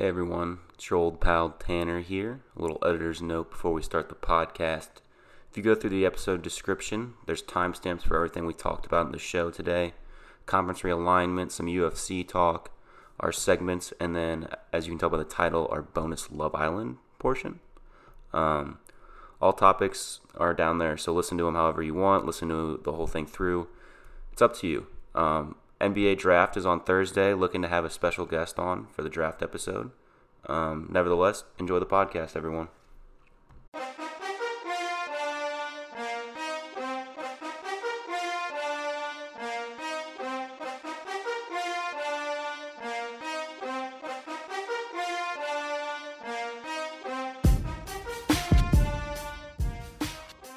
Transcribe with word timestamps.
Hey 0.00 0.06
everyone, 0.06 0.60
it's 0.74 0.90
your 0.90 1.00
old 1.00 1.20
pal 1.20 1.56
Tanner 1.58 1.98
here. 1.98 2.38
A 2.56 2.62
little 2.62 2.78
editor's 2.86 3.20
note 3.20 3.50
before 3.50 3.72
we 3.72 3.82
start 3.82 4.08
the 4.08 4.14
podcast. 4.14 4.90
If 5.50 5.56
you 5.56 5.62
go 5.64 5.74
through 5.74 5.90
the 5.90 6.06
episode 6.06 6.40
description, 6.40 7.14
there's 7.26 7.42
timestamps 7.42 8.02
for 8.02 8.14
everything 8.14 8.46
we 8.46 8.54
talked 8.54 8.86
about 8.86 9.06
in 9.06 9.10
the 9.10 9.18
show 9.18 9.50
today 9.50 9.94
conference 10.46 10.82
realignment, 10.82 11.50
some 11.50 11.66
UFC 11.66 12.24
talk, 12.26 12.70
our 13.18 13.32
segments, 13.32 13.92
and 13.98 14.14
then, 14.14 14.46
as 14.72 14.86
you 14.86 14.92
can 14.92 15.00
tell 15.00 15.10
by 15.10 15.16
the 15.16 15.24
title, 15.24 15.66
our 15.72 15.82
bonus 15.82 16.30
Love 16.30 16.54
Island 16.54 16.98
portion. 17.18 17.58
Um, 18.32 18.78
all 19.42 19.52
topics 19.52 20.20
are 20.36 20.54
down 20.54 20.78
there, 20.78 20.96
so 20.96 21.12
listen 21.12 21.36
to 21.38 21.44
them 21.44 21.56
however 21.56 21.82
you 21.82 21.94
want, 21.94 22.24
listen 22.24 22.48
to 22.50 22.80
the 22.84 22.92
whole 22.92 23.08
thing 23.08 23.26
through. 23.26 23.66
It's 24.32 24.42
up 24.42 24.54
to 24.58 24.68
you. 24.68 24.86
Um, 25.16 25.56
NBA 25.80 26.18
draft 26.18 26.56
is 26.56 26.66
on 26.66 26.80
Thursday, 26.80 27.34
looking 27.34 27.62
to 27.62 27.68
have 27.68 27.84
a 27.84 27.90
special 27.90 28.26
guest 28.26 28.58
on 28.58 28.88
for 28.88 29.02
the 29.02 29.08
draft 29.08 29.42
episode. 29.42 29.92
Um, 30.46 30.88
nevertheless, 30.90 31.44
enjoy 31.58 31.78
the 31.78 31.86
podcast, 31.86 32.34
everyone. 32.34 32.68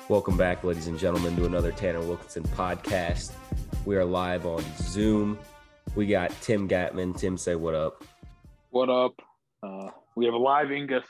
Welcome 0.09 0.35
back, 0.35 0.63
ladies 0.63 0.87
and 0.87 0.97
gentlemen, 0.97 1.35
to 1.35 1.45
another 1.45 1.71
Tanner 1.71 2.01
Wilkinson 2.01 2.43
podcast. 2.55 3.31
We 3.83 3.95
are 3.95 4.05
live 4.05 4.45
on 4.45 4.63
Zoom. 4.77 5.39
We 5.95 6.05
got 6.05 6.29
Tim 6.41 6.67
Gattman. 6.69 7.17
Tim, 7.17 7.35
say 7.35 7.55
what 7.55 7.73
up. 7.73 8.03
What 8.69 8.89
up? 8.89 9.19
Uh, 9.63 9.89
we 10.15 10.25
have 10.25 10.35
a 10.35 10.37
live 10.37 10.67
Ingus. 10.67 11.03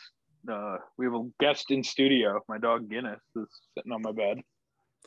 Uh, 0.49 0.77
we 0.97 1.05
have 1.05 1.13
a 1.13 1.27
guest 1.41 1.69
in 1.71 1.83
studio. 1.83 2.39
My 2.47 2.57
dog 2.57 2.89
Guinness 2.89 3.19
is 3.35 3.47
sitting 3.75 3.91
on 3.91 4.01
my 4.01 4.13
bed, 4.13 4.37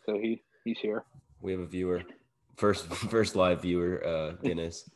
so 0.04 0.18
he 0.18 0.42
he's 0.64 0.78
here. 0.78 1.04
We 1.40 1.52
have 1.52 1.60
a 1.60 1.66
viewer, 1.66 2.02
first 2.56 2.86
first 2.94 3.34
live 3.34 3.62
viewer, 3.62 4.06
uh, 4.06 4.32
Guinness. 4.42 4.88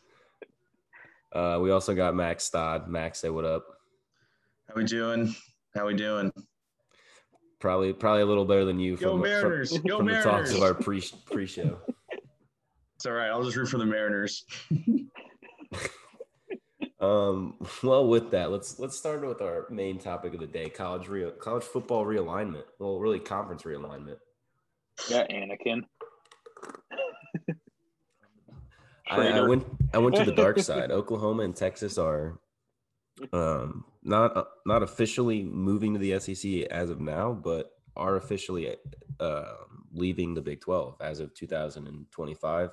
uh, 1.32 1.58
we 1.62 1.70
also 1.70 1.94
got 1.94 2.14
Max 2.14 2.44
Stodd. 2.44 2.88
Max, 2.88 3.18
say 3.18 3.30
what 3.30 3.46
up. 3.46 3.64
How 4.68 4.74
we 4.76 4.84
doing? 4.84 5.34
How 5.74 5.86
we 5.86 5.94
doing? 5.94 6.30
Probably 7.60 7.94
probably 7.94 8.22
a 8.22 8.26
little 8.26 8.44
better 8.44 8.66
than 8.66 8.78
you 8.78 8.96
Go 8.98 9.12
from, 9.12 9.22
Mariners! 9.22 9.74
from, 9.74 9.86
Go 9.86 9.96
from 9.98 10.06
the 10.06 10.22
talks 10.22 10.52
of 10.52 10.62
our 10.62 10.74
pre 10.74 11.02
pre 11.24 11.46
show. 11.46 11.78
It's 12.98 13.06
all 13.06 13.12
right. 13.12 13.28
I'll 13.28 13.44
just 13.44 13.56
root 13.56 13.68
for 13.68 13.78
the 13.78 13.86
Mariners. 13.86 14.44
Um, 17.00 17.54
well, 17.82 18.08
with 18.08 18.32
that, 18.32 18.50
let's 18.50 18.80
let's 18.80 18.98
start 18.98 19.24
with 19.24 19.40
our 19.40 19.68
main 19.70 19.98
topic 20.00 20.34
of 20.34 20.40
the 20.40 20.48
day: 20.48 20.68
college 20.68 21.06
real 21.06 21.30
college 21.30 21.62
football 21.62 22.04
realignment. 22.04 22.64
Well, 22.80 22.98
really, 22.98 23.20
conference 23.20 23.62
realignment. 23.62 24.16
Yeah, 25.08 25.24
Anakin. 25.28 25.82
I, 29.08 29.28
I 29.28 29.40
went 29.42 29.64
I 29.94 29.98
went 29.98 30.16
to 30.16 30.24
the 30.24 30.32
dark 30.32 30.58
side. 30.58 30.90
Oklahoma 30.98 31.44
and 31.44 31.54
Texas 31.54 31.98
are 31.98 32.40
um, 33.32 33.84
not 34.02 34.36
uh, 34.36 34.44
not 34.66 34.82
officially 34.82 35.44
moving 35.44 35.92
to 35.92 36.00
the 36.00 36.18
SEC 36.18 36.62
as 36.72 36.90
of 36.90 37.00
now, 37.00 37.32
but 37.32 37.70
are 37.96 38.16
officially 38.16 38.74
uh, 39.20 39.52
leaving 39.92 40.34
the 40.34 40.42
Big 40.42 40.60
Twelve 40.60 40.96
as 41.00 41.20
of 41.20 41.32
2025. 41.34 42.70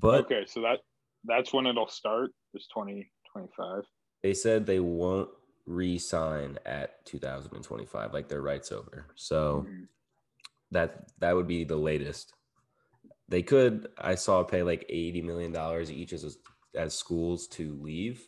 But 0.00 0.24
okay, 0.24 0.44
so 0.46 0.62
that 0.62 0.78
that's 1.24 1.52
when 1.52 1.66
it'll 1.66 1.88
start. 1.88 2.30
Is 2.54 2.66
twenty 2.72 3.10
twenty 3.32 3.48
five. 3.56 3.84
they 4.22 4.34
said 4.34 4.66
they 4.66 4.80
won't 4.80 5.28
re-sign 5.66 6.58
at 6.66 7.04
2025, 7.06 8.12
like 8.12 8.28
their 8.28 8.40
rights 8.40 8.72
over. 8.72 9.06
So 9.14 9.66
mm-hmm. 9.68 9.84
that 10.72 11.06
that 11.20 11.36
would 11.36 11.46
be 11.46 11.64
the 11.64 11.76
latest. 11.76 12.32
They 13.28 13.42
could. 13.42 13.88
I 13.96 14.16
saw 14.16 14.42
pay 14.42 14.62
like 14.62 14.84
80 14.88 15.22
million 15.22 15.52
dollars 15.52 15.92
each 15.92 16.12
as 16.12 16.38
as 16.74 16.96
schools 16.96 17.46
to 17.48 17.78
leave. 17.80 18.26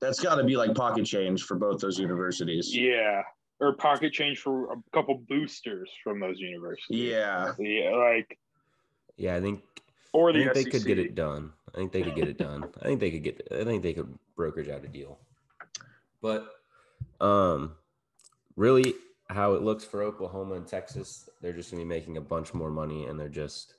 That's 0.00 0.20
got 0.20 0.36
to 0.36 0.44
be 0.44 0.56
like 0.56 0.74
pocket 0.74 1.04
change 1.06 1.44
for 1.44 1.56
both 1.56 1.80
those 1.80 1.98
universities. 1.98 2.74
Yeah, 2.74 3.22
or 3.60 3.74
pocket 3.74 4.12
change 4.12 4.38
for 4.38 4.72
a 4.72 4.76
couple 4.92 5.22
boosters 5.28 5.88
from 6.02 6.18
those 6.18 6.40
universities. 6.40 6.98
Yeah. 7.12 7.52
Yeah, 7.58 7.90
like 7.90 8.36
Yeah, 9.16 9.36
I 9.36 9.40
think 9.40 9.62
or 10.12 10.30
I 10.30 10.32
the 10.32 10.44
think 10.44 10.54
they 10.54 10.70
could 10.70 10.84
get 10.84 10.98
it 10.98 11.14
done. 11.14 11.52
I 11.74 11.78
think 11.78 11.92
they 11.92 12.02
could 12.02 12.14
get 12.14 12.28
it 12.28 12.38
done. 12.38 12.64
I 12.80 12.84
think 12.84 13.00
they 13.00 13.10
could 13.10 13.22
get. 13.22 13.48
I 13.50 13.64
think 13.64 13.82
they 13.82 13.94
could 13.94 14.18
brokerage 14.36 14.68
out 14.68 14.84
a 14.84 14.88
deal. 14.88 15.18
But, 16.20 16.46
um, 17.20 17.76
really, 18.56 18.94
how 19.28 19.54
it 19.54 19.62
looks 19.62 19.84
for 19.84 20.02
Oklahoma 20.02 20.54
and 20.54 20.66
Texas, 20.66 21.28
they're 21.40 21.52
just 21.52 21.70
gonna 21.70 21.82
be 21.82 21.88
making 21.88 22.16
a 22.16 22.20
bunch 22.20 22.54
more 22.54 22.70
money, 22.70 23.06
and 23.06 23.18
they're 23.18 23.28
just 23.28 23.74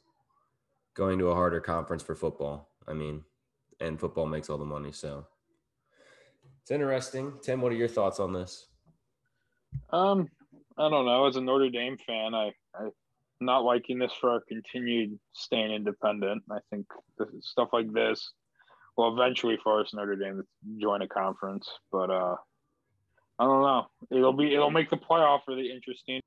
going 0.94 1.20
to 1.20 1.30
a 1.30 1.36
harder 1.36 1.60
conference 1.60 2.04
for 2.04 2.16
football. 2.16 2.70
I 2.88 2.94
mean, 2.94 3.24
and 3.80 4.00
football 4.00 4.26
makes 4.26 4.50
all 4.50 4.58
the 4.58 4.66
money, 4.66 4.92
so 4.92 5.26
it's 6.62 6.72
interesting. 6.72 7.34
Tim, 7.42 7.62
what 7.62 7.72
are 7.72 7.76
your 7.76 7.88
thoughts 7.88 8.20
on 8.20 8.34
this? 8.34 8.68
Um, 9.90 10.30
I 10.78 10.90
don't 10.90 11.06
know. 11.06 11.28
As 11.28 11.36
a 11.36 11.42
Notre 11.42 11.70
Dame 11.70 11.98
fan, 11.98 12.34
I 12.34 12.54
I 12.74 12.90
not 13.40 13.64
liking 13.64 14.00
this 14.00 14.14
for 14.20 14.32
our 14.32 14.42
continued 14.48 15.20
staying 15.34 15.72
independent. 15.72 16.44
I 16.52 16.60
think 16.70 16.86
stuff 17.42 17.70
like 17.74 17.92
this 17.92 18.32
will 18.98 19.14
eventually 19.14 19.58
force 19.58 19.94
Notre 19.94 20.16
Dame 20.16 20.38
to 20.38 20.82
join 20.82 21.02
a 21.02 21.08
conference, 21.08 21.68
but 21.92 22.10
uh, 22.10 22.36
I 23.40 23.44
don't 23.44 23.62
know. 23.62 23.88
It'll 24.12 24.34
be 24.34 24.54
it'll 24.54 24.72
make 24.72 24.90
the 24.90 24.98
playoff 24.98 25.42
really 25.48 25.72
interesting. 25.72 26.22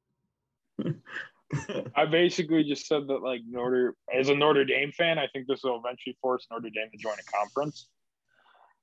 I 1.96 2.06
basically 2.06 2.64
just 2.64 2.86
said 2.86 3.06
that 3.06 3.22
like 3.22 3.40
Notre 3.48 3.94
as 4.12 4.28
a 4.28 4.34
Notre 4.34 4.64
Dame 4.64 4.92
fan, 4.92 5.18
I 5.18 5.28
think 5.32 5.46
this 5.46 5.62
will 5.62 5.80
eventually 5.84 6.16
force 6.20 6.46
Notre 6.50 6.70
Dame 6.70 6.90
to 6.90 6.98
join 6.98 7.14
a 7.14 7.36
conference. 7.36 7.88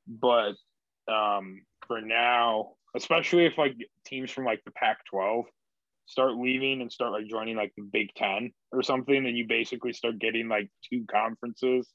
But 0.07 0.53
um, 1.11 1.61
for 1.87 2.01
now, 2.01 2.73
especially 2.95 3.45
if 3.45 3.57
like 3.57 3.75
teams 4.05 4.31
from 4.31 4.45
like 4.45 4.63
the 4.65 4.71
Pac-12 4.71 5.43
start 6.05 6.35
leaving 6.35 6.81
and 6.81 6.91
start 6.91 7.11
like 7.11 7.27
joining 7.27 7.55
like 7.55 7.73
the 7.77 7.83
Big 7.91 8.13
Ten 8.15 8.51
or 8.71 8.83
something, 8.83 9.15
and 9.15 9.37
you 9.37 9.47
basically 9.47 9.93
start 9.93 10.19
getting 10.19 10.47
like 10.47 10.69
two 10.89 11.05
conferences 11.09 11.89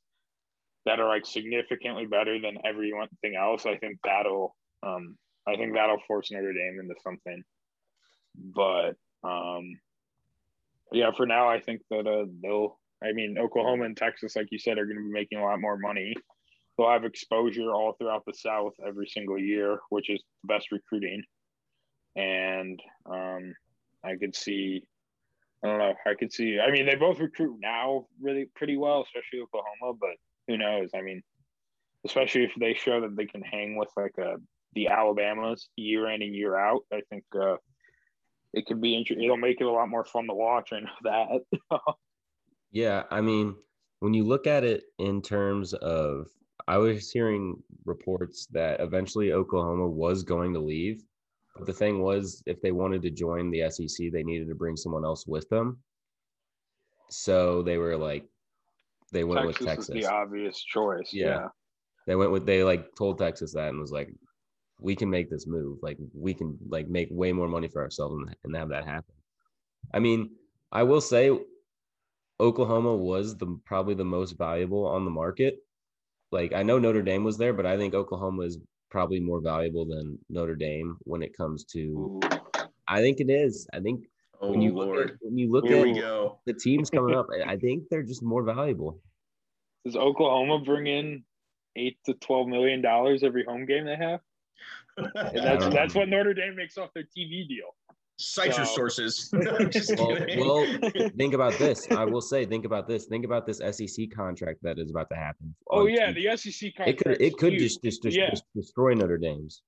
that 0.86 1.00
are 1.00 1.08
like 1.08 1.26
significantly 1.26 2.06
better 2.06 2.40
than 2.40 2.58
everything 2.64 3.36
else. 3.38 3.66
I 3.66 3.76
think 3.76 3.98
that'll 4.04 4.54
um, 4.82 5.16
I 5.46 5.56
think 5.56 5.74
that'll 5.74 6.02
force 6.06 6.30
Notre 6.30 6.52
Dame 6.52 6.78
into 6.80 6.94
something. 7.02 7.42
But 8.34 8.96
um, 9.24 9.78
yeah, 10.92 11.10
for 11.16 11.26
now, 11.26 11.48
I 11.48 11.60
think 11.60 11.82
that 11.90 12.06
uh, 12.06 12.26
they'll. 12.42 12.78
I 13.02 13.12
mean, 13.12 13.36
Oklahoma 13.38 13.84
and 13.84 13.96
Texas, 13.96 14.34
like 14.34 14.48
you 14.50 14.58
said, 14.58 14.76
are 14.76 14.84
going 14.84 14.96
to 14.96 15.04
be 15.04 15.12
making 15.12 15.38
a 15.38 15.44
lot 15.44 15.60
more 15.60 15.78
money. 15.78 16.14
They'll 16.76 16.90
have 16.90 17.04
exposure 17.04 17.72
all 17.72 17.92
throughout 17.92 18.24
the 18.26 18.34
South 18.34 18.72
every 18.84 19.06
single 19.06 19.38
year, 19.38 19.78
which 19.90 20.10
is 20.10 20.20
the 20.42 20.52
best 20.52 20.72
recruiting. 20.72 21.22
And 22.16 22.80
um, 23.06 23.54
I 24.04 24.16
could 24.16 24.34
see, 24.34 24.82
I 25.64 25.68
don't 25.68 25.78
know, 25.78 25.94
I 26.06 26.14
could 26.14 26.32
see. 26.32 26.58
I 26.60 26.70
mean, 26.70 26.86
they 26.86 26.94
both 26.94 27.18
recruit 27.18 27.58
now 27.60 28.06
really 28.20 28.48
pretty 28.54 28.76
well, 28.76 29.02
especially 29.02 29.40
Oklahoma. 29.40 29.98
But 30.00 30.16
who 30.46 30.56
knows? 30.56 30.90
I 30.94 31.02
mean, 31.02 31.22
especially 32.06 32.44
if 32.44 32.52
they 32.58 32.74
show 32.74 33.00
that 33.00 33.16
they 33.16 33.26
can 33.26 33.42
hang 33.42 33.76
with 33.76 33.88
like 33.96 34.16
a 34.18 34.36
the 34.74 34.88
Alabamas 34.88 35.68
year 35.76 36.08
in 36.10 36.22
and 36.22 36.34
year 36.34 36.56
out, 36.56 36.82
I 36.92 37.00
think 37.10 37.24
uh, 37.34 37.56
it 38.52 38.66
could 38.66 38.80
be 38.80 38.96
interesting. 38.96 39.24
It'll 39.24 39.36
make 39.36 39.60
it 39.60 39.66
a 39.66 39.70
lot 39.70 39.88
more 39.88 40.04
fun 40.04 40.26
to 40.26 40.34
watch. 40.34 40.72
I 40.72 40.80
know 40.80 40.88
that. 41.70 41.80
Yeah, 42.70 43.04
I 43.10 43.20
mean, 43.20 43.56
when 44.00 44.14
you 44.14 44.24
look 44.24 44.46
at 44.46 44.64
it 44.64 44.84
in 44.98 45.22
terms 45.22 45.72
of, 45.74 46.26
I 46.66 46.76
was 46.76 47.10
hearing 47.10 47.62
reports 47.86 48.46
that 48.52 48.80
eventually 48.80 49.32
Oklahoma 49.32 49.88
was 49.88 50.22
going 50.22 50.52
to 50.54 50.60
leave. 50.60 51.02
But 51.58 51.66
the 51.66 51.72
thing 51.72 52.00
was, 52.00 52.42
if 52.46 52.60
they 52.60 52.72
wanted 52.72 53.02
to 53.02 53.10
join 53.10 53.50
the 53.50 53.68
SEC, 53.70 54.12
they 54.12 54.22
needed 54.22 54.48
to 54.48 54.54
bring 54.54 54.76
someone 54.76 55.04
else 55.04 55.26
with 55.26 55.48
them. 55.48 55.78
So 57.10 57.62
they 57.62 57.78
were 57.78 57.96
like, 57.96 58.24
they 59.12 59.24
went 59.24 59.40
Texas, 59.40 59.60
with 59.60 59.68
Texas. 59.68 59.94
the 59.94 60.06
obvious 60.06 60.62
choice. 60.62 61.10
Yeah. 61.12 61.26
Yeah. 61.26 61.48
They 62.06 62.14
went 62.14 62.30
with, 62.30 62.46
they 62.46 62.62
like 62.62 62.94
told 62.96 63.18
Texas 63.18 63.52
that 63.54 63.68
and 63.68 63.80
was 63.80 63.92
like, 63.92 64.10
we 64.80 64.94
can 64.94 65.10
make 65.10 65.28
this 65.28 65.46
move. 65.46 65.78
Like, 65.82 65.98
we 66.14 66.32
can 66.32 66.56
like 66.68 66.88
make 66.88 67.08
way 67.10 67.32
more 67.32 67.48
money 67.48 67.68
for 67.68 67.82
ourselves 67.82 68.14
and, 68.14 68.36
and 68.44 68.56
have 68.56 68.68
that 68.68 68.86
happen. 68.86 69.14
I 69.92 69.98
mean, 69.98 70.30
I 70.70 70.82
will 70.82 71.00
say 71.00 71.36
Oklahoma 72.40 72.94
was 72.94 73.36
the 73.36 73.58
probably 73.64 73.94
the 73.94 74.04
most 74.04 74.32
valuable 74.32 74.86
on 74.86 75.04
the 75.04 75.10
market. 75.10 75.56
Like 76.30 76.52
I 76.52 76.62
know 76.62 76.78
Notre 76.78 77.02
Dame 77.02 77.24
was 77.24 77.38
there, 77.38 77.52
but 77.52 77.66
I 77.66 77.76
think 77.76 77.94
Oklahoma 77.94 78.42
is 78.42 78.58
probably 78.90 79.20
more 79.20 79.40
valuable 79.40 79.84
than 79.84 80.18
Notre 80.28 80.56
Dame 80.56 80.96
when 81.04 81.22
it 81.22 81.36
comes 81.36 81.64
to. 81.64 82.20
I 82.86 83.00
think 83.00 83.20
it 83.20 83.30
is. 83.30 83.68
I 83.72 83.80
think 83.80 84.06
oh 84.40 84.50
when 84.50 84.62
you 84.62 84.72
look 84.74 85.10
at 85.10 85.16
when 85.20 85.36
you 85.36 85.50
look 85.50 85.66
Here 85.66 85.86
at 85.86 86.36
the 86.46 86.54
teams 86.54 86.90
coming 86.90 87.14
up, 87.14 87.26
I- 87.32 87.52
I 87.52 87.56
think 87.56 87.84
they're 87.90 88.02
just 88.02 88.22
more 88.22 88.42
valuable. 88.42 89.00
Does 89.84 89.96
Oklahoma 89.96 90.60
bring 90.64 90.86
in 90.86 91.24
eight 91.76 91.98
to 92.06 92.14
twelve 92.14 92.48
million 92.48 92.82
dollars 92.82 93.22
every 93.22 93.44
home 93.44 93.66
game 93.66 93.84
they 93.84 93.96
have. 93.96 94.20
And 94.96 95.10
that's 95.14 95.68
that's 95.68 95.94
what 95.94 96.08
Notre 96.08 96.34
Dame 96.34 96.56
makes 96.56 96.76
off 96.76 96.92
their 96.94 97.04
TV 97.04 97.46
deal. 97.46 97.74
Cite 98.18 98.56
your 98.56 98.66
sources. 98.66 99.30
Well, 99.96 100.16
well, 100.38 100.90
think 101.16 101.34
about 101.34 101.54
this. 101.54 101.86
I 101.90 102.04
will 102.04 102.20
say, 102.20 102.44
think 102.46 102.64
about 102.64 102.88
this. 102.88 103.06
Think 103.06 103.24
about 103.24 103.46
this 103.46 103.58
SEC 103.58 104.10
contract 104.14 104.58
that 104.62 104.78
is 104.78 104.90
about 104.90 105.08
to 105.10 105.16
happen. 105.16 105.54
Oh 105.70 105.86
yeah, 105.86 106.10
TV. 106.12 106.30
the 106.30 106.36
SEC 106.36 106.68
it 106.68 106.76
contract. 106.76 106.98
could 106.98 107.20
it 107.20 107.36
could 107.38 107.58
just, 107.58 107.82
just, 107.82 108.02
just, 108.02 108.16
Yeah. 108.16 108.30
just 108.30 108.44
destroy 108.56 108.94
Notre 108.94 109.18
Dame's. 109.18 109.62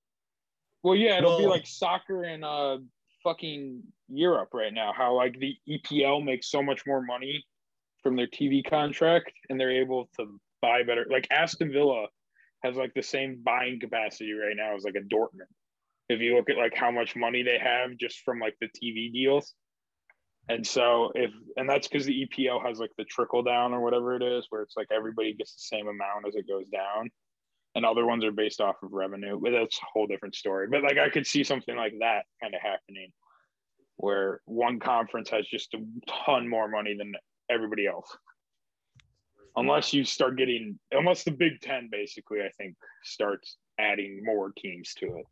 Well, 0.83 0.95
yeah, 0.95 1.17
it'll 1.17 1.37
be 1.37 1.45
like 1.45 1.65
soccer 1.65 2.25
in 2.25 2.43
uh 2.43 2.77
fucking 3.23 3.83
Europe 4.09 4.49
right 4.53 4.73
now. 4.73 4.91
How 4.95 5.15
like 5.15 5.39
the 5.39 5.55
EPL 5.69 6.23
makes 6.23 6.49
so 6.49 6.61
much 6.61 6.81
more 6.85 7.01
money 7.01 7.45
from 8.03 8.15
their 8.15 8.27
TV 8.27 8.67
contract, 8.67 9.31
and 9.49 9.59
they're 9.59 9.71
able 9.71 10.09
to 10.17 10.39
buy 10.61 10.83
better. 10.83 11.05
Like 11.09 11.27
Aston 11.31 11.71
Villa 11.71 12.07
has 12.63 12.75
like 12.75 12.93
the 12.93 13.03
same 13.03 13.41
buying 13.43 13.79
capacity 13.79 14.33
right 14.33 14.55
now 14.55 14.75
as 14.75 14.83
like 14.83 14.95
a 14.95 15.13
Dortmund. 15.13 15.49
If 16.11 16.19
you 16.21 16.35
look 16.35 16.49
at 16.49 16.57
like 16.57 16.75
how 16.75 16.91
much 16.91 17.15
money 17.15 17.43
they 17.43 17.59
have 17.59 17.97
just 17.97 18.19
from 18.23 18.39
like 18.39 18.55
the 18.61 18.67
TV 18.67 19.11
deals. 19.11 19.53
And 20.49 20.65
so 20.65 21.11
if 21.15 21.31
and 21.55 21.69
that's 21.69 21.87
because 21.87 22.05
the 22.05 22.27
EPL 22.27 22.65
has 22.65 22.79
like 22.79 22.91
the 22.97 23.05
trickle 23.05 23.43
down 23.43 23.73
or 23.73 23.81
whatever 23.81 24.15
it 24.15 24.23
is, 24.23 24.47
where 24.49 24.61
it's 24.61 24.75
like 24.75 24.87
everybody 24.91 25.33
gets 25.33 25.53
the 25.53 25.75
same 25.75 25.87
amount 25.87 26.27
as 26.27 26.35
it 26.35 26.47
goes 26.47 26.67
down 26.69 27.09
and 27.75 27.85
other 27.85 28.05
ones 28.05 28.23
are 28.25 28.31
based 28.31 28.61
off 28.61 28.75
of 28.83 28.91
revenue. 28.91 29.39
But 29.41 29.51
that's 29.51 29.77
a 29.77 29.85
whole 29.93 30.07
different 30.07 30.35
story. 30.35 30.67
But 30.69 30.83
like 30.83 30.97
I 30.97 31.09
could 31.09 31.27
see 31.27 31.43
something 31.43 31.75
like 31.75 31.93
that 31.99 32.25
kind 32.41 32.53
of 32.53 32.61
happening, 32.61 33.11
where 33.97 34.41
one 34.45 34.79
conference 34.79 35.29
has 35.29 35.47
just 35.47 35.73
a 35.73 35.79
ton 36.25 36.47
more 36.47 36.67
money 36.67 36.95
than 36.97 37.13
everybody 37.49 37.87
else. 37.87 38.15
Unless 39.55 39.93
you 39.93 40.05
start 40.05 40.37
getting, 40.37 40.79
unless 40.91 41.23
the 41.23 41.31
Big 41.31 41.59
Ten 41.61 41.89
basically, 41.91 42.39
I 42.41 42.49
think, 42.57 42.75
starts 43.03 43.57
adding 43.79 44.21
more 44.23 44.51
teams 44.57 44.93
to 44.95 45.05
it. 45.07 45.25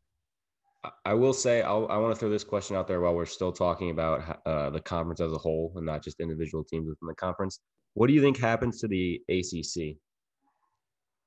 I- 1.06 1.14
will 1.14 1.34
say 1.34 1.62
I'll, 1.62 1.88
I 1.90 1.98
want 1.98 2.14
to 2.14 2.20
throw 2.20 2.30
this 2.30 2.44
question 2.44 2.76
out 2.76 2.88
there 2.88 3.02
while 3.02 3.14
we're 3.14 3.26
still 3.26 3.52
talking 3.52 3.90
about 3.92 4.40
uh, 4.46 4.70
the 4.70 4.80
conference 4.80 5.20
as 5.20 5.34
a 5.34 5.38
whole 5.38 5.74
and 5.76 5.86
not 5.86 6.04
just 6.04 6.20
individual 6.20 6.64
teams 6.64 6.88
within 6.88 7.08
the 7.08 7.16
conference. 7.16 7.60
What 7.96 8.08
do 8.08 8.14
you 8.14 8.22
think 8.22 8.38
happens 8.38 8.80
to 8.82 8.88
the 8.88 9.22
ACC, 9.30 9.98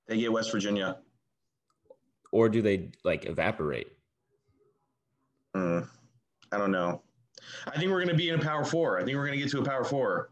they 0.08 0.18
get 0.18 0.32
West 0.32 0.52
Virginia. 0.52 0.98
or 2.32 2.48
do 2.48 2.62
they 2.62 2.90
like 3.04 3.26
evaporate? 3.26 3.88
Hmm. 5.54 5.80
I 6.50 6.58
don't 6.58 6.70
know. 6.70 7.02
I 7.66 7.78
think 7.78 7.90
we're 7.90 7.98
going 7.98 8.08
to 8.08 8.14
be 8.14 8.28
in 8.28 8.38
a 8.38 8.42
Power 8.42 8.64
Four. 8.64 8.98
I 8.98 9.04
think 9.04 9.16
we're 9.16 9.26
going 9.26 9.38
to 9.38 9.44
get 9.44 9.50
to 9.52 9.60
a 9.60 9.64
Power 9.64 9.84
Four. 9.84 10.30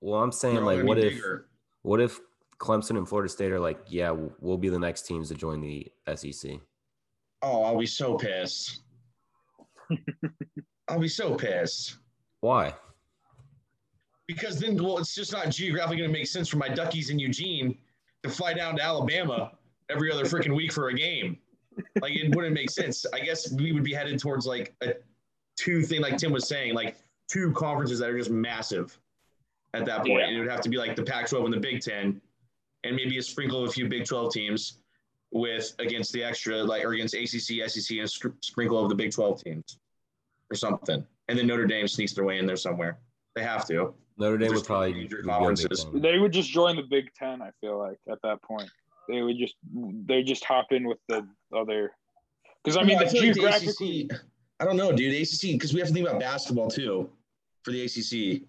Well, 0.00 0.22
I'm 0.22 0.32
saying 0.32 0.62
like, 0.64 0.82
what 0.84 0.98
if 0.98 1.14
bigger. 1.14 1.46
what 1.82 2.00
if 2.00 2.20
Clemson 2.58 2.96
and 2.96 3.08
Florida 3.08 3.28
State 3.28 3.52
are 3.52 3.60
like, 3.60 3.78
yeah, 3.88 4.14
we'll 4.40 4.58
be 4.58 4.68
the 4.68 4.78
next 4.78 5.02
teams 5.02 5.28
to 5.28 5.34
join 5.34 5.60
the 5.60 5.90
SEC. 6.14 6.60
Oh, 7.42 7.62
I'll 7.62 7.78
be 7.78 7.86
so 7.86 8.16
pissed. 8.16 8.80
I'll 10.88 11.00
be 11.00 11.08
so 11.08 11.34
pissed. 11.34 11.96
Why? 12.40 12.74
Because 14.28 14.60
then, 14.60 14.82
well, 14.82 14.98
it's 14.98 15.14
just 15.14 15.32
not 15.32 15.50
geographically 15.50 15.98
going 15.98 16.10
to 16.10 16.16
make 16.16 16.26
sense 16.26 16.48
for 16.48 16.58
my 16.58 16.68
Duckies 16.68 17.10
in 17.10 17.18
Eugene 17.18 17.78
to 18.22 18.30
fly 18.30 18.52
down 18.52 18.76
to 18.76 18.82
Alabama 18.82 19.52
every 19.90 20.12
other 20.12 20.24
freaking 20.24 20.54
week 20.54 20.72
for 20.72 20.88
a 20.88 20.94
game. 20.94 21.38
Like, 22.00 22.12
it 22.12 22.34
wouldn't 22.34 22.54
make 22.54 22.70
sense. 22.70 23.06
I 23.14 23.20
guess 23.20 23.52
we 23.52 23.72
would 23.72 23.84
be 23.84 23.94
headed 23.94 24.18
towards 24.18 24.46
like 24.46 24.74
a 24.82 24.94
two 25.56 25.82
thing, 25.82 26.00
like 26.00 26.18
Tim 26.18 26.32
was 26.32 26.46
saying, 26.46 26.74
like 26.74 26.96
two 27.28 27.52
conferences 27.52 27.98
that 28.00 28.10
are 28.10 28.18
just 28.18 28.30
massive 28.30 28.98
at 29.74 29.84
that 29.86 29.98
point. 29.98 30.20
Yeah. 30.20 30.26
And 30.26 30.36
it 30.36 30.40
would 30.40 30.50
have 30.50 30.60
to 30.62 30.68
be 30.68 30.76
like 30.76 30.94
the 30.94 31.02
Pac 31.02 31.28
12 31.28 31.46
and 31.46 31.54
the 31.54 31.60
Big 31.60 31.80
10, 31.80 32.20
and 32.84 32.96
maybe 32.96 33.18
a 33.18 33.22
sprinkle 33.22 33.64
of 33.64 33.70
a 33.70 33.72
few 33.72 33.88
Big 33.88 34.04
12 34.04 34.32
teams 34.32 34.79
with 35.32 35.74
against 35.78 36.12
the 36.12 36.22
extra, 36.24 36.62
like, 36.62 36.84
or 36.84 36.92
against 36.92 37.14
ACC, 37.14 37.68
SEC, 37.70 37.96
and 37.98 38.04
a 38.04 38.08
sc- 38.08 38.26
sprinkle 38.42 38.82
of 38.82 38.88
the 38.88 38.94
Big 38.94 39.12
12 39.12 39.42
teams 39.42 39.78
or 40.50 40.56
something. 40.56 41.04
And 41.28 41.38
then 41.38 41.46
Notre 41.46 41.66
Dame 41.66 41.86
sneaks 41.86 42.12
their 42.12 42.24
way 42.24 42.38
in 42.38 42.46
there 42.46 42.56
somewhere. 42.56 42.98
They 43.36 43.42
have 43.42 43.66
to. 43.68 43.94
Notre 44.18 44.36
Dame 44.38 44.52
would 44.52 44.64
probably 44.64 44.92
major 44.94 45.18
would 45.18 45.26
conferences. 45.26 45.86
They 45.94 46.18
would 46.18 46.32
just 46.32 46.50
join 46.50 46.76
the 46.76 46.82
Big 46.82 47.12
Ten. 47.14 47.40
I 47.40 47.50
feel 47.60 47.78
like 47.78 47.98
at 48.10 48.18
that 48.22 48.42
point, 48.42 48.68
they 49.08 49.22
would 49.22 49.38
just 49.38 49.54
they 50.06 50.22
just 50.22 50.44
hop 50.44 50.72
in 50.72 50.86
with 50.86 50.98
the 51.08 51.26
other. 51.56 51.92
Because 52.62 52.76
I 52.76 52.82
mean, 52.82 52.98
No, 52.98 53.04
the 53.04 53.10
feel 53.10 53.22
like 53.26 53.34
geographically, 53.34 54.08
ACC, 54.10 54.20
I 54.58 54.64
don't 54.64 54.76
know, 54.76 54.92
dude. 54.92 55.14
ACC 55.14 55.52
because 55.52 55.72
we 55.72 55.78
have 55.80 55.88
to 55.88 55.94
think 55.94 56.06
about 56.06 56.20
basketball 56.20 56.68
too 56.70 57.08
for 57.62 57.70
the 57.70 57.82
ACC. 57.84 58.42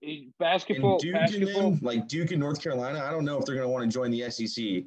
Basketball, 0.00 0.02
And 0.02 0.32
basketball, 0.38 0.98
Duke 0.98 1.14
basketball. 1.14 1.62
and 1.62 1.78
them, 1.78 1.80
like 1.82 2.06
Duke 2.08 2.30
and 2.32 2.40
North 2.40 2.62
Carolina, 2.62 3.02
I 3.02 3.10
don't 3.10 3.24
know 3.24 3.38
if 3.38 3.44
they're 3.46 3.54
going 3.54 3.66
to 3.66 3.72
want 3.72 3.90
to 3.90 3.94
join 3.94 4.10
the 4.10 4.30
SEC. 4.30 4.84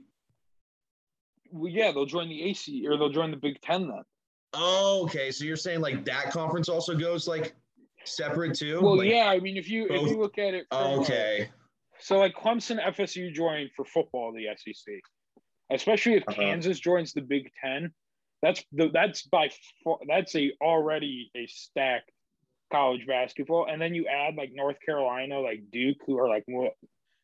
Well, 1.52 1.72
yeah, 1.72 1.92
they'll 1.92 2.06
join 2.06 2.30
the 2.30 2.44
AC 2.44 2.86
or 2.88 2.98
they'll 2.98 3.10
join 3.10 3.32
the 3.32 3.38
Big 3.38 3.60
Ten 3.62 3.88
then. 3.88 4.04
Oh, 4.54 5.04
okay. 5.06 5.32
So 5.32 5.46
you're 5.46 5.56
saying 5.58 5.82
like 5.82 6.04
that 6.06 6.32
conference 6.32 6.70
also 6.70 6.96
goes 6.96 7.28
like 7.28 7.56
separate 8.04 8.56
too? 8.56 8.82
Well, 8.82 8.98
Like- 8.98 9.10
yeah, 9.10 9.28
I 9.28 9.40
mean, 9.40 9.58
if 9.58 9.70
you 9.70 9.88
if 9.90 10.02
you 10.10 10.18
look 10.20 10.38
at 10.38 10.54
it, 10.54 10.66
from, 10.72 11.00
okay. 11.02 11.50
so 12.00 12.18
like 12.18 12.34
Clemson, 12.36 12.84
FSU 12.84 13.34
joined 13.34 13.70
for 13.76 13.86
football 13.86 14.34
the 14.34 14.48
SEC, 14.58 14.96
especially 15.72 16.16
if 16.16 16.24
Uh-huh. 16.28 16.42
Kansas 16.42 16.80
joins 16.80 17.14
the 17.14 17.22
Big 17.22 17.52
Ten. 17.64 17.92
That's 18.42 18.64
the 18.72 18.90
that's 18.92 19.22
by 19.24 19.50
far, 19.84 20.00
that's 20.08 20.36
a 20.36 20.52
already 20.62 21.30
a 21.36 21.46
stacked 21.48 22.10
college 22.72 23.06
basketball, 23.06 23.68
and 23.70 23.80
then 23.82 23.94
you 23.94 24.08
add 24.08 24.36
like 24.36 24.52
North 24.54 24.78
Carolina, 24.86 25.40
like 25.40 25.62
Duke, 25.72 25.98
who 26.08 26.18
are 26.18 26.28
like 26.28 26.46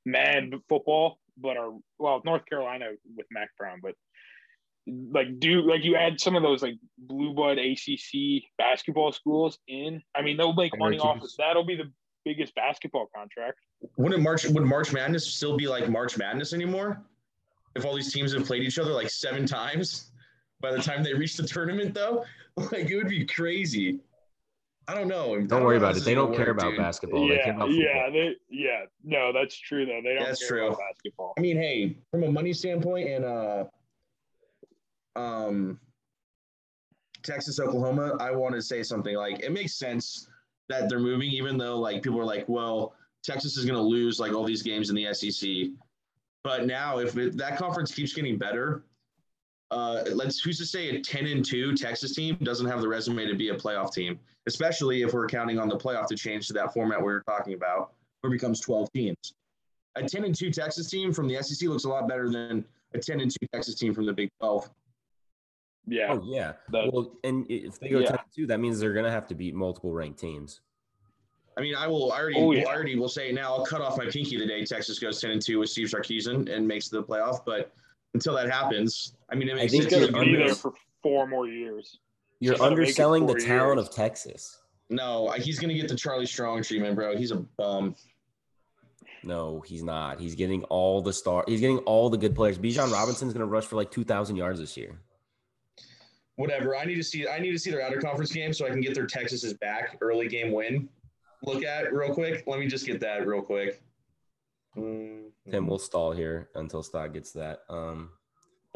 mad 0.05 0.51
football, 0.69 1.19
but 1.37 1.57
are 1.57 1.71
well 1.97 2.21
North 2.23 2.45
Carolina 2.45 2.91
with 3.15 3.25
Mack 3.31 3.49
Brown, 3.57 3.79
but 3.81 3.95
like 4.87 5.39
do 5.39 5.61
like 5.61 5.83
you 5.83 5.95
add 5.95 6.19
some 6.19 6.35
of 6.35 6.43
those 6.43 6.61
like 6.61 6.75
blue 6.97 7.33
blood 7.33 7.57
ACC 7.57 8.43
basketball 8.57 9.11
schools 9.11 9.59
in. 9.67 10.01
I 10.15 10.21
mean, 10.21 10.37
they'll 10.37 10.53
make 10.53 10.77
money 10.77 10.99
off. 10.99 11.21
Of, 11.21 11.29
that'll 11.37 11.65
be 11.65 11.75
the 11.75 11.91
biggest 12.23 12.55
basketball 12.55 13.09
contract. 13.13 13.59
Wouldn't 13.97 14.21
March 14.21 14.45
would 14.45 14.63
March 14.63 14.93
Madness 14.93 15.27
still 15.27 15.57
be 15.57 15.67
like 15.67 15.89
March 15.89 16.17
Madness 16.17 16.53
anymore? 16.53 17.01
If 17.75 17.85
all 17.85 17.95
these 17.95 18.11
teams 18.11 18.33
have 18.33 18.45
played 18.45 18.63
each 18.63 18.79
other 18.79 18.91
like 18.91 19.09
seven 19.09 19.45
times 19.45 20.11
by 20.61 20.71
the 20.71 20.81
time 20.81 21.03
they 21.03 21.13
reach 21.13 21.37
the 21.37 21.43
tournament, 21.43 21.93
though, 21.93 22.25
like 22.55 22.89
it 22.89 22.95
would 22.95 23.09
be 23.09 23.25
crazy. 23.25 23.99
I 24.89 24.95
don't 24.95 25.09
know. 25.09 25.35
I 25.35 25.41
Don't 25.41 25.63
worry 25.63 25.79
know 25.79 25.85
about 25.85 25.97
it. 25.97 26.05
They 26.05 26.15
don't 26.15 26.27
gonna 26.27 26.37
care 26.37 26.53
work, 26.53 26.61
about 26.61 26.69
dude. 26.71 26.79
basketball. 26.79 27.27
They 27.27 27.35
care 27.35 27.47
yeah, 27.47 27.55
about 27.55 27.71
yeah, 27.71 28.09
they, 28.09 28.35
yeah. 28.49 28.85
No, 29.03 29.33
that's 29.33 29.59
true 29.59 29.85
though. 29.85 29.99
They 30.01 30.15
don't 30.15 30.23
That's 30.23 30.39
care 30.39 30.59
true. 30.59 30.67
about 30.67 30.79
basketball. 30.79 31.33
I 31.37 31.41
mean, 31.41 31.57
hey, 31.57 31.97
from 32.09 32.23
a 32.23 32.31
money 32.31 32.53
standpoint 32.53 33.09
and 33.09 33.25
uh 33.25 33.65
um 35.17 35.79
Texas, 37.23 37.59
Oklahoma, 37.59 38.15
I 38.19 38.31
want 38.31 38.55
to 38.55 38.61
say 38.61 38.83
something 38.83 39.15
like 39.15 39.43
it 39.43 39.51
makes 39.51 39.73
sense 39.73 40.29
that 40.69 40.87
they're 40.87 40.99
moving, 40.99 41.29
even 41.31 41.57
though 41.57 41.79
like 41.79 42.03
people 42.03 42.19
are 42.19 42.25
like, 42.25 42.47
well, 42.47 42.93
Texas 43.23 43.57
is 43.57 43.65
gonna 43.65 43.81
lose 43.81 44.19
like 44.19 44.33
all 44.33 44.45
these 44.45 44.61
games 44.61 44.89
in 44.89 44.95
the 44.95 45.13
SEC. 45.13 45.49
But 46.43 46.65
now 46.65 46.99
if 46.99 47.17
it, 47.17 47.35
that 47.37 47.57
conference 47.57 47.93
keeps 47.93 48.13
getting 48.13 48.37
better, 48.37 48.83
uh 49.71 50.03
let's 50.13 50.39
who's 50.39 50.57
to 50.59 50.65
say 50.65 50.89
a 50.89 51.01
10 51.01 51.25
and 51.25 51.43
2 51.43 51.75
Texas 51.75 52.15
team 52.15 52.37
doesn't 52.43 52.67
have 52.67 52.79
the 52.79 52.87
resume 52.87 53.25
to 53.25 53.35
be 53.35 53.49
a 53.49 53.55
playoff 53.55 53.91
team, 53.93 54.19
especially 54.45 55.01
if 55.01 55.13
we're 55.13 55.27
counting 55.27 55.59
on 55.59 55.67
the 55.67 55.77
playoff 55.77 56.07
to 56.07 56.15
change 56.15 56.47
to 56.47 56.53
that 56.53 56.73
format 56.73 56.99
we 56.99 57.05
were 57.05 57.23
talking 57.27 57.53
about, 57.53 57.91
where 58.21 58.31
it 58.31 58.35
becomes 58.35 58.61
12 58.61 58.91
teams 58.93 59.33
a 59.97 60.07
10 60.07 60.25
and 60.25 60.35
2 60.35 60.51
Texas 60.51 60.89
team 60.89 61.11
from 61.11 61.27
the 61.27 61.41
SEC 61.41 61.67
looks 61.67 61.83
a 61.83 61.89
lot 61.89 62.07
better 62.07 62.29
than 62.29 62.63
a 62.93 62.99
10 62.99 63.19
and 63.19 63.31
2 63.31 63.47
Texas 63.53 63.75
team 63.75 63.93
from 63.93 64.05
the 64.05 64.13
Big 64.13 64.29
12. 64.39 64.69
Yeah, 65.87 66.07
Oh 66.13 66.21
yeah. 66.25 66.53
That- 66.69 66.91
well, 66.91 67.13
and 67.23 67.45
if 67.49 67.79
they 67.79 67.89
go 67.89 67.99
Yeah. 67.99 68.07
10 68.09 68.19
2, 68.35 68.47
that 68.47 68.59
means 68.59 68.79
they're 68.79 68.93
gonna 68.93 69.09
have 69.11 69.27
to 69.27 69.35
beat 69.35 69.55
multiple 69.55 69.93
ranked 69.93 70.19
teams. 70.19 70.59
I 71.57 71.61
mean, 71.61 71.73
I 71.75 71.87
will 71.87 72.11
I 72.11 72.19
already, 72.19 72.39
Oh, 72.39 72.51
yeah. 72.51 72.67
I 72.69 72.75
already 72.75 72.95
will 72.97 73.09
say 73.09 73.31
now 73.31 73.55
I'll 73.55 73.65
cut 73.65 73.81
off 73.81 73.97
my 73.97 74.05
pinky 74.05 74.37
the 74.37 74.45
day 74.45 74.63
Texas 74.65 74.99
goes 74.99 75.19
10 75.21 75.31
and 75.31 75.41
2 75.41 75.59
with 75.59 75.69
Steve 75.69 75.87
Sarkisian 75.87 76.51
and 76.53 76.67
makes 76.67 76.89
the 76.89 77.01
playoff. 77.03 77.43
But 77.45 77.71
until 78.13 78.35
that 78.35 78.49
happens, 78.49 79.13
I 79.31 79.35
mean, 79.35 79.49
it 79.49 79.55
makes 79.55 79.71
think 79.71 79.89
sense. 79.89 80.11
gonna 80.11 80.25
be 80.25 80.31
do 80.33 80.37
there 80.37 80.53
for 80.55 80.73
four 81.01 81.25
more 81.27 81.47
years. 81.47 81.99
You're 82.39 82.53
He's 82.53 82.59
gonna 82.59 82.69
make 82.71 82.77
it 82.79 82.81
underselling 82.83 83.25
the 83.25 83.33
four 83.33 83.39
talent 83.39 83.77
years. 83.79 83.87
of 83.87 83.95
Texas. 83.95 84.61
No, 84.89 85.31
he's 85.31 85.59
going 85.59 85.67
to 85.69 85.75
get 85.75 85.89
the 85.89 85.95
Charlie 85.95 86.25
Strong 86.25 86.63
treatment, 86.63 86.95
bro. 86.95 87.17
He's 87.17 87.31
a 87.31 87.35
bum. 87.57 87.93
No, 89.23 89.59
he's 89.65 89.83
not. 89.83 90.19
He's 90.19 90.35
getting 90.35 90.63
all 90.65 91.01
the 91.01 91.11
star. 91.11 91.43
He's 91.47 91.59
getting 91.59 91.79
all 91.79 92.09
the 92.09 92.17
good 92.17 92.35
players. 92.35 92.57
Bijan 92.57 92.91
Robinson's 92.91 93.33
gonna 93.33 93.45
rush 93.47 93.65
for 93.65 93.75
like 93.75 93.91
two 93.91 94.03
thousand 94.03 94.35
yards 94.37 94.59
this 94.59 94.77
year. 94.77 94.99
Whatever. 96.37 96.75
I 96.75 96.85
need 96.85 96.95
to 96.95 97.03
see 97.03 97.27
I 97.27 97.39
need 97.39 97.51
to 97.51 97.59
see 97.59 97.71
their 97.71 97.81
outer 97.81 97.99
conference 97.99 98.31
game 98.31 98.53
so 98.53 98.65
I 98.65 98.69
can 98.69 98.81
get 98.81 98.95
their 98.95 99.07
Texas's 99.07 99.53
back 99.53 99.97
early 100.01 100.27
game 100.27 100.51
win. 100.51 100.89
Look 101.43 101.63
at 101.63 101.93
real 101.93 102.13
quick. 102.13 102.43
Let 102.47 102.59
me 102.59 102.67
just 102.67 102.85
get 102.85 102.99
that 103.01 103.27
real 103.27 103.41
quick. 103.41 103.81
Tim, 104.75 105.67
we'll 105.67 105.79
stall 105.79 106.11
here 106.11 106.49
until 106.55 106.83
Stock 106.83 107.13
gets 107.13 107.31
that. 107.31 107.61
Um, 107.69 108.11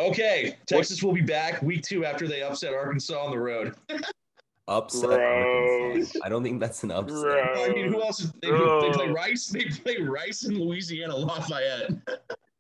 Okay, 0.02 0.58
Texas 0.66 1.04
will 1.04 1.14
be 1.14 1.22
back 1.22 1.62
week 1.62 1.84
two 1.84 2.06
after 2.06 2.28
they 2.28 2.42
upset 2.42 2.74
Arkansas 2.74 3.24
on 3.24 3.30
the 3.30 3.38
road. 3.38 3.76
upset. 4.68 5.20
Arkansas. 5.20 6.20
I 6.24 6.30
don't 6.30 6.44
think 6.44 6.60
that's 6.60 6.84
an 6.84 6.92
upset. 6.92 7.22
Gross. 7.22 7.70
I 7.70 7.70
mean, 7.70 7.92
who 7.92 8.02
else? 8.02 8.22
Is, 8.22 8.32
they, 8.42 8.50
they 8.50 8.92
play 8.94 9.10
Rice. 9.10 9.48
They 9.48 9.66
play 9.66 9.98
Rice 9.98 10.46
in 10.46 10.60
Louisiana 10.60 11.16
Lafayette. 11.16 11.92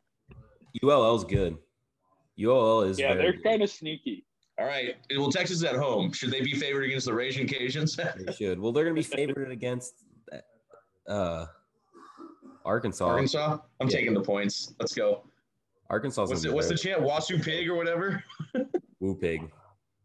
ULL's 0.84 1.24
good. 1.24 1.58
ULL 2.40 2.82
is 2.82 3.00
Yeah, 3.00 3.16
very 3.16 3.32
they're 3.32 3.42
kind 3.42 3.64
of 3.64 3.72
sneaky. 3.72 4.26
All 4.62 4.68
right. 4.68 4.96
Well, 5.18 5.32
Texas 5.32 5.58
is 5.58 5.64
at 5.64 5.76
home. 5.76 6.12
Should 6.14 6.30
they 6.30 6.42
be 6.42 6.54
favored 6.54 6.84
against 6.84 7.08
the 7.08 7.14
Raging 7.16 7.48
Cajuns? 7.48 7.98
They 8.26 8.32
should. 8.32 8.60
Well, 8.60 8.72
they're 8.72 8.84
gonna 8.84 8.94
be 8.94 9.02
favored 9.02 9.50
against 9.52 9.96
uh 11.08 11.48
Arkansas. 12.64 13.08
Arkansas. 13.08 13.58
I'm 13.80 13.90
Yeah. 13.90 13.98
taking 13.98 14.14
the 14.14 14.22
points. 14.22 14.76
Let's 14.80 14.94
go. 14.94 15.24
Arkansas. 15.90 16.28
What's 16.28 16.46
it? 16.46 16.54
What's 16.54 16.68
the 16.70 16.78
chant? 16.78 17.02
Wasu 17.02 17.44
Pig 17.44 17.68
or 17.68 17.74
whatever. 17.76 18.24
Woo 19.00 19.16
pig? 19.16 19.50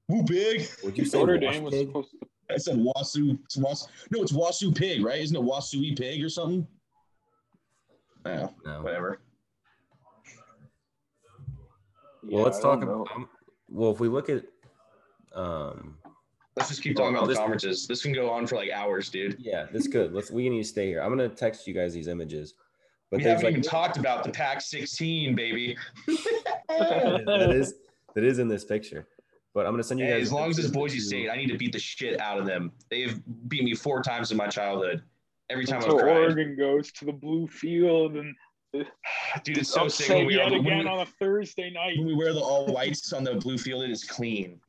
Woo 0.08 0.24
Pig. 0.24 0.66
Would 0.84 0.96
you 0.96 1.04
say 1.04 1.18
Notre 1.18 1.36
Dame 1.36 1.62
was 1.62 1.74
pig? 1.74 1.88
supposed 1.88 2.10
to. 2.12 2.26
I 2.50 2.56
said 2.56 2.76
Wasu. 2.78 3.38
It's 3.44 3.58
Was. 3.58 3.88
No, 4.10 4.22
it's 4.22 4.32
Wasu 4.32 4.74
Pig, 4.74 5.04
right? 5.04 5.20
Isn't 5.20 5.36
it 5.36 5.42
Wasui 5.42 5.98
Pig 5.98 6.24
or 6.24 6.30
something? 6.30 6.66
Yeah, 8.24 8.48
No. 8.64 8.82
whatever. 8.82 9.20
Well, 12.22 12.42
let's 12.44 12.58
talk 12.60 12.80
don't 12.80 12.88
know. 12.88 13.02
about. 13.02 13.28
Well, 13.68 13.90
if 13.90 14.00
we 14.00 14.08
look 14.08 14.28
at, 14.30 14.44
um, 15.34 15.98
Let's 16.56 16.70
just 16.70 16.82
keep 16.82 16.96
talking 16.96 17.14
about 17.14 17.24
the 17.26 17.32
This- 17.32 17.38
conferences. 17.38 17.86
This 17.86 18.02
can 18.02 18.12
go 18.14 18.30
on 18.30 18.46
for 18.46 18.56
like 18.56 18.70
hours, 18.70 19.10
dude. 19.10 19.36
yeah, 19.38 19.66
this 19.72 19.86
could. 19.88 20.14
Let's. 20.14 20.30
We 20.30 20.48
need 20.48 20.62
to 20.62 20.68
stay 20.68 20.86
here. 20.86 21.00
I'm 21.02 21.10
gonna 21.10 21.28
text 21.28 21.66
you 21.66 21.74
guys 21.74 21.92
these 21.92 22.08
images. 22.08 22.54
But 23.10 23.18
we 23.18 23.24
haven't 23.24 23.44
like 23.44 23.50
even 23.52 23.62
talked 23.62 23.98
about 23.98 24.24
the 24.24 24.30
Pac 24.30 24.60
16, 24.62 25.34
baby. 25.34 25.76
that 26.68 27.48
is 27.52 27.74
that 28.14 28.24
is 28.24 28.38
in 28.38 28.48
this 28.48 28.64
picture. 28.64 29.06
But 29.54 29.66
I'm 29.66 29.72
gonna 29.72 29.82
send 29.82 30.00
you 30.00 30.06
Hey, 30.06 30.12
guys 30.12 30.22
as 30.28 30.32
long 30.32 30.50
as 30.50 30.58
it's 30.58 30.68
Boise 30.70 30.98
State, 30.98 31.28
I 31.30 31.36
need 31.36 31.48
to 31.48 31.56
beat 31.58 31.72
the 31.72 31.78
shit 31.78 32.18
out 32.20 32.38
of 32.38 32.46
them. 32.46 32.72
They've 32.90 33.20
beat 33.48 33.64
me 33.64 33.74
four 33.74 34.02
times 34.02 34.30
in 34.30 34.36
my 34.36 34.46
childhood. 34.48 35.02
Every 35.50 35.64
time 35.64 35.76
Until 35.82 35.96
I've 35.98 36.02
cried. 36.02 36.16
Oregon 36.16 36.56
goes 36.58 36.90
to 36.92 37.04
the 37.04 37.12
blue 37.12 37.46
field 37.46 38.16
and 38.16 38.34
Dude, 38.72 39.58
it's 39.58 39.70
so 39.70 39.88
sick 39.88 40.06
upset 40.06 40.16
when 40.16 40.26
we, 40.26 40.36
yet 40.36 40.48
are, 40.48 40.50
when, 40.52 40.60
again 40.60 40.78
we, 40.80 40.86
on 40.86 41.00
a 41.00 41.06
Thursday 41.06 41.70
night. 41.70 41.98
when 41.98 42.06
we 42.06 42.14
wear 42.14 42.32
the 42.32 42.40
all 42.40 42.66
whites 42.66 43.12
on 43.12 43.24
the 43.24 43.34
blue 43.34 43.58
field. 43.58 43.84
It 43.84 43.90
is 43.90 44.04
clean. 44.04 44.60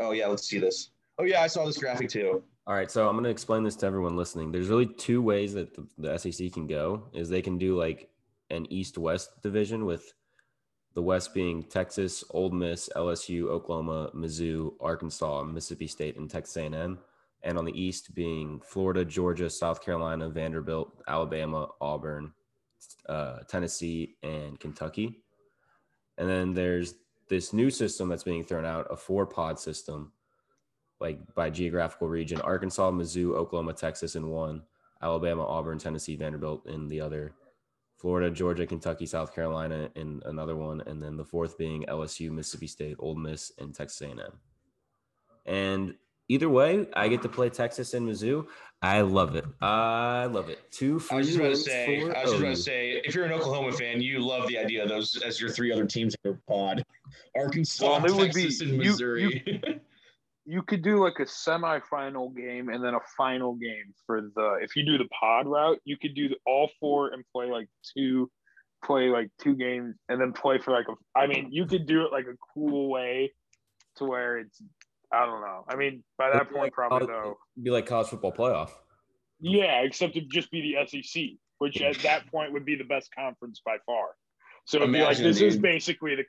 Oh 0.00 0.12
yeah, 0.12 0.26
let's 0.26 0.48
see 0.48 0.58
this. 0.58 0.90
Oh 1.18 1.24
yeah, 1.24 1.42
I 1.42 1.46
saw 1.46 1.64
this 1.64 1.78
graphic 1.78 2.08
too. 2.08 2.42
All 2.66 2.74
right, 2.74 2.90
so 2.90 3.08
I'm 3.08 3.14
going 3.14 3.24
to 3.24 3.30
explain 3.30 3.62
this 3.62 3.76
to 3.76 3.86
everyone 3.86 4.16
listening. 4.16 4.52
There's 4.52 4.68
really 4.68 4.86
two 4.86 5.22
ways 5.22 5.54
that 5.54 5.74
the, 5.74 5.86
the 5.96 6.18
SEC 6.18 6.52
can 6.52 6.66
go. 6.66 7.04
Is 7.14 7.28
they 7.28 7.40
can 7.40 7.56
do 7.56 7.78
like 7.78 8.10
an 8.50 8.70
East-West 8.70 9.42
division 9.42 9.86
with 9.86 10.12
the 10.94 11.02
West 11.02 11.32
being 11.32 11.62
Texas, 11.62 12.24
Ole 12.30 12.50
Miss, 12.50 12.90
LSU, 12.94 13.48
Oklahoma, 13.48 14.10
Mizzou, 14.14 14.74
Arkansas, 14.80 15.44
Mississippi 15.44 15.86
State, 15.86 16.16
and 16.16 16.28
Texas 16.28 16.56
A&M, 16.56 16.98
and 17.42 17.58
on 17.58 17.64
the 17.64 17.80
East 17.80 18.14
being 18.14 18.60
Florida, 18.60 19.04
Georgia, 19.04 19.48
South 19.48 19.82
Carolina, 19.82 20.28
Vanderbilt, 20.28 20.92
Alabama, 21.06 21.68
Auburn, 21.80 22.32
uh, 23.08 23.40
Tennessee, 23.48 24.16
and 24.22 24.58
Kentucky. 24.58 25.22
And 26.16 26.28
then 26.28 26.54
there's 26.54 26.94
this 27.28 27.52
new 27.52 27.70
system 27.70 28.08
that's 28.08 28.24
being 28.24 28.44
thrown 28.44 28.64
out, 28.64 28.86
a 28.90 28.96
four-pod 28.96 29.58
system 29.58 30.12
like 31.00 31.18
by 31.34 31.50
geographical 31.50 32.08
region 32.08 32.40
Arkansas, 32.40 32.90
Mizzou, 32.90 33.34
Oklahoma, 33.34 33.72
Texas 33.72 34.16
in 34.16 34.28
one, 34.28 34.62
Alabama, 35.02 35.46
Auburn, 35.46 35.78
Tennessee, 35.78 36.16
Vanderbilt 36.16 36.66
in 36.66 36.88
the 36.88 37.00
other, 37.00 37.34
Florida, 37.96 38.30
Georgia, 38.30 38.66
Kentucky, 38.66 39.06
South 39.06 39.34
Carolina 39.34 39.90
in 39.94 40.20
another 40.26 40.56
one, 40.56 40.80
and 40.86 41.02
then 41.02 41.16
the 41.16 41.24
fourth 41.24 41.56
being 41.56 41.84
LSU, 41.84 42.30
Mississippi 42.30 42.66
State, 42.66 42.96
Ole 42.98 43.14
Miss, 43.14 43.52
and 43.58 43.74
Texas 43.74 44.00
A&M. 44.02 44.32
And 45.46 45.94
either 46.28 46.48
way, 46.48 46.86
I 46.94 47.08
get 47.08 47.22
to 47.22 47.28
play 47.28 47.50
Texas 47.50 47.94
and 47.94 48.08
Mizzou. 48.08 48.46
I 48.80 49.00
love 49.00 49.34
it. 49.34 49.44
I 49.60 50.26
love 50.26 50.48
it. 50.48 50.70
Two 50.70 51.02
I 51.10 51.16
was 51.16 51.26
just 51.26 51.38
free 51.38 51.46
about 51.46 51.56
to 51.56 51.62
say. 51.62 52.00
I 52.00 52.04
was 52.04 52.12
just 52.12 52.34
about 52.34 52.40
to 52.40 52.50
oh. 52.50 52.54
say. 52.54 53.02
If 53.04 53.14
you're 53.14 53.24
an 53.24 53.32
Oklahoma 53.32 53.72
fan, 53.72 54.00
you 54.00 54.20
love 54.20 54.46
the 54.46 54.56
idea 54.56 54.84
of 54.84 54.88
those 54.88 55.20
as 55.22 55.40
your 55.40 55.50
three 55.50 55.72
other 55.72 55.84
teams 55.84 56.14
in 56.14 56.30
your 56.30 56.40
pod: 56.46 56.84
Arkansas, 57.36 57.84
Well, 57.84 58.04
it 58.04 58.14
would 58.14 58.32
be- 58.32 58.42
Texas, 58.42 58.60
and 58.60 58.70
you- 58.70 58.90
Missouri. 58.90 59.62
You 60.50 60.62
could 60.62 60.82
do 60.82 60.96
like 60.96 61.18
a 61.18 61.26
semifinal 61.26 62.34
game 62.34 62.70
and 62.70 62.82
then 62.82 62.94
a 62.94 63.00
final 63.18 63.52
game 63.52 63.92
for 64.06 64.30
the. 64.34 64.58
If 64.62 64.76
you 64.76 64.82
do 64.82 64.96
the 64.96 65.04
pod 65.08 65.46
route, 65.46 65.78
you 65.84 65.98
could 65.98 66.14
do 66.14 66.34
all 66.46 66.70
four 66.80 67.08
and 67.08 67.22
play 67.34 67.50
like 67.50 67.68
two, 67.94 68.30
play 68.82 69.10
like 69.10 69.28
two 69.42 69.54
games 69.54 69.96
and 70.08 70.18
then 70.18 70.32
play 70.32 70.56
for 70.56 70.70
like 70.70 70.86
a. 70.88 70.94
I 71.14 71.26
mean, 71.26 71.48
you 71.52 71.66
could 71.66 71.84
do 71.84 72.06
it 72.06 72.12
like 72.12 72.24
a 72.24 72.36
cool 72.54 72.88
way, 72.88 73.34
to 73.96 74.04
where 74.06 74.38
it's. 74.38 74.62
I 75.12 75.24
don't 75.24 75.40
know. 75.40 75.64
I 75.68 75.76
mean, 75.76 76.02
by 76.18 76.30
that 76.30 76.48
point, 76.50 76.64
like 76.64 76.72
probably 76.72 77.06
college- 77.06 77.24
though. 77.24 77.38
it'd 77.56 77.64
be 77.64 77.70
like 77.70 77.86
college 77.86 78.08
football 78.08 78.32
playoff. 78.32 78.70
Yeah, 79.40 79.80
except 79.82 80.16
it'd 80.16 80.30
just 80.30 80.50
be 80.50 80.60
the 80.74 80.86
SEC, 80.86 81.38
which 81.58 81.80
at 81.80 81.96
that 82.00 82.26
point 82.30 82.52
would 82.52 82.64
be 82.64 82.74
the 82.76 82.84
best 82.84 83.14
conference 83.14 83.60
by 83.64 83.76
far. 83.86 84.08
So 84.64 84.78
it'd 84.78 84.92
be 84.92 84.98
like 84.98 85.18
Imagine, 85.18 85.24
this 85.24 85.40
is 85.40 85.56
basically 85.56 86.14
the 86.16 86.24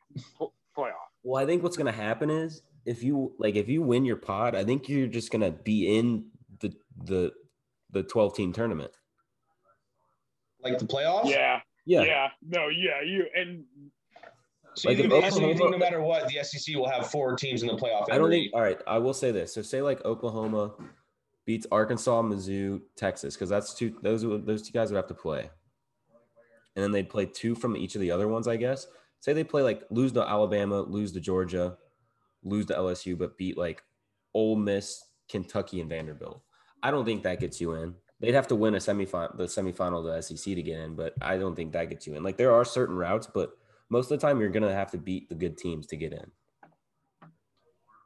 playoff. 0.77 0.93
Well, 1.23 1.41
I 1.43 1.45
think 1.45 1.61
what's 1.63 1.75
gonna 1.75 1.91
happen 1.91 2.29
is 2.29 2.61
if 2.85 3.03
you 3.03 3.33
like 3.39 3.55
if 3.55 3.67
you 3.67 3.81
win 3.81 4.05
your 4.05 4.15
pod, 4.15 4.55
I 4.55 4.63
think 4.63 4.87
you're 4.87 5.07
just 5.07 5.31
gonna 5.31 5.51
be 5.51 5.97
in 5.97 6.27
the 6.61 6.73
the 7.03 7.33
the 7.91 8.03
12 8.03 8.35
team 8.35 8.53
tournament. 8.53 8.91
like 10.61 10.77
the 10.77 10.85
playoffs. 10.85 11.29
Yeah, 11.29 11.61
Yeah. 11.85 12.01
yeah, 12.03 12.27
no, 12.45 12.67
yeah, 12.67 13.01
you 13.01 13.25
and 13.35 13.63
So 14.75 14.89
Like 14.89 14.97
you 14.99 15.05
if 15.05 15.11
Oklahoma- 15.11 15.55
think 15.55 15.71
no 15.71 15.77
matter 15.77 16.01
what, 16.01 16.27
the 16.27 16.43
SEC 16.43 16.75
will 16.75 16.89
have 16.89 17.09
four 17.09 17.35
teams 17.35 17.61
in 17.63 17.67
the 17.67 17.75
playoff. 17.75 18.05
I 18.11 18.17
don't 18.17 18.29
think 18.29 18.51
all 18.53 18.61
right, 18.61 18.79
I 18.87 18.97
will 18.97 19.13
say 19.13 19.31
this. 19.31 19.53
So 19.53 19.61
say 19.61 19.81
like 19.81 20.03
Oklahoma 20.05 20.73
beats 21.45 21.65
Arkansas, 21.71 22.21
Mizzou, 22.21 22.81
Texas, 22.95 23.35
because 23.35 23.49
that's 23.49 23.73
two 23.73 23.95
those 24.01 24.21
those 24.21 24.61
two 24.61 24.71
guys 24.71 24.91
would 24.91 24.97
have 24.97 25.07
to 25.07 25.13
play. 25.13 25.49
And 26.75 26.83
then 26.83 26.91
they'd 26.91 27.09
play 27.09 27.25
two 27.25 27.55
from 27.55 27.75
each 27.75 27.95
of 27.95 28.01
the 28.01 28.11
other 28.11 28.27
ones, 28.27 28.47
I 28.47 28.55
guess. 28.55 28.87
Say 29.19 29.33
they 29.33 29.43
play 29.43 29.63
like 29.63 29.83
lose 29.89 30.11
to 30.13 30.21
Alabama, 30.21 30.81
lose 30.81 31.11
to 31.13 31.19
Georgia, 31.19 31.77
lose 32.43 32.67
to 32.67 32.73
LSU, 32.75 33.17
but 33.17 33.37
beat 33.37 33.57
like 33.57 33.83
Ole 34.33 34.55
Miss, 34.55 35.03
Kentucky, 35.27 35.81
and 35.81 35.89
Vanderbilt. 35.89 36.41
I 36.81 36.91
don't 36.91 37.03
think 37.03 37.23
that 37.23 37.39
gets 37.41 37.59
you 37.59 37.73
in. 37.73 37.95
They'd 38.21 38.33
have 38.35 38.47
to 38.47 38.55
win 38.55 38.75
a 38.75 38.77
semifinal, 38.77 39.35
the 39.37 39.45
semifinal 39.45 39.99
of 39.99 40.05
the 40.05 40.21
SEC 40.21 40.55
to 40.55 40.61
get 40.61 40.79
in, 40.79 40.95
but 40.95 41.13
I 41.21 41.37
don't 41.37 41.55
think 41.55 41.71
that 41.73 41.89
gets 41.89 42.05
you 42.07 42.15
in. 42.15 42.23
Like 42.23 42.37
there 42.37 42.53
are 42.53 42.63
certain 42.63 42.95
routes, 42.95 43.27
but 43.27 43.57
most 43.89 44.11
of 44.11 44.19
the 44.19 44.25
time 44.27 44.39
you're 44.39 44.49
gonna 44.49 44.73
have 44.73 44.91
to 44.91 44.97
beat 44.97 45.29
the 45.29 45.35
good 45.35 45.57
teams 45.57 45.87
to 45.87 45.95
get 45.97 46.13
in. 46.13 46.31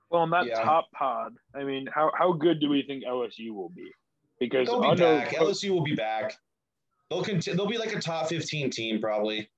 well, 0.10 0.24
in 0.24 0.30
that 0.30 0.46
Yeah. 0.46 0.62
top 0.62 0.92
pod, 0.92 1.34
I 1.56 1.64
mean, 1.64 1.88
how 1.94 2.12
how 2.18 2.34
good 2.34 2.60
do 2.60 2.70
we 2.70 2.84
think 2.84 3.04
LSU 3.04 3.52
will 3.54 3.70
be? 3.70 3.92
Because 4.40 4.68
They'll 4.68 4.82
be 4.82 4.88
under 4.90 5.04
back. 5.04 5.30
LSU 5.34 5.72
will 5.72 5.84
be 5.84 5.96
back. 5.96 6.38
They'll 7.10 7.24
continue. 7.24 7.58
They'll 7.58 7.68
be 7.68 7.78
like 7.80 7.94
a 7.96 8.00
top 8.00 8.28
fifteen 8.28 8.70
team 8.70 9.02
probably. 9.02 9.50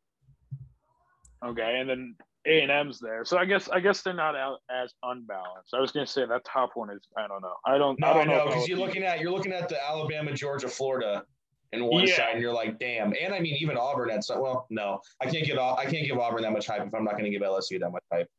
okay, 1.44 1.80
and 1.80 1.90
then 1.90 2.16
A 2.48 2.62
and 2.62 2.72
M's 2.72 3.00
there, 3.00 3.26
so 3.26 3.38
I 3.38 3.46
guess 3.46 3.68
I 3.70 3.80
guess 3.80 4.02
they're 4.02 4.14
not 4.14 4.36
out 4.36 4.60
as 4.70 4.94
unbalanced. 5.04 5.74
I 5.74 5.80
was 5.80 5.92
gonna 5.92 6.08
say 6.08 6.26
that 6.26 6.46
top 6.46 6.72
one 6.76 6.90
is 6.90 7.06
I 7.18 7.28
don't 7.28 7.42
know. 7.42 7.56
I 7.66 7.78
don't 7.78 8.00
No, 8.00 8.08
I 8.08 8.12
I 8.12 8.14
don't 8.14 8.28
know 8.28 8.38
know 8.38 8.46
because 8.48 8.68
you're 8.68 8.78
looking 8.80 9.04
at 9.04 9.20
you're 9.20 9.32
looking 9.32 9.52
at 9.52 9.68
the 9.68 9.84
Alabama, 9.86 10.32
Georgia, 10.34 10.70
Florida, 10.70 11.26
in 11.74 11.86
one 11.86 12.08
Yeah. 12.08 12.16
side, 12.16 12.32
and 12.34 12.42
you're 12.42 12.54
like, 12.54 12.80
damn. 12.80 13.14
And 13.20 13.34
I 13.34 13.40
mean, 13.40 13.56
even 13.60 13.78
Auburn 13.78 14.10
had 14.10 14.24
some. 14.24 14.42
Well, 14.42 14.66
no, 14.70 15.00
I 15.22 15.26
can't 15.30 15.46
give 15.46 15.58
I 15.58 15.86
can't 15.86 16.06
give 16.08 16.18
Auburn 16.18 16.42
that 16.44 16.52
much 16.54 16.68
hype 16.68 16.86
if 16.86 16.94
I'm 16.94 17.04
not 17.04 17.14
going 17.14 17.26
to 17.26 17.30
give 17.30 17.42
LSU 17.42 17.80
that 17.80 17.90
much 17.92 18.04
hype. 18.12 18.30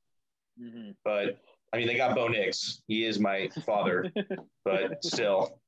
Mhm. 0.61 0.95
But 1.04 1.38
I 1.73 1.76
mean, 1.78 1.87
they 1.87 1.97
got 1.97 2.14
Bo 2.14 2.28
Nix. 2.28 2.83
He 2.87 3.04
is 3.04 3.18
my 3.18 3.49
father, 3.64 4.11
but 4.64 5.02
still. 5.04 5.61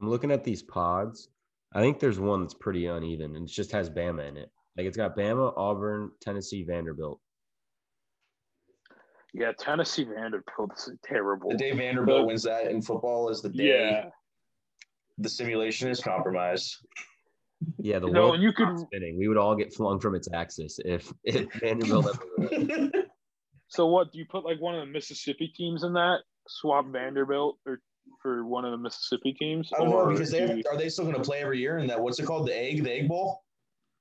I'm 0.00 0.08
looking 0.08 0.30
at 0.30 0.44
these 0.44 0.62
pods. 0.62 1.28
I 1.72 1.80
think 1.80 1.98
there's 1.98 2.20
one 2.20 2.40
that's 2.42 2.54
pretty 2.54 2.86
uneven 2.86 3.34
and 3.36 3.48
it 3.48 3.52
just 3.52 3.72
has 3.72 3.90
Bama 3.90 4.28
in 4.28 4.36
it. 4.36 4.50
Like 4.76 4.86
it's 4.86 4.96
got 4.96 5.16
Bama, 5.16 5.52
Auburn, 5.56 6.10
Tennessee, 6.20 6.62
Vanderbilt. 6.64 7.20
Yeah, 9.32 9.52
Tennessee 9.58 10.04
Vanderbilt's 10.04 10.90
terrible. 11.04 11.50
The 11.50 11.56
day 11.56 11.72
Vanderbilt 11.72 12.20
But- 12.22 12.26
wins 12.26 12.42
that 12.44 12.68
in 12.70 12.80
football 12.80 13.28
is 13.28 13.42
the 13.42 13.48
day 13.48 13.68
yeah, 13.68 14.10
the 15.18 15.28
simulation 15.28 15.88
is 15.88 16.00
compromised. 16.00 16.76
Yeah, 17.78 17.98
the 17.98 18.08
No, 18.08 18.22
world 18.22 18.34
and 18.34 18.42
you 18.42 18.52
could- 18.52 18.74
is 18.74 18.80
spinning. 18.82 19.16
We 19.18 19.28
would 19.28 19.36
all 19.38 19.54
get 19.54 19.72
flung 19.72 19.98
from 20.00 20.14
its 20.14 20.28
axis 20.32 20.78
if, 20.84 21.12
if 21.24 21.46
Vanderbilt. 21.60 22.06
ever. 22.40 22.90
So 23.68 23.86
what? 23.86 24.12
Do 24.12 24.18
you 24.18 24.26
put 24.30 24.44
like 24.44 24.60
one 24.60 24.74
of 24.74 24.80
the 24.86 24.92
Mississippi 24.92 25.48
teams 25.56 25.84
in 25.84 25.92
that? 25.94 26.18
Swap 26.48 26.86
Vanderbilt 26.90 27.58
or 27.66 27.80
for 28.20 28.44
one 28.44 28.64
of 28.66 28.70
the 28.72 28.76
Mississippi 28.76 29.32
teams? 29.32 29.70
I 29.74 29.78
don't 29.80 29.90
know 29.90 30.06
because 30.12 30.30
they 30.30 30.46
have, 30.46 30.58
are 30.70 30.76
they 30.76 30.90
still 30.90 31.04
going 31.06 31.16
to 31.16 31.22
play 31.22 31.40
every 31.40 31.58
year 31.58 31.78
in 31.78 31.86
that 31.86 31.98
what's 31.98 32.18
it 32.18 32.26
called 32.26 32.46
the 32.46 32.56
egg 32.56 32.84
the 32.84 32.92
egg 32.92 33.08
bowl? 33.08 33.42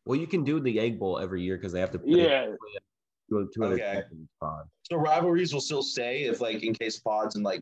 well, 0.06 0.20
you 0.20 0.28
can 0.28 0.44
do 0.44 0.60
the 0.60 0.78
Egg 0.82 1.00
Bowl 1.00 1.18
every 1.18 1.42
year 1.42 1.56
because 1.56 1.72
they 1.72 1.80
have 1.80 1.92
to 1.92 2.00
put 2.00 2.10
yeah, 2.10 2.48
to, 3.30 3.50
to 3.54 3.64
other 3.64 3.76
Okay. 3.76 3.94
teams 3.94 4.12
in 4.12 4.18
the 4.20 4.28
pod. 4.46 4.66
So 4.92 4.98
rivalries 4.98 5.54
will 5.54 5.62
still 5.62 5.82
stay 5.82 6.24
if 6.26 6.42
like 6.42 6.62
in 6.62 6.74
case 6.74 7.00
pods 7.00 7.36
and 7.38 7.46
like 7.46 7.62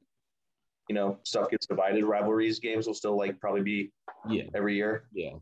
you 0.91 0.95
know 0.95 1.17
stuff 1.23 1.49
gets 1.49 1.65
divided. 1.65 2.03
Rivalries 2.03 2.59
games 2.59 2.85
will 2.85 2.93
still 2.93 3.17
like 3.17 3.39
probably 3.39 3.61
be 3.61 3.91
Yeah, 4.27 4.43
every 4.53 4.75
year. 4.75 5.05
yeah. 5.13 5.35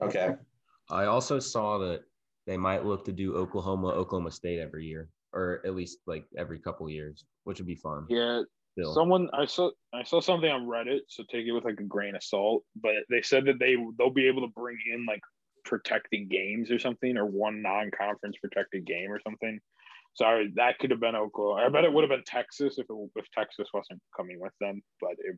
Okay. 0.00 0.36
I 0.90 1.04
also 1.04 1.38
saw 1.38 1.76
that 1.80 2.00
they 2.46 2.56
might 2.56 2.86
look 2.86 3.04
to 3.04 3.12
do 3.12 3.36
Oklahoma, 3.36 3.88
Oklahoma 3.88 4.30
State 4.30 4.58
every 4.58 4.86
year, 4.86 5.10
or 5.34 5.60
at 5.66 5.74
least 5.74 5.98
like 6.06 6.24
every 6.38 6.58
couple 6.58 6.88
years, 6.88 7.26
which 7.44 7.58
would 7.58 7.66
be 7.66 7.76
fun. 7.76 8.06
yeah. 8.08 8.40
Still. 8.72 8.94
Someone 8.94 9.28
I 9.34 9.44
saw 9.44 9.70
I 9.92 10.02
saw 10.02 10.20
something 10.20 10.50
on 10.50 10.62
Reddit, 10.66 11.00
so 11.08 11.22
take 11.30 11.44
it 11.46 11.52
with 11.52 11.64
like 11.64 11.78
a 11.78 11.84
grain 11.84 12.16
of 12.16 12.24
salt. 12.24 12.64
But 12.74 13.04
they 13.10 13.20
said 13.20 13.44
that 13.44 13.58
they 13.60 13.76
they'll 13.98 14.10
be 14.22 14.26
able 14.26 14.40
to 14.46 14.52
bring 14.56 14.78
in 14.92 15.04
like 15.06 15.20
protected 15.66 16.30
games 16.30 16.70
or 16.70 16.78
something, 16.78 17.16
or 17.18 17.26
one 17.26 17.60
non-conference 17.62 18.36
protected 18.42 18.86
game 18.86 19.12
or 19.12 19.20
something. 19.20 19.60
Sorry, 20.16 20.52
that 20.54 20.78
could 20.78 20.90
have 20.90 21.00
been 21.00 21.16
Oklahoma. 21.16 21.66
I 21.66 21.68
bet 21.68 21.84
it 21.84 21.92
would 21.92 22.02
have 22.02 22.10
been 22.10 22.22
Texas 22.24 22.78
if 22.78 22.86
it, 22.88 23.10
if 23.16 23.26
Texas 23.36 23.68
wasn't 23.74 24.00
coming 24.16 24.38
with 24.40 24.52
them, 24.60 24.80
but 25.00 25.12
it 25.18 25.36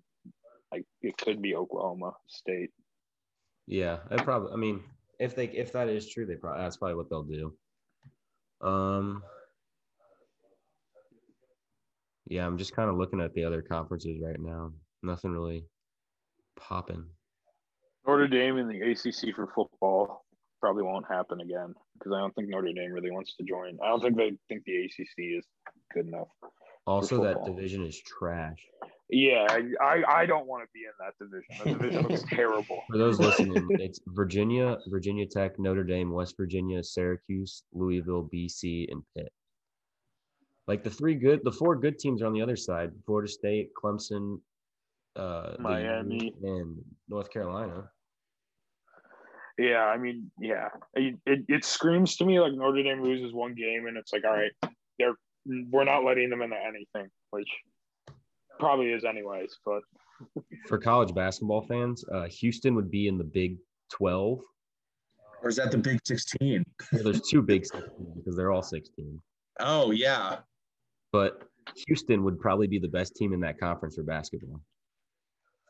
like 0.71 0.85
it 1.01 1.17
could 1.17 1.41
be 1.41 1.55
Oklahoma 1.55 2.13
State. 2.29 2.71
Yeah, 3.67 3.99
I 4.11 4.17
probably. 4.17 4.53
I 4.53 4.57
mean, 4.57 4.83
if 5.19 5.35
they 5.35 5.47
if 5.47 5.73
that 5.73 5.89
is 5.89 6.09
true, 6.11 6.27
they 6.27 6.35
probably 6.35 6.63
that's 6.63 6.77
probably 6.77 6.97
what 6.97 7.09
they'll 7.09 7.23
do. 7.23 7.55
Um. 8.61 9.23
Yeah, 12.29 12.45
I'm 12.45 12.59
just 12.59 12.75
kind 12.75 12.91
of 12.91 12.97
looking 12.97 13.21
at 13.21 13.33
the 13.35 13.45
other 13.45 13.63
conferences 13.63 14.21
right 14.23 14.41
now. 14.41 14.73
Nothing 15.03 15.31
really 15.31 15.65
popping. 16.57 17.07
Notre 18.07 18.29
Dame 18.29 18.59
in 18.59 18.69
the 18.69 18.81
ACC 18.81 19.35
for 19.35 19.47
football 19.55 20.26
probably 20.61 20.83
won't 20.83 21.07
happen 21.09 21.41
again 21.41 21.75
because 21.95 22.13
I 22.13 22.21
don't 22.21 22.35
think 22.35 22.49
Notre 22.49 22.73
Dame 22.73 22.93
really 22.93 23.11
wants 23.11 23.35
to 23.37 23.45
join. 23.45 23.79
I 23.83 23.89
don't 23.89 24.01
think 24.01 24.17
they 24.17 24.33
think 24.49 24.65
the 24.65 24.85
ACC 24.85 25.39
is 25.39 25.47
good 25.93 26.07
enough. 26.07 26.29
Also, 26.87 27.23
that 27.25 27.45
division 27.45 27.85
is 27.85 28.01
trash. 28.01 28.59
Yeah, 29.09 29.47
I, 29.81 30.03
I 30.09 30.27
don't 30.27 30.47
want 30.47 30.65
to 30.65 30.69
be 30.75 30.81
in 30.81 30.93
that 30.99 31.15
division. 31.21 31.65
That 31.65 31.79
division 31.79 32.09
looks 32.09 32.25
terrible. 32.29 32.83
For 32.91 32.99
those 32.99 33.21
listening, 33.21 33.67
it's 33.71 34.01
Virginia, 34.09 34.79
Virginia 34.89 35.27
Tech, 35.27 35.59
Notre 35.59 35.85
Dame, 35.85 36.11
West 36.13 36.35
Virginia, 36.37 36.83
Syracuse, 36.83 37.63
Louisville, 37.73 38.29
BC, 38.33 38.91
and 38.91 39.03
Pitt. 39.17 39.33
Like 40.67 40.83
the 40.83 40.91
three 40.91 41.15
good, 41.15 41.41
the 41.45 41.53
four 41.53 41.77
good 41.77 41.99
teams 41.99 42.23
are 42.23 42.27
on 42.27 42.33
the 42.33 42.43
other 42.43 42.57
side: 42.57 42.91
Florida 43.05 43.29
State, 43.29 43.71
Clemson, 43.81 44.41
uh, 45.15 45.55
Miami, 45.61 46.35
and 46.43 46.77
North 47.09 47.31
Carolina. 47.31 47.89
Yeah, 49.59 49.85
I 49.85 49.97
mean, 49.97 50.31
yeah, 50.39 50.69
it, 50.95 51.17
it, 51.25 51.41
it 51.49 51.65
screams 51.65 52.17
to 52.17 52.25
me 52.27 52.39
like 52.41 52.53
Notre 52.53 52.83
Dame 52.83 53.03
loses 53.03 53.33
one 53.33 53.55
game, 53.55 53.87
and 53.87 53.97
it's 53.97 54.13
like, 54.13 54.25
all 54.25 54.35
right, 54.37 54.53
they're 54.99 55.15
we're 55.71 55.85
not 55.85 56.05
letting 56.05 56.29
them 56.29 56.43
into 56.43 56.57
anything, 56.57 57.09
which 57.31 57.49
probably 58.59 58.93
is 58.93 59.05
anyways. 59.05 59.57
But 59.65 59.83
for 60.67 60.79
college 60.79 61.15
basketball 61.15 61.63
fans, 61.63 62.05
uh, 62.13 62.27
Houston 62.27 62.75
would 62.75 62.91
be 62.91 63.09
in 63.09 63.17
the 63.17 63.25
Big 63.25 63.57
Twelve. 63.91 64.41
Or 65.43 65.49
is 65.49 65.57
that 65.57 65.71
the 65.71 65.79
Big 65.79 66.01
Sixteen? 66.05 66.65
well, 66.93 67.05
there's 67.05 67.23
two 67.23 67.43
Big 67.43 67.65
Sixteen 67.65 68.13
because 68.17 68.37
they're 68.37 68.51
all 68.51 68.63
sixteen. 68.63 69.19
Oh 69.61 69.91
yeah, 69.91 70.39
but 71.13 71.45
Houston 71.87 72.25
would 72.25 72.39
probably 72.41 72.67
be 72.67 72.79
the 72.79 72.89
best 72.89 73.15
team 73.17 73.33
in 73.33 73.41
that 73.41 73.59
conference 73.59 73.97
for 73.97 74.03
basketball. 74.03 74.61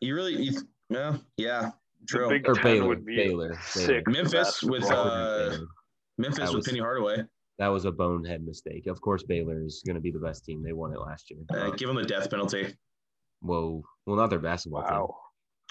You 0.00 0.14
really, 0.14 0.34
you, 0.34 0.60
yeah, 0.90 1.16
yeah, 1.36 1.70
true. 2.08 2.28
Big 2.28 2.48
or 2.48 2.54
Ten 2.54 2.62
Baylor, 2.64 2.88
would 2.88 3.04
be 3.04 3.16
Baylor, 3.16 3.58
sick 3.64 4.04
Baylor. 4.04 4.22
Memphis 4.22 4.62
with 4.62 4.84
uh, 4.90 5.56
Memphis 6.18 6.38
That 6.38 6.48
with 6.48 6.56
was- 6.56 6.66
Penny 6.66 6.80
Hardaway. 6.80 7.24
That 7.58 7.68
was 7.68 7.86
a 7.86 7.90
bonehead 7.90 8.44
mistake. 8.44 8.86
Of 8.86 9.00
course, 9.00 9.22
Baylor 9.22 9.62
is 9.64 9.82
going 9.86 9.94
to 9.94 10.00
be 10.02 10.10
the 10.10 10.18
best 10.18 10.44
team. 10.44 10.62
They 10.62 10.74
won 10.74 10.92
it 10.92 11.00
last 11.00 11.30
year. 11.30 11.40
Uh, 11.50 11.70
give 11.70 11.88
them 11.88 11.96
the 11.96 12.02
death 12.04 12.28
penalty. 12.28 12.74
Whoa. 13.40 13.82
Well, 14.04 14.16
not 14.16 14.28
their 14.28 14.38
basketball 14.38 14.82
wow. 14.82 15.16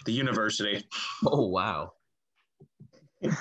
The 0.05 0.12
university. 0.12 0.84
Oh, 1.27 1.48
wow. 1.48 1.91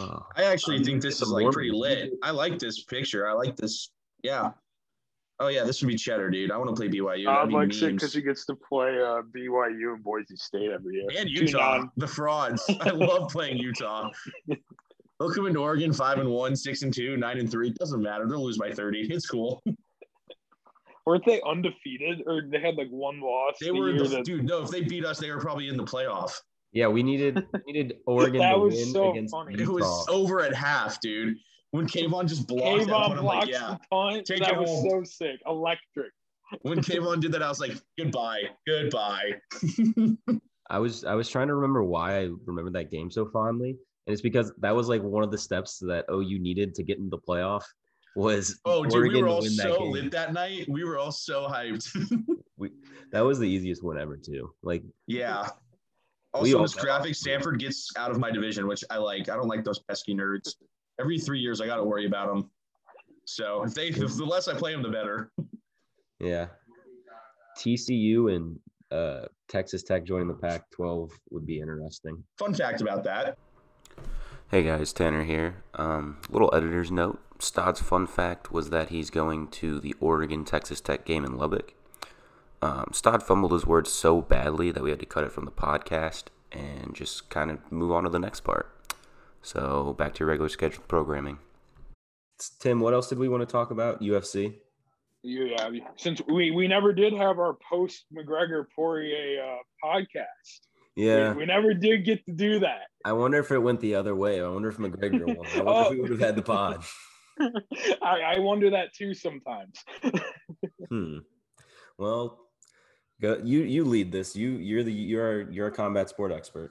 Oh, 0.00 0.20
I 0.36 0.44
actually 0.44 0.84
think 0.84 1.02
this 1.02 1.20
is 1.20 1.28
like 1.28 1.50
pretty 1.50 1.72
lit. 1.72 2.12
I 2.22 2.30
like 2.30 2.60
this 2.60 2.84
picture. 2.84 3.26
I 3.28 3.32
like 3.32 3.56
this. 3.56 3.90
Yeah. 4.22 4.50
Oh 5.40 5.48
yeah, 5.48 5.62
this 5.64 5.80
would 5.82 5.88
be 5.88 5.96
cheddar, 5.96 6.30
dude. 6.30 6.50
I 6.50 6.56
want 6.56 6.68
to 6.70 6.74
play 6.74 6.88
BYU. 6.88 7.28
I'd 7.28 7.48
be 7.48 7.54
like 7.54 7.72
it 7.72 7.80
memes. 7.80 7.92
because 7.94 8.12
he 8.12 8.22
gets 8.22 8.44
to 8.46 8.56
play 8.56 8.88
uh, 9.00 9.22
BYU 9.34 9.94
and 9.94 10.02
Boise 10.02 10.34
State 10.36 10.70
every 10.72 10.96
year. 10.96 11.06
and 11.16 11.28
Two 11.28 11.44
Utah, 11.44 11.84
the 11.96 12.06
frauds. 12.08 12.64
I 12.80 12.90
love 12.90 13.30
playing 13.30 13.58
Utah. 13.58 14.10
They'll 15.20 15.30
come 15.32 15.46
into 15.46 15.60
Oregon 15.60 15.92
five 15.92 16.18
and 16.18 16.28
one, 16.28 16.56
six 16.56 16.82
and 16.82 16.92
two, 16.92 17.16
nine 17.16 17.38
and 17.38 17.50
three. 17.50 17.70
Doesn't 17.70 18.02
matter. 18.02 18.26
They'll 18.28 18.42
lose 18.44 18.58
by 18.58 18.72
thirty. 18.72 19.02
It's 19.12 19.28
cool. 19.28 19.62
Weren't 21.06 21.24
they 21.24 21.40
undefeated 21.46 22.22
or 22.26 22.42
they 22.50 22.60
had 22.60 22.74
like 22.74 22.88
one 22.90 23.20
loss? 23.20 23.54
They 23.60 23.66
the 23.68 23.72
were 23.74 23.92
the, 23.92 24.04
that- 24.08 24.24
dude. 24.24 24.44
No, 24.44 24.62
if 24.62 24.70
they 24.70 24.82
beat 24.82 25.04
us, 25.04 25.18
they 25.18 25.30
were 25.30 25.40
probably 25.40 25.68
in 25.68 25.76
the 25.76 25.84
playoff. 25.84 26.32
yeah, 26.72 26.86
we 26.88 27.02
needed 27.02 27.46
we 27.66 27.72
needed 27.72 27.96
Oregon 28.06 28.40
That 28.40 28.52
to 28.54 28.58
was 28.58 28.74
win 28.74 28.86
so 28.92 29.10
against 29.12 29.32
funny. 29.32 29.54
It 29.54 29.68
was 29.68 30.06
over 30.10 30.40
at 30.42 30.54
half, 30.54 31.00
dude. 31.00 31.36
When 31.70 31.86
Kayvon 31.86 32.26
just 32.28 32.46
blocked 32.46 32.86
that, 32.86 32.88
Kayvon 32.88 33.00
punt, 33.02 33.12
I'm 33.18 33.20
blocks 33.20 33.46
like, 33.46 33.54
yeah. 33.54 33.68
the 33.68 33.80
punt. 33.90 34.26
Take 34.26 34.40
that 34.40 34.54
it 34.54 34.58
was 34.58 34.70
home. 34.70 35.04
so 35.04 35.24
sick. 35.26 35.40
Electric. 35.46 36.12
When 36.62 36.78
Kayvon 36.82 37.20
did 37.20 37.32
that, 37.32 37.42
I 37.42 37.48
was 37.48 37.60
like, 37.60 37.72
goodbye, 37.98 38.42
goodbye. 38.66 39.32
I 40.70 40.78
was 40.78 41.04
I 41.04 41.14
was 41.14 41.28
trying 41.28 41.48
to 41.48 41.54
remember 41.54 41.82
why 41.84 42.20
I 42.20 42.28
remember 42.46 42.70
that 42.72 42.90
game 42.90 43.10
so 43.10 43.26
fondly, 43.26 43.70
and 44.06 44.12
it's 44.12 44.22
because 44.22 44.52
that 44.60 44.74
was 44.74 44.88
like 44.88 45.02
one 45.02 45.24
of 45.24 45.30
the 45.30 45.38
steps 45.38 45.78
that 45.80 46.04
OU 46.10 46.38
needed 46.38 46.74
to 46.74 46.82
get 46.82 46.98
into 46.98 47.10
the 47.10 47.18
playoff 47.18 47.62
was 48.16 48.58
Oh, 48.64 48.82
dude, 48.84 48.94
Oregon 48.94 49.16
we 49.16 49.22
were 49.22 49.28
all 49.28 49.42
so 49.42 49.78
game. 49.78 49.92
lit 49.92 50.10
that 50.10 50.32
night. 50.32 50.66
We 50.68 50.84
were 50.84 50.98
all 50.98 51.12
so 51.12 51.46
hyped. 51.48 51.88
That 53.12 53.20
was 53.20 53.38
the 53.38 53.48
easiest 53.48 53.82
one 53.82 53.98
ever 53.98 54.18
too. 54.18 54.50
Like 54.62 54.82
yeah. 55.06 55.48
Also, 56.34 56.60
this 56.60 56.74
graphic, 56.74 57.14
Stanford 57.14 57.58
gets 57.58 57.90
out 57.96 58.10
of 58.10 58.18
my 58.18 58.30
division, 58.30 58.66
which 58.66 58.84
I 58.90 58.98
like. 58.98 59.30
I 59.30 59.36
don't 59.36 59.48
like 59.48 59.64
those 59.64 59.78
pesky 59.78 60.14
nerds. 60.14 60.56
Every 61.00 61.18
three 61.18 61.38
years, 61.38 61.60
I 61.60 61.66
got 61.66 61.76
to 61.76 61.84
worry 61.84 62.06
about 62.06 62.28
them. 62.28 62.50
So 63.24 63.62
if 63.64 63.74
they, 63.74 63.86
if 63.88 64.16
the 64.16 64.24
less 64.24 64.48
I 64.48 64.54
play 64.54 64.72
them, 64.72 64.82
the 64.82 64.88
better. 64.88 65.30
yeah, 66.20 66.46
TCU 67.58 68.34
and 68.34 68.58
uh, 68.90 69.26
Texas 69.48 69.82
Tech 69.82 70.04
joining 70.04 70.28
the 70.28 70.34
Pac-12 70.34 71.10
would 71.30 71.46
be 71.46 71.60
interesting. 71.60 72.22
Fun 72.38 72.54
fact 72.54 72.80
about 72.80 73.04
that: 73.04 73.36
Hey 74.50 74.62
guys, 74.62 74.92
Tanner 74.92 75.24
here. 75.24 75.62
Um, 75.74 76.18
little 76.30 76.52
editor's 76.54 76.90
note. 76.90 77.20
Stodd's 77.38 77.80
fun 77.80 78.06
fact 78.06 78.50
was 78.50 78.70
that 78.70 78.88
he's 78.88 79.10
going 79.10 79.48
to 79.48 79.78
the 79.78 79.94
Oregon 80.00 80.44
Texas 80.44 80.80
Tech 80.80 81.04
game 81.04 81.24
in 81.24 81.36
Lubbock. 81.36 81.74
Um, 82.60 82.86
Stodd 82.92 83.22
fumbled 83.22 83.52
his 83.52 83.66
words 83.66 83.92
so 83.92 84.20
badly 84.20 84.72
that 84.72 84.82
we 84.82 84.90
had 84.90 84.98
to 85.00 85.06
cut 85.06 85.22
it 85.22 85.32
from 85.32 85.44
the 85.44 85.52
podcast 85.52 86.24
and 86.50 86.94
just 86.94 87.30
kind 87.30 87.50
of 87.50 87.70
move 87.70 87.92
on 87.92 88.04
to 88.04 88.10
the 88.10 88.18
next 88.18 88.40
part. 88.40 88.74
So 89.42 89.94
back 89.98 90.14
to 90.14 90.20
your 90.20 90.28
regular 90.28 90.48
scheduled 90.48 90.88
programming. 90.88 91.38
Tim, 92.60 92.80
what 92.80 92.94
else 92.94 93.08
did 93.08 93.18
we 93.18 93.28
want 93.28 93.40
to 93.42 93.46
talk 93.52 93.70
about? 93.70 94.00
UFC. 94.00 94.54
Yeah, 95.22 95.68
since 95.96 96.22
we, 96.28 96.52
we 96.52 96.68
never 96.68 96.92
did 96.92 97.12
have 97.12 97.38
our 97.38 97.56
post 97.68 98.04
McGregor 98.16 98.64
Poirier 98.74 99.42
uh, 99.42 99.56
podcast. 99.84 100.60
Yeah, 100.94 101.32
We, 101.32 101.38
we 101.38 101.46
never 101.46 101.74
did 101.74 102.04
get 102.04 102.24
to 102.26 102.32
do 102.32 102.60
that. 102.60 102.82
I 103.04 103.12
wonder 103.12 103.38
if 103.38 103.50
it 103.50 103.58
went 103.58 103.80
the 103.80 103.94
other 103.96 104.14
way. 104.14 104.40
I 104.40 104.48
wonder 104.48 104.68
if 104.68 104.76
McGregor 104.78 105.36
won. 105.36 105.46
I 105.54 105.56
wonder 105.62 105.70
Oh. 105.70 105.82
if 105.86 105.90
we 105.90 106.00
would 106.02 106.10
have 106.10 106.20
had 106.20 106.36
the 106.36 106.42
pod. 106.42 106.84
I, 108.02 108.34
I 108.36 108.38
wonder 108.38 108.70
that 108.70 108.94
too 108.94 109.14
sometimes. 109.14 109.82
Hmm. 110.90 111.18
Well, 111.98 112.38
go, 113.20 113.38
you 113.44 113.60
you 113.60 113.84
lead 113.84 114.10
this. 114.10 114.34
You 114.34 114.52
you're 114.52 114.82
the 114.82 114.92
you're 114.92 115.50
you're 115.50 115.66
a 115.66 115.70
combat 115.72 116.08
sport 116.08 116.32
expert. 116.32 116.70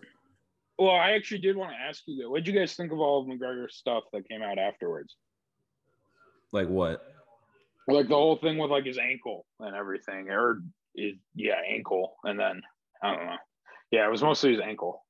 Well, 0.78 0.96
I 0.96 1.12
actually 1.12 1.40
did 1.40 1.56
want 1.56 1.72
to 1.72 1.78
ask 1.78 2.04
you 2.06 2.22
that. 2.22 2.30
What 2.30 2.44
did 2.44 2.54
you 2.54 2.60
guys 2.60 2.74
think 2.76 2.92
of 2.92 3.00
all 3.00 3.22
of 3.22 3.28
McGregor's 3.28 3.76
stuff 3.76 4.04
that 4.14 4.28
came 4.28 4.42
out 4.42 4.58
afterwards? 4.58 5.16
Like 6.52 6.68
what? 6.68 7.04
Like 7.88 8.10
the 8.10 8.16
whole 8.16 8.36
thing 8.36 8.58
with 8.58 8.70
like 8.70 8.86
his 8.86 8.98
ankle 8.98 9.46
and 9.60 9.76
everything, 9.76 10.30
or 10.30 10.62
his 10.96 11.14
yeah 11.36 11.60
ankle, 11.68 12.16
and 12.24 12.40
then 12.40 12.62
I 13.02 13.16
don't 13.16 13.26
know. 13.26 13.36
Yeah, 13.92 14.06
it 14.06 14.12
was 14.12 14.22
mostly 14.22 14.52
his 14.52 14.62
ankle. 14.62 15.04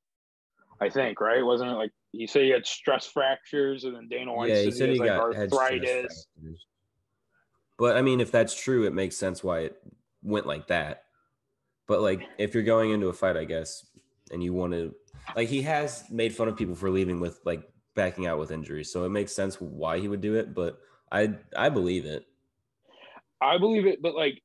I 0.80 0.88
think 0.88 1.20
right, 1.20 1.44
wasn't 1.44 1.70
it? 1.70 1.74
Like 1.74 1.90
he 2.12 2.26
said 2.26 2.42
he 2.42 2.50
had 2.50 2.66
stress 2.66 3.06
fractures, 3.06 3.84
and 3.84 3.96
then 3.96 4.08
Dana 4.08 4.32
White 4.32 4.50
yeah, 4.50 4.62
he 4.62 4.70
said, 4.70 4.78
said 4.78 4.88
he 4.90 4.94
he 4.94 4.98
got 5.00 5.28
like 5.28 5.48
stress 5.48 5.52
arthritis. 5.52 6.26
But 7.78 7.96
I 7.96 8.02
mean, 8.02 8.20
if 8.20 8.30
that's 8.30 8.60
true, 8.60 8.86
it 8.86 8.92
makes 8.92 9.16
sense 9.16 9.42
why 9.42 9.60
it 9.60 9.76
went 10.22 10.46
like 10.46 10.68
that. 10.68 11.04
But 11.86 12.00
like, 12.00 12.22
if 12.36 12.54
you're 12.54 12.64
going 12.64 12.90
into 12.90 13.08
a 13.08 13.12
fight, 13.12 13.36
I 13.36 13.44
guess, 13.44 13.86
and 14.30 14.42
you 14.42 14.52
want 14.52 14.72
to, 14.74 14.94
like, 15.36 15.48
he 15.48 15.62
has 15.62 16.04
made 16.10 16.34
fun 16.34 16.48
of 16.48 16.56
people 16.56 16.74
for 16.74 16.90
leaving 16.90 17.20
with 17.20 17.40
like 17.44 17.62
backing 17.94 18.26
out 18.26 18.38
with 18.38 18.50
injuries, 18.50 18.92
so 18.92 19.04
it 19.04 19.10
makes 19.10 19.32
sense 19.32 19.60
why 19.60 19.98
he 19.98 20.08
would 20.08 20.20
do 20.20 20.34
it. 20.34 20.54
But 20.54 20.78
I 21.10 21.34
I 21.56 21.68
believe 21.68 22.04
it. 22.04 22.26
I 23.40 23.58
believe 23.58 23.86
it, 23.86 24.02
but 24.02 24.14
like 24.14 24.42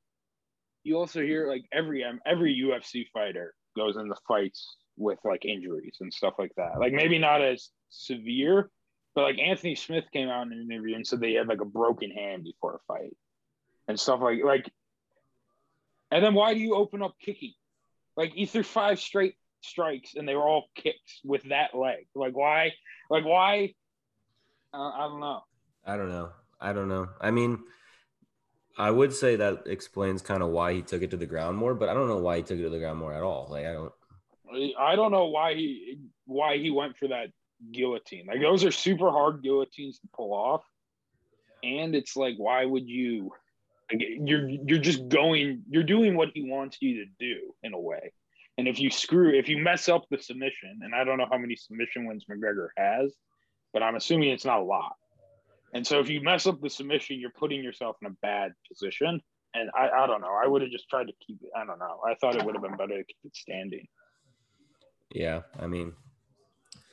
you 0.84 0.96
also 0.96 1.22
hear 1.22 1.48
like 1.48 1.64
every 1.72 2.04
um, 2.04 2.20
every 2.26 2.54
UFC 2.54 3.06
fighter 3.12 3.54
goes 3.76 3.96
into 3.96 4.14
fights 4.28 4.76
with 4.96 5.18
like 5.24 5.44
injuries 5.44 5.96
and 6.00 6.12
stuff 6.12 6.34
like 6.38 6.52
that. 6.56 6.78
Like 6.78 6.92
maybe 6.92 7.18
not 7.18 7.42
as 7.42 7.70
severe, 7.90 8.70
but 9.14 9.22
like 9.22 9.38
Anthony 9.38 9.74
Smith 9.74 10.04
came 10.12 10.28
out 10.28 10.46
in 10.46 10.52
an 10.52 10.70
interview 10.70 10.94
and 10.94 11.06
said 11.06 11.20
they 11.20 11.32
had 11.32 11.48
like 11.48 11.60
a 11.60 11.66
broken 11.66 12.10
hand 12.10 12.44
before 12.44 12.76
a 12.76 12.92
fight 12.92 13.16
and 13.88 13.98
stuff 13.98 14.20
like 14.20 14.44
like. 14.44 14.70
And 16.10 16.24
then 16.24 16.34
why 16.34 16.54
do 16.54 16.60
you 16.60 16.76
open 16.76 17.02
up 17.02 17.14
kicking? 17.20 17.54
Like 18.16 18.32
he 18.34 18.46
threw 18.46 18.62
five 18.62 19.00
straight 19.00 19.34
strikes 19.64 20.14
and 20.14 20.28
they 20.28 20.34
were 20.34 20.46
all 20.46 20.66
kicks 20.74 21.20
with 21.24 21.42
that 21.44 21.74
leg. 21.74 22.06
Like 22.14 22.36
why? 22.36 22.72
Like 23.10 23.24
why? 23.24 23.74
Uh, 24.72 24.90
I 24.90 25.08
don't 25.08 25.20
know. 25.20 25.42
I 25.86 25.96
don't 25.96 26.08
know. 26.08 26.30
I 26.60 26.72
don't 26.72 26.88
know. 26.88 27.08
I 27.20 27.30
mean, 27.30 27.58
I 28.76 28.90
would 28.90 29.12
say 29.12 29.36
that 29.36 29.66
explains 29.66 30.22
kind 30.22 30.42
of 30.42 30.50
why 30.50 30.72
he 30.72 30.82
took 30.82 31.02
it 31.02 31.10
to 31.10 31.16
the 31.16 31.26
ground 31.26 31.56
more, 31.56 31.74
but 31.74 31.88
I 31.88 31.94
don't 31.94 32.08
know 32.08 32.18
why 32.18 32.38
he 32.38 32.42
took 32.42 32.58
it 32.58 32.62
to 32.62 32.70
the 32.70 32.78
ground 32.78 32.98
more 32.98 33.12
at 33.12 33.22
all. 33.22 33.48
Like 33.50 33.66
I 33.66 33.72
don't. 33.72 33.92
I 34.78 34.94
don't 34.94 35.10
know 35.10 35.26
why 35.26 35.54
he 35.54 35.98
why 36.26 36.58
he 36.58 36.70
went 36.70 36.96
for 36.96 37.08
that 37.08 37.28
guillotine. 37.72 38.26
Like 38.26 38.40
those 38.40 38.64
are 38.64 38.70
super 38.70 39.10
hard 39.10 39.42
guillotines 39.42 39.98
to 40.00 40.08
pull 40.14 40.32
off. 40.32 40.62
And 41.62 41.94
it's 41.94 42.16
like, 42.16 42.34
why 42.36 42.64
would 42.64 42.88
you? 42.88 43.32
Like, 43.90 44.02
you're 44.02 44.48
you're 44.48 44.78
just 44.78 45.08
going. 45.08 45.62
You're 45.68 45.82
doing 45.82 46.16
what 46.16 46.30
he 46.34 46.48
wants 46.48 46.78
you 46.80 47.04
to 47.04 47.10
do 47.18 47.54
in 47.62 47.74
a 47.74 47.80
way. 47.80 48.12
And 48.56 48.68
if 48.68 48.78
you 48.78 48.90
screw, 48.90 49.30
if 49.36 49.48
you 49.48 49.58
mess 49.58 49.88
up 49.88 50.04
the 50.10 50.18
submission, 50.18 50.80
and 50.82 50.94
I 50.94 51.04
don't 51.04 51.18
know 51.18 51.26
how 51.30 51.38
many 51.38 51.56
submission 51.56 52.06
wins 52.06 52.24
McGregor 52.30 52.68
has, 52.76 53.12
but 53.72 53.82
I'm 53.82 53.96
assuming 53.96 54.30
it's 54.30 54.44
not 54.44 54.60
a 54.60 54.64
lot. 54.64 54.94
And 55.72 55.84
so 55.84 55.98
if 55.98 56.08
you 56.08 56.20
mess 56.22 56.46
up 56.46 56.60
the 56.60 56.70
submission, 56.70 57.18
you're 57.18 57.30
putting 57.30 57.64
yourself 57.64 57.96
in 58.00 58.06
a 58.06 58.14
bad 58.22 58.52
position. 58.68 59.20
And 59.54 59.70
I, 59.76 59.88
I 59.88 60.06
don't 60.06 60.20
know. 60.20 60.32
I 60.42 60.46
would 60.46 60.62
have 60.62 60.70
just 60.70 60.88
tried 60.88 61.08
to 61.08 61.12
keep 61.24 61.38
it. 61.42 61.50
I 61.56 61.64
don't 61.64 61.80
know. 61.80 62.00
I 62.06 62.14
thought 62.14 62.36
it 62.36 62.44
would 62.44 62.54
have 62.54 62.62
been 62.62 62.76
better 62.76 62.96
to 62.96 63.04
keep 63.04 63.16
it 63.24 63.36
standing. 63.36 63.86
Yeah, 65.12 65.42
I 65.60 65.66
mean, 65.66 65.92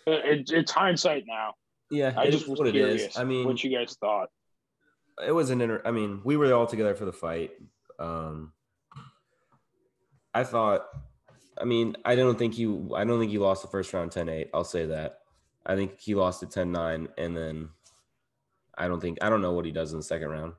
it, 0.05 0.49
it's 0.51 0.71
hindsight 0.71 1.23
now. 1.27 1.53
Yeah, 1.89 2.13
I 2.15 2.29
just 2.29 2.47
was 2.47 2.59
what 2.59 2.71
curious 2.71 3.01
it 3.01 3.09
is. 3.11 3.17
I 3.17 3.23
mean, 3.23 3.45
what 3.45 3.63
you 3.63 3.75
guys 3.75 3.97
thought. 3.99 4.29
it 5.25 5.31
was 5.31 5.49
an 5.49 5.61
inter. 5.61 5.81
I 5.85 5.91
mean, 5.91 6.21
we 6.23 6.37
were 6.37 6.53
all 6.53 6.67
together 6.67 6.95
for 6.95 7.05
the 7.05 7.13
fight. 7.13 7.51
Um, 7.99 8.53
I 10.33 10.43
thought. 10.43 10.87
I 11.57 11.65
mean, 11.65 11.95
I 12.05 12.15
don't 12.15 12.37
think 12.37 12.57
you. 12.57 12.93
I 12.95 13.03
don't 13.03 13.19
think 13.19 13.31
you 13.31 13.39
lost 13.39 13.61
the 13.61 13.67
first 13.67 13.93
round 13.93 14.11
10-8. 14.11 14.49
I'll 14.53 14.63
say 14.63 14.85
that. 14.87 15.19
I 15.65 15.75
think 15.75 15.99
he 15.99 16.15
lost 16.15 16.41
it 16.43 16.49
10-9, 16.49 17.07
and 17.17 17.37
then 17.37 17.69
I 18.77 18.87
don't 18.87 18.99
think 18.99 19.19
I 19.21 19.29
don't 19.29 19.41
know 19.41 19.51
what 19.51 19.65
he 19.65 19.71
does 19.71 19.91
in 19.91 19.99
the 19.99 20.03
second 20.03 20.29
round. 20.29 20.53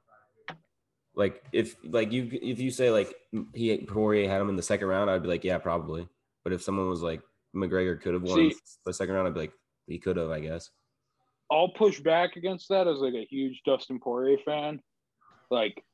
Like 1.14 1.42
if 1.52 1.76
like 1.84 2.12
you 2.12 2.28
if 2.30 2.58
you 2.58 2.70
say 2.70 2.90
like 2.90 3.14
he 3.54 3.76
Poirier 3.78 4.28
had 4.28 4.40
him 4.40 4.48
in 4.48 4.56
the 4.56 4.62
second 4.62 4.86
round, 4.88 5.10
I'd 5.10 5.22
be 5.22 5.28
like, 5.28 5.44
yeah, 5.44 5.58
probably. 5.58 6.08
But 6.44 6.52
if 6.52 6.62
someone 6.62 6.88
was 6.88 7.02
like 7.02 7.20
McGregor 7.54 8.00
could 8.00 8.14
have 8.14 8.22
won 8.22 8.50
See- 8.50 8.56
the 8.86 8.94
second 8.94 9.14
round, 9.14 9.28
I'd 9.28 9.34
be 9.34 9.40
like, 9.40 9.52
he 9.86 9.98
could 9.98 10.16
have, 10.16 10.30
I 10.30 10.40
guess. 10.40 10.70
I'll 11.50 11.68
push 11.68 12.00
back 12.00 12.36
against 12.36 12.68
that 12.70 12.88
as 12.88 12.98
like 12.98 13.14
a 13.14 13.26
huge 13.26 13.60
Dustin 13.66 14.00
Poirier 14.00 14.38
fan. 14.44 14.80
Like, 15.50 15.84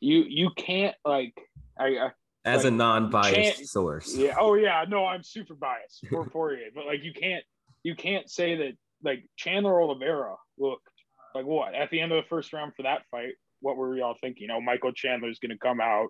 you 0.00 0.24
you 0.26 0.50
can't 0.56 0.96
like 1.04 1.34
I, 1.78 1.86
I 1.98 2.10
As 2.46 2.64
a 2.64 2.70
non-biased 2.70 3.66
source. 3.66 4.16
yeah 4.16 4.36
oh 4.38 4.54
yeah 4.54 4.84
no 4.88 5.04
I'm 5.04 5.22
super 5.22 5.54
biased 5.54 6.06
for 6.08 6.24
Poirier, 6.30 6.68
but 6.74 6.86
like 6.86 7.02
you 7.02 7.12
can't 7.12 7.44
you 7.82 7.94
can't 7.94 8.30
say 8.30 8.56
that 8.56 8.72
like 9.02 9.24
Chandler 9.36 9.80
Oliveira 9.80 10.36
looked 10.58 10.88
like 11.34 11.44
what 11.44 11.74
at 11.74 11.90
the 11.90 12.00
end 12.00 12.12
of 12.12 12.22
the 12.22 12.28
first 12.28 12.52
round 12.52 12.72
for 12.76 12.82
that 12.84 13.02
fight. 13.10 13.34
What 13.60 13.76
were 13.76 13.90
we 13.90 14.00
all 14.00 14.16
thinking? 14.20 14.48
Oh, 14.50 14.60
Michael 14.60 14.92
Chandler's 14.92 15.38
going 15.38 15.50
to 15.50 15.58
come 15.58 15.80
out, 15.80 16.08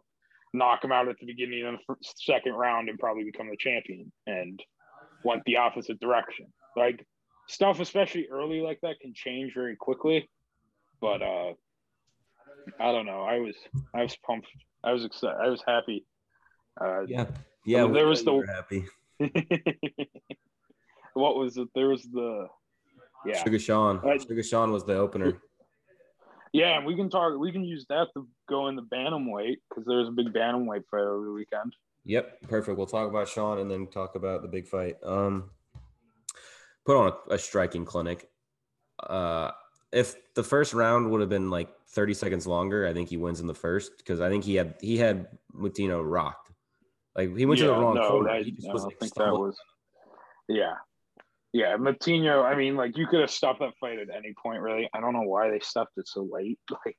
knock 0.53 0.83
him 0.83 0.93
out 0.93 1.09
at 1.09 1.17
the 1.21 1.27
beginning 1.27 1.65
of 1.65 1.73
the 1.73 1.79
fir- 1.87 2.01
second 2.01 2.55
round, 2.55 2.89
and 2.89 2.99
probably 2.99 3.25
become 3.25 3.49
the 3.49 3.57
champion. 3.57 4.13
And 4.27 4.61
went 5.25 5.43
the 5.45 5.57
opposite 5.57 6.01
direction. 6.01 6.47
Like 6.77 7.05
stuff, 7.49 7.81
especially 7.81 8.29
early 8.31 8.61
like 8.61 8.81
that, 8.83 9.01
can 9.01 9.13
change 9.15 9.53
very 9.55 9.77
quickly. 9.77 10.29
But 11.01 11.23
uh 11.23 11.53
I 12.81 12.93
don't 12.93 13.07
know. 13.07 13.23
I 13.23 13.39
was 13.39 13.55
I 13.95 14.03
was 14.03 14.17
pumped. 14.27 14.49
I 14.85 14.93
was 14.93 15.05
excited. 15.05 15.37
I 15.41 15.49
was 15.49 15.63
happy. 15.67 16.05
Uh, 16.81 17.03
Yeah. 17.07 17.27
Yeah. 17.65 17.85
Well, 17.85 17.93
there 17.95 18.07
was 18.07 18.25
the- 18.25 18.45
happy. 18.47 18.85
what 21.15 21.37
was 21.37 21.57
it? 21.57 21.69
There 21.75 21.89
was 21.89 22.03
the 22.03 22.49
yeah 23.25 23.43
Sugar 23.43 23.59
Sean. 23.59 24.01
I- 24.07 24.19
Sugar 24.19 24.43
Sean 24.43 24.73
was 24.73 24.85
the 24.85 24.95
opener. 24.95 25.41
yeah. 26.53 26.77
And 26.77 26.87
we 26.87 26.95
can 26.95 27.09
talk. 27.11 27.39
We 27.39 27.51
can 27.53 27.65
use 27.65 27.87
that 27.89 28.09
to 28.15 28.29
go 28.49 28.69
in 28.69 28.77
the 28.77 28.83
bantamweight 28.83 29.57
because 29.69 29.85
there 29.87 29.99
was 29.99 30.09
a 30.09 30.13
big 30.13 30.33
bantamweight 30.33 30.85
fight 30.91 31.01
over 31.01 31.25
the 31.25 31.33
weekend. 31.33 31.75
Yep, 32.05 32.43
perfect. 32.43 32.79
We'll 32.79 32.87
talk 32.87 33.09
about 33.11 33.27
Sean 33.29 33.59
and 33.59 33.69
then 33.71 33.89
talk 33.89 34.15
about 34.15 34.43
the 34.43 34.49
big 34.49 34.69
fight. 34.69 34.95
Um, 35.03 35.51
put 36.85 36.97
on 36.97 37.13
a, 37.31 37.35
a 37.35 37.39
striking 37.39 37.85
clinic. 37.85 38.29
Uh, 39.03 39.51
if 39.93 40.15
the 40.35 40.45
first 40.45 40.73
round 40.73 41.11
would 41.11 41.21
have 41.21 41.29
been 41.31 41.51
like 41.51 41.69
30 41.89 42.15
seconds 42.15 42.47
longer, 42.47 42.87
I 42.87 42.93
think 42.93 43.09
he 43.09 43.17
wins 43.17 43.41
in 43.41 43.49
the 43.49 43.55
first 43.55 43.99
because 43.99 44.21
I 44.21 44.29
think 44.29 44.45
he 44.45 44.55
had 44.55 44.75
he 44.81 44.99
had 44.99 45.27
Moutinho 45.53 46.01
rocked. 46.05 46.46
Like 47.17 47.37
he 47.37 47.47
went 47.47 47.61
to 47.61 47.67
the 47.67 47.73
wrong 47.73 47.95
no, 47.95 48.09
corner. 48.09 48.33
that- 48.33 48.45
he 48.45 48.53
just 48.53 48.67
no, 48.67 48.73
was 48.73 48.83
I 48.83 48.87
like 48.87 48.99
think 48.99 49.15
that 49.15 49.33
was 49.33 49.57
yeah. 50.49 50.75
Yeah, 51.53 51.77
Moutinho, 51.79 52.45
I 52.45 52.55
mean, 52.55 52.77
like 52.77 52.99
you 52.99 53.07
could 53.07 53.21
have 53.21 53.31
stopped 53.31 53.61
that 53.61 53.73
fight 53.81 53.99
at 53.99 54.15
any 54.15 54.35
point, 54.35 54.61
really. 54.61 54.91
I 54.93 55.01
don't 55.01 55.15
know 55.15 55.23
why 55.23 55.51
they 55.51 55.61
stopped 55.61 55.93
it 55.97 56.07
so 56.09 56.29
late. 56.31 56.59
Like 56.85 56.97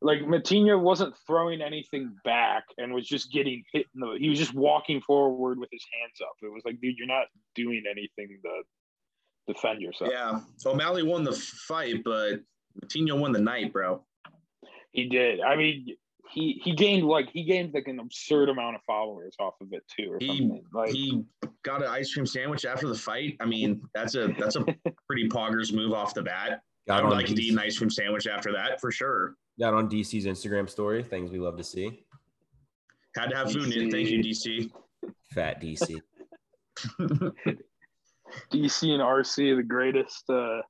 like 0.00 0.20
Moutinho 0.20 0.78
wasn't 0.78 1.14
throwing 1.26 1.62
anything 1.62 2.14
back 2.24 2.64
and 2.76 2.92
was 2.92 3.06
just 3.06 3.32
getting 3.32 3.62
hit 3.72 3.86
in 3.94 4.00
the 4.00 4.16
he 4.18 4.28
was 4.28 4.38
just 4.38 4.52
walking 4.52 5.00
forward 5.00 5.58
with 5.58 5.70
his 5.72 5.84
hands 5.98 6.20
up. 6.20 6.34
It 6.42 6.52
was 6.52 6.62
like, 6.64 6.80
dude, 6.80 6.98
you're 6.98 7.06
not 7.06 7.26
doing 7.54 7.84
anything 7.90 8.38
to 8.42 9.52
defend 9.52 9.80
yourself. 9.80 10.10
Yeah. 10.12 10.40
So 10.56 10.72
O'Malley 10.72 11.04
won 11.04 11.24
the 11.24 11.32
fight, 11.32 12.02
but 12.04 12.40
Coutinho 12.82 13.18
won 13.18 13.32
the 13.32 13.40
night, 13.40 13.72
bro. 13.72 14.04
He 14.92 15.08
did. 15.08 15.40
I 15.40 15.56
mean, 15.56 15.96
he 16.30 16.60
he 16.64 16.74
gained 16.74 17.06
like 17.06 17.28
he 17.30 17.44
gained 17.44 17.74
like 17.74 17.86
an 17.88 18.00
absurd 18.00 18.48
amount 18.48 18.76
of 18.76 18.82
followers 18.86 19.34
off 19.38 19.54
of 19.60 19.68
it 19.72 19.82
too, 19.88 20.12
or 20.12 20.18
He- 20.20 20.26
something. 20.28 20.64
Like 20.72 20.90
He 20.90 21.24
got 21.62 21.82
an 21.82 21.88
ice 21.88 22.12
cream 22.12 22.26
sandwich 22.26 22.64
after 22.64 22.88
the 22.88 22.94
fight. 22.94 23.36
I 23.40 23.46
mean, 23.46 23.82
that's 23.94 24.14
a 24.14 24.28
that's 24.38 24.56
a 24.56 24.64
pretty 25.06 25.28
poggers 25.28 25.72
move 25.72 25.92
off 25.92 26.14
the 26.14 26.22
bat. 26.22 26.60
I 26.88 26.96
Got 26.98 27.04
would 27.04 27.12
on, 27.12 27.16
like 27.18 27.26
to 27.26 27.42
eat 27.42 27.52
an 27.52 27.58
ice 27.58 27.78
cream 27.78 27.90
sandwich 27.90 28.26
after 28.26 28.52
that 28.52 28.80
for 28.80 28.90
sure. 28.90 29.36
got 29.58 29.72
on 29.74 29.88
DC's 29.88 30.26
Instagram 30.26 30.68
story. 30.68 31.02
Things 31.02 31.30
we 31.30 31.38
love 31.38 31.56
to 31.56 31.64
see. 31.64 32.04
Had 33.16 33.30
to 33.30 33.36
have 33.36 33.52
food 33.52 33.72
in 33.74 33.88
it. 33.88 33.90
Thank 33.92 34.08
you, 34.10 34.18
DC. 34.22 34.70
Fat 35.32 35.62
DC. 35.62 36.00
DC 38.52 38.90
and 38.90 39.02
RC, 39.02 39.56
the 39.56 39.62
greatest 39.62 40.28
uh, 40.28 40.60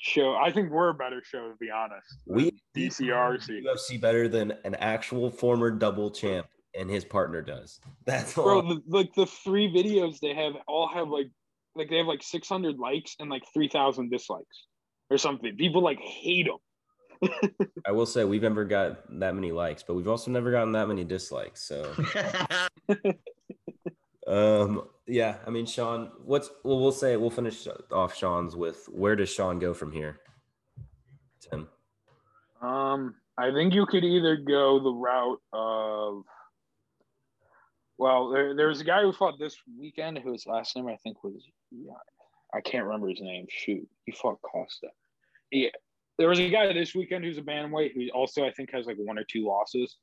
show. 0.00 0.34
I 0.34 0.50
think 0.50 0.70
we're 0.70 0.90
a 0.90 0.94
better 0.94 1.22
show, 1.24 1.48
to 1.48 1.56
be 1.60 1.70
honest. 1.70 2.06
We 2.26 2.52
DC 2.76 3.06
RC. 3.06 3.64
UFC 3.64 4.00
better 4.00 4.28
than 4.28 4.52
an 4.64 4.74
actual 4.76 5.30
former 5.30 5.70
double 5.70 6.10
champ 6.10 6.46
and 6.78 6.90
his 6.90 7.04
partner 7.04 7.42
does. 7.42 7.80
That's 8.06 8.36
all. 8.38 8.44
Bro, 8.44 8.62
the, 8.62 8.82
like 8.86 9.14
the 9.14 9.26
three 9.26 9.68
videos 9.68 10.20
they 10.20 10.34
have 10.34 10.54
all 10.66 10.88
have 10.88 11.08
like 11.08 11.28
like 11.74 11.90
they 11.90 11.98
have 11.98 12.06
like 12.06 12.22
600 12.22 12.78
likes 12.78 13.14
and 13.20 13.30
like 13.30 13.42
3,000 13.54 14.10
dislikes 14.10 14.66
or 15.10 15.18
something. 15.18 15.56
People 15.56 15.82
like 15.82 16.00
hate 16.00 16.46
them. 16.46 17.30
I 17.86 17.92
will 17.92 18.06
say 18.06 18.24
we've 18.24 18.42
never 18.42 18.64
got 18.64 19.06
that 19.20 19.34
many 19.34 19.52
likes, 19.52 19.82
but 19.82 19.94
we've 19.94 20.08
also 20.08 20.30
never 20.30 20.50
gotten 20.50 20.72
that 20.72 20.88
many 20.88 21.04
dislikes. 21.04 21.62
So 21.62 21.92
um 24.26 24.87
yeah, 25.08 25.36
I 25.46 25.50
mean 25.50 25.66
Sean, 25.66 26.10
what's 26.24 26.50
well 26.62 26.80
we'll 26.80 26.92
say 26.92 27.16
we'll 27.16 27.30
finish 27.30 27.66
off 27.90 28.14
Sean's 28.14 28.54
with 28.54 28.86
where 28.90 29.16
does 29.16 29.30
Sean 29.30 29.58
go 29.58 29.74
from 29.74 29.90
here? 29.92 30.20
Tim. 31.40 31.68
Um, 32.60 33.14
I 33.36 33.50
think 33.52 33.72
you 33.72 33.86
could 33.86 34.04
either 34.04 34.36
go 34.36 34.80
the 34.80 34.92
route 34.92 35.40
of 35.52 36.24
well, 37.98 38.30
there, 38.30 38.54
there's 38.54 38.80
a 38.80 38.84
guy 38.84 39.02
who 39.02 39.12
fought 39.12 39.38
this 39.40 39.56
weekend 39.78 40.18
whose 40.18 40.46
last 40.46 40.76
name 40.76 40.86
I 40.86 40.96
think 40.96 41.24
was 41.24 41.42
I 42.54 42.60
can't 42.60 42.84
remember 42.84 43.08
his 43.08 43.20
name. 43.20 43.46
Shoot, 43.48 43.86
he 44.04 44.12
fought 44.12 44.40
Costa. 44.42 44.88
Yeah, 45.50 45.70
there 46.18 46.28
was 46.28 46.38
a 46.38 46.48
guy 46.48 46.72
this 46.72 46.94
weekend 46.94 47.24
who's 47.24 47.38
a 47.38 47.42
bantamweight 47.42 47.94
who 47.94 48.08
also 48.14 48.44
I 48.44 48.52
think 48.52 48.70
has 48.72 48.86
like 48.86 48.96
one 48.98 49.18
or 49.18 49.24
two 49.24 49.46
losses, 49.46 49.96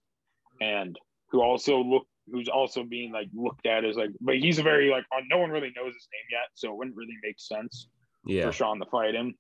and 0.62 0.98
who 1.30 1.42
also 1.42 1.78
look 1.78 2.06
who's 2.32 2.50
also 2.50 2.84
being 2.84 3.12
like 3.12 3.28
looked 3.34 3.66
at 3.66 3.86
as 3.86 3.96
like, 3.96 4.10
but 4.22 4.38
he's 4.38 4.60
a 4.60 4.64
very 4.64 4.90
like 4.90 5.06
no 5.30 5.38
one 5.38 5.50
really 5.52 5.72
knows 5.76 5.94
his 5.94 6.08
name 6.12 6.28
yet, 6.32 6.48
so 6.56 6.70
it 6.72 6.78
wouldn't 6.78 6.96
really 6.96 7.18
make 7.24 7.40
sense 7.40 7.88
Yeah. 8.26 8.46
for 8.48 8.52
Sean 8.52 8.80
to 8.80 8.86
fight 8.88 9.16
him. 9.16 9.36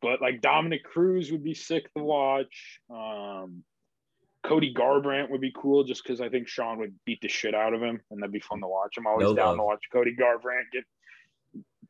But 0.00 0.20
like 0.20 0.40
Dominick 0.40 0.84
Cruz 0.84 1.30
would 1.30 1.44
be 1.44 1.54
sick 1.54 1.92
to 1.94 2.02
watch. 2.02 2.80
Um, 2.90 3.62
Cody 4.42 4.74
Garbrandt 4.74 5.30
would 5.30 5.40
be 5.40 5.52
cool 5.56 5.84
just 5.84 6.02
because 6.02 6.20
I 6.20 6.28
think 6.28 6.48
Sean 6.48 6.78
would 6.78 6.94
beat 7.06 7.20
the 7.20 7.28
shit 7.28 7.54
out 7.54 7.74
of 7.74 7.80
him 7.80 8.00
and 8.10 8.20
that'd 8.20 8.32
be 8.32 8.40
fun 8.40 8.60
to 8.60 8.66
watch. 8.66 8.94
I'm 8.98 9.06
always 9.06 9.28
No 9.28 9.34
down 9.34 9.46
love. 9.48 9.56
to 9.58 9.62
watch 9.62 9.84
Cody 9.92 10.16
Garbrandt 10.16 10.64
get 10.72 10.84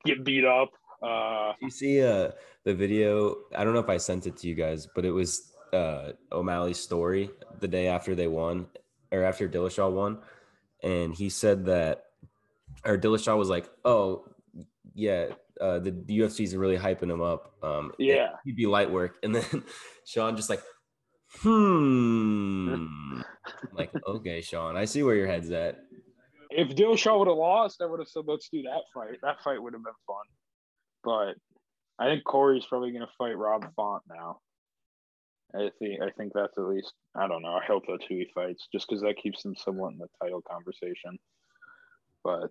get 0.04 0.24
beat 0.24 0.44
up. 0.44 0.70
Uh, 1.02 1.54
You 1.62 1.70
see 1.70 2.02
uh 2.02 2.30
the 2.64 2.74
video, 2.74 3.36
I 3.56 3.64
don't 3.64 3.72
know 3.72 3.80
if 3.80 3.88
I 3.88 3.96
sent 3.96 4.26
it 4.26 4.36
to 4.38 4.46
you 4.46 4.54
guys, 4.54 4.86
but 4.94 5.04
it 5.06 5.10
was 5.10 5.54
uh 5.72 6.12
O'Malley's 6.30 6.78
story 6.78 7.30
the 7.60 7.68
day 7.68 7.86
after 7.86 8.14
they 8.14 8.28
won 8.28 8.66
or 9.12 9.22
after 9.24 9.48
Dillashaw 9.48 9.92
won. 9.92 10.18
And 10.82 11.14
he 11.14 11.28
said 11.30 11.66
that 11.66 12.04
or 12.84 12.98
Dillashaw 12.98 13.36
was 13.38 13.48
like, 13.48 13.68
Oh, 13.84 14.24
yeah, 14.94 15.26
uh 15.60 15.78
the 15.78 15.92
UFC's 15.92 16.56
really 16.56 16.76
hyping 16.76 17.10
him 17.10 17.22
up. 17.22 17.54
Um 17.62 17.92
Yeah. 17.98 18.30
he'd 18.44 18.56
be 18.56 18.66
light 18.66 18.90
work. 18.90 19.18
And 19.22 19.34
then 19.34 19.64
Sean 20.06 20.34
just 20.36 20.50
like, 20.50 20.62
hmm. 21.40 23.20
Like, 23.72 23.90
okay, 24.06 24.40
Sean, 24.40 24.76
I 24.76 24.84
see 24.84 25.02
where 25.02 25.14
your 25.14 25.26
head's 25.26 25.50
at. 25.50 25.78
if 26.50 26.68
Dillashaw 26.74 27.18
would 27.18 27.28
have 27.28 27.36
lost, 27.36 27.80
I 27.82 27.86
would 27.86 28.00
have 28.00 28.08
said 28.08 28.24
let's 28.26 28.48
do 28.48 28.62
that 28.62 28.82
fight. 28.94 29.18
That 29.22 29.40
fight 29.42 29.62
would 29.62 29.72
have 29.74 29.84
been 29.84 29.92
fun. 30.06 30.26
But 31.04 31.34
I 32.02 32.08
think 32.08 32.24
Corey's 32.24 32.64
probably 32.66 32.92
gonna 32.92 33.08
fight 33.18 33.36
Rob 33.36 33.64
Font 33.74 34.02
now. 34.08 34.40
I 35.54 35.70
think 35.78 36.00
I 36.00 36.10
think 36.16 36.32
that's 36.34 36.56
at 36.56 36.64
least 36.64 36.92
I 37.14 37.28
don't 37.28 37.42
know. 37.42 37.52
I 37.54 37.64
hope 37.64 37.84
that's 37.88 38.04
who 38.08 38.14
he 38.16 38.26
fights, 38.34 38.68
just 38.72 38.88
because 38.88 39.02
that 39.02 39.16
keeps 39.22 39.44
him 39.44 39.54
somewhat 39.56 39.92
in 39.92 39.98
the 39.98 40.08
title 40.22 40.42
conversation. 40.42 41.18
But 42.24 42.50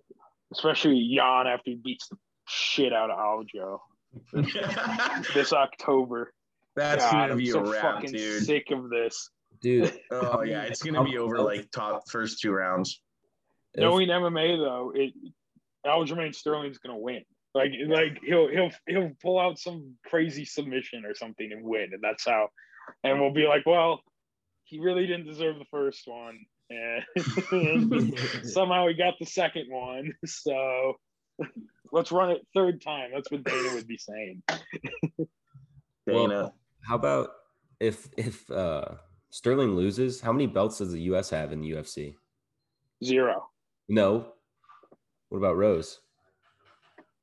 especially 0.52 1.12
Jan 1.16 1.46
after 1.46 1.70
he 1.70 1.76
beats 1.76 2.08
the 2.08 2.16
shit 2.46 2.92
out 2.92 3.10
of 3.10 3.18
Aljo 3.18 3.78
this 5.34 5.52
October. 5.52 6.32
That's 6.76 7.04
God, 7.04 7.12
gonna 7.12 7.32
I'm 7.32 7.38
be 7.38 7.46
so 7.50 7.60
a 7.64 7.70
wrap, 7.70 7.82
fucking 7.96 8.12
dude. 8.12 8.44
sick 8.44 8.66
of 8.70 8.88
this. 8.90 9.30
Dude, 9.60 9.92
Oh 10.10 10.42
yeah, 10.42 10.62
it's 10.62 10.82
gonna 10.82 11.04
be 11.04 11.18
over 11.18 11.38
like 11.40 11.70
top 11.70 12.08
first 12.10 12.40
two 12.40 12.52
rounds. 12.52 13.00
if- 13.74 13.80
Knowing 13.80 14.08
MMA 14.08 14.58
though, 14.58 14.92
it 14.94 15.12
Aljamain 15.86 16.34
Sterling's 16.34 16.78
gonna 16.78 16.98
win. 16.98 17.22
Like 17.54 17.70
like 17.88 18.18
he'll 18.24 18.48
he'll 18.48 18.70
he'll 18.86 19.10
pull 19.20 19.38
out 19.38 19.58
some 19.58 19.94
crazy 20.06 20.44
submission 20.44 21.04
or 21.04 21.14
something 21.14 21.50
and 21.52 21.64
win, 21.64 21.90
and 21.92 22.02
that's 22.02 22.24
how. 22.26 22.48
And 23.04 23.20
we'll 23.20 23.32
be 23.32 23.46
like, 23.46 23.66
well, 23.66 24.00
he 24.64 24.78
really 24.78 25.06
didn't 25.06 25.26
deserve 25.26 25.58
the 25.58 25.66
first 25.70 26.02
one, 26.06 26.38
and 26.70 28.18
somehow 28.44 28.88
he 28.88 28.94
got 28.94 29.14
the 29.18 29.26
second 29.26 29.66
one. 29.68 30.12
So 30.26 30.94
let's 31.92 32.12
run 32.12 32.30
it 32.30 32.46
third 32.54 32.82
time. 32.82 33.10
That's 33.12 33.30
what 33.30 33.44
Dana 33.44 33.74
would 33.74 33.86
be 33.88 33.98
saying. 33.98 34.42
Well, 36.06 36.28
Dana. 36.28 36.52
how 36.86 36.96
about 36.96 37.30
if 37.80 38.08
if 38.16 38.50
uh 38.50 38.84
Sterling 39.30 39.74
loses, 39.74 40.20
how 40.20 40.32
many 40.32 40.46
belts 40.46 40.78
does 40.78 40.92
the 40.92 41.00
US 41.12 41.30
have 41.30 41.52
in 41.52 41.60
the 41.60 41.70
UFC? 41.70 42.14
Zero. 43.02 43.48
No. 43.88 44.32
What 45.30 45.38
about 45.38 45.56
Rose? 45.56 46.00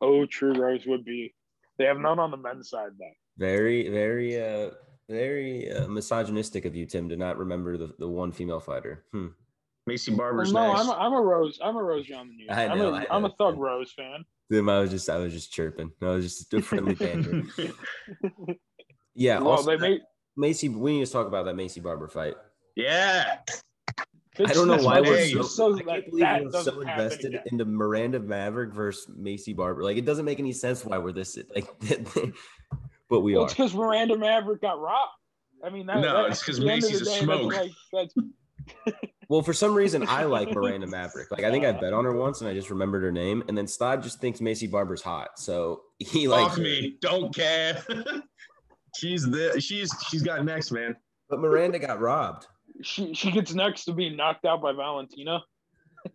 Oh, 0.02 0.26
True 0.26 0.54
Rose 0.54 0.86
would 0.88 1.06
be. 1.06 1.34
They 1.78 1.86
have 1.86 2.00
none 2.00 2.19
on 2.19 2.32
the 2.32 2.38
men's 2.38 2.69
side 2.69 2.91
though. 2.98 3.06
Very, 3.38 3.89
very, 3.89 4.41
uh, 4.41 4.72
very 5.10 5.72
uh, 5.72 5.88
misogynistic 5.88 6.65
of 6.65 6.76
you, 6.76 6.86
Tim, 6.86 7.10
to 7.10 7.17
not 7.17 7.38
remember 7.38 7.78
the, 7.78 7.93
the 8.00 8.08
one 8.08 8.32
female 8.32 8.60
fighter. 8.60 9.04
Hmm. 9.12 9.28
Maycee 9.89 10.15
Barber's 10.15 10.54
no, 10.54 10.67
next. 10.67 10.82
I'm 10.82 10.89
a, 10.89 10.93
I'm 10.93 11.13
a 11.13 11.22
Rose. 11.22 11.60
I'm 11.63 11.76
a 11.76 11.84
Rose 11.84 12.06
John 12.06 12.28
the 12.28 12.36
News. 12.36 12.48
I 12.52 12.67
I'm 12.67 12.78
know, 12.78 12.93
a, 12.93 12.98
I 13.00 13.08
I'm 13.10 13.26
a 13.26 13.30
know. 13.30 13.36
Thug 13.38 13.58
Rose 13.58 13.91
fan. 13.91 14.24
Tim, 14.52 14.69
I 14.69 14.80
was 14.80 14.91
just, 14.91 15.10
I 15.10 15.17
was 15.17 15.34
just 15.34 15.52
chirping. 15.52 15.91
I 16.02 16.06
was 16.10 16.26
just 16.26 16.54
a 16.54 16.62
friendly 16.62 16.95
banter. 16.95 17.43
Yeah. 19.15 19.39
well, 19.39 19.50
also, 19.50 19.72
they 19.72 19.78
made. 19.78 20.02
Maycee, 20.38 20.74
we 20.74 20.98
need 20.98 21.06
to 21.06 21.12
talk 21.12 21.28
about 21.28 21.43
that 21.45 21.56
Maycee 21.56 21.84
Barber 21.84 22.08
fight. 22.08 22.36
yeah. 22.76 23.39
I 24.39 24.54
don't 24.54 24.69
know 24.69 24.78
why 24.78 25.02
we're 25.02 25.26
so, 25.26 25.41
so 25.41 25.78
I 25.80 25.84
can't 25.84 26.10
believe 26.10 26.54
we're 26.54 26.63
so 26.63 26.80
invested 26.80 27.34
again. 27.34 27.43
into 27.52 27.65
Miranda 27.65 28.22
Maverick 28.22 28.74
versus 28.74 29.13
Maycee 29.13 29.54
Barber. 29.54 29.84
Like 29.84 29.98
it 29.98 30.06
doesn't 30.06 30.24
make 30.24 30.39
any 30.39 30.54
sense 30.54 30.86
why 30.86 30.98
we're 30.98 31.12
this 31.12 31.38
like, 31.54 31.67
but 33.10 33.22
we 33.22 33.34
Well, 33.34 33.43
are. 33.43 33.45
it's 33.45 33.54
because 33.54 33.74
Miranda 33.74 34.17
Maverick 34.17 34.62
got 34.62 34.80
robbed. 34.80 35.12
I 35.63 35.69
mean, 35.69 35.86
that, 35.88 36.00
No, 36.00 36.24
that- 36.24 36.32
it's 36.32 36.43
'cause 36.43 36.60
at 36.60 36.65
the 36.65 36.72
end 36.72 36.84
of 36.84 36.89
Maycee's 36.91 37.02
a 37.02 37.06
day, 37.06 37.19
smoke. 37.19 37.52
That's 37.54 37.69
like, 37.91 38.10
that's, 38.93 38.95
Well, 39.30 39.43
for 39.43 39.54
some 39.54 39.76
reason, 39.76 40.08
I 40.08 40.24
like 40.24 40.52
Miranda 40.56 40.88
Maverick. 40.88 41.30
Like 41.32 41.43
I 41.43 41.52
think 41.52 41.63
I 41.65 41.72
bet 41.72 41.93
on 41.93 42.04
her 42.06 42.13
once, 42.13 42.41
and 42.41 42.50
I 42.50 42.54
just 42.54 42.69
remembered 42.72 43.04
her 43.04 43.12
name. 43.12 43.43
And 43.48 43.58
then 43.58 43.67
Stod 43.67 44.02
just 44.02 44.19
thinks 44.19 44.39
Maycee 44.39 44.69
Barber's 44.72 45.02
hot, 45.04 45.38
so 45.38 45.82
he 46.00 46.28
like. 46.28 46.50
Fuck 46.50 46.58
me. 46.60 46.98
Don't 47.02 47.34
care. 47.36 47.84
she's 48.95 49.30
the 49.30 49.60
she's 49.62 49.91
she's 50.10 50.24
got 50.24 50.43
next, 50.45 50.72
man. 50.72 50.95
But 51.30 51.39
Miranda 51.41 51.78
got 51.80 52.00
robbed. 52.00 52.48
she 52.82 53.13
she 53.13 53.30
gets 53.32 53.54
next 53.54 53.86
to 53.86 53.93
being 53.93 54.15
knocked 54.15 54.45
out 54.45 54.62
by 54.62 54.72
Valentina. 54.74 55.43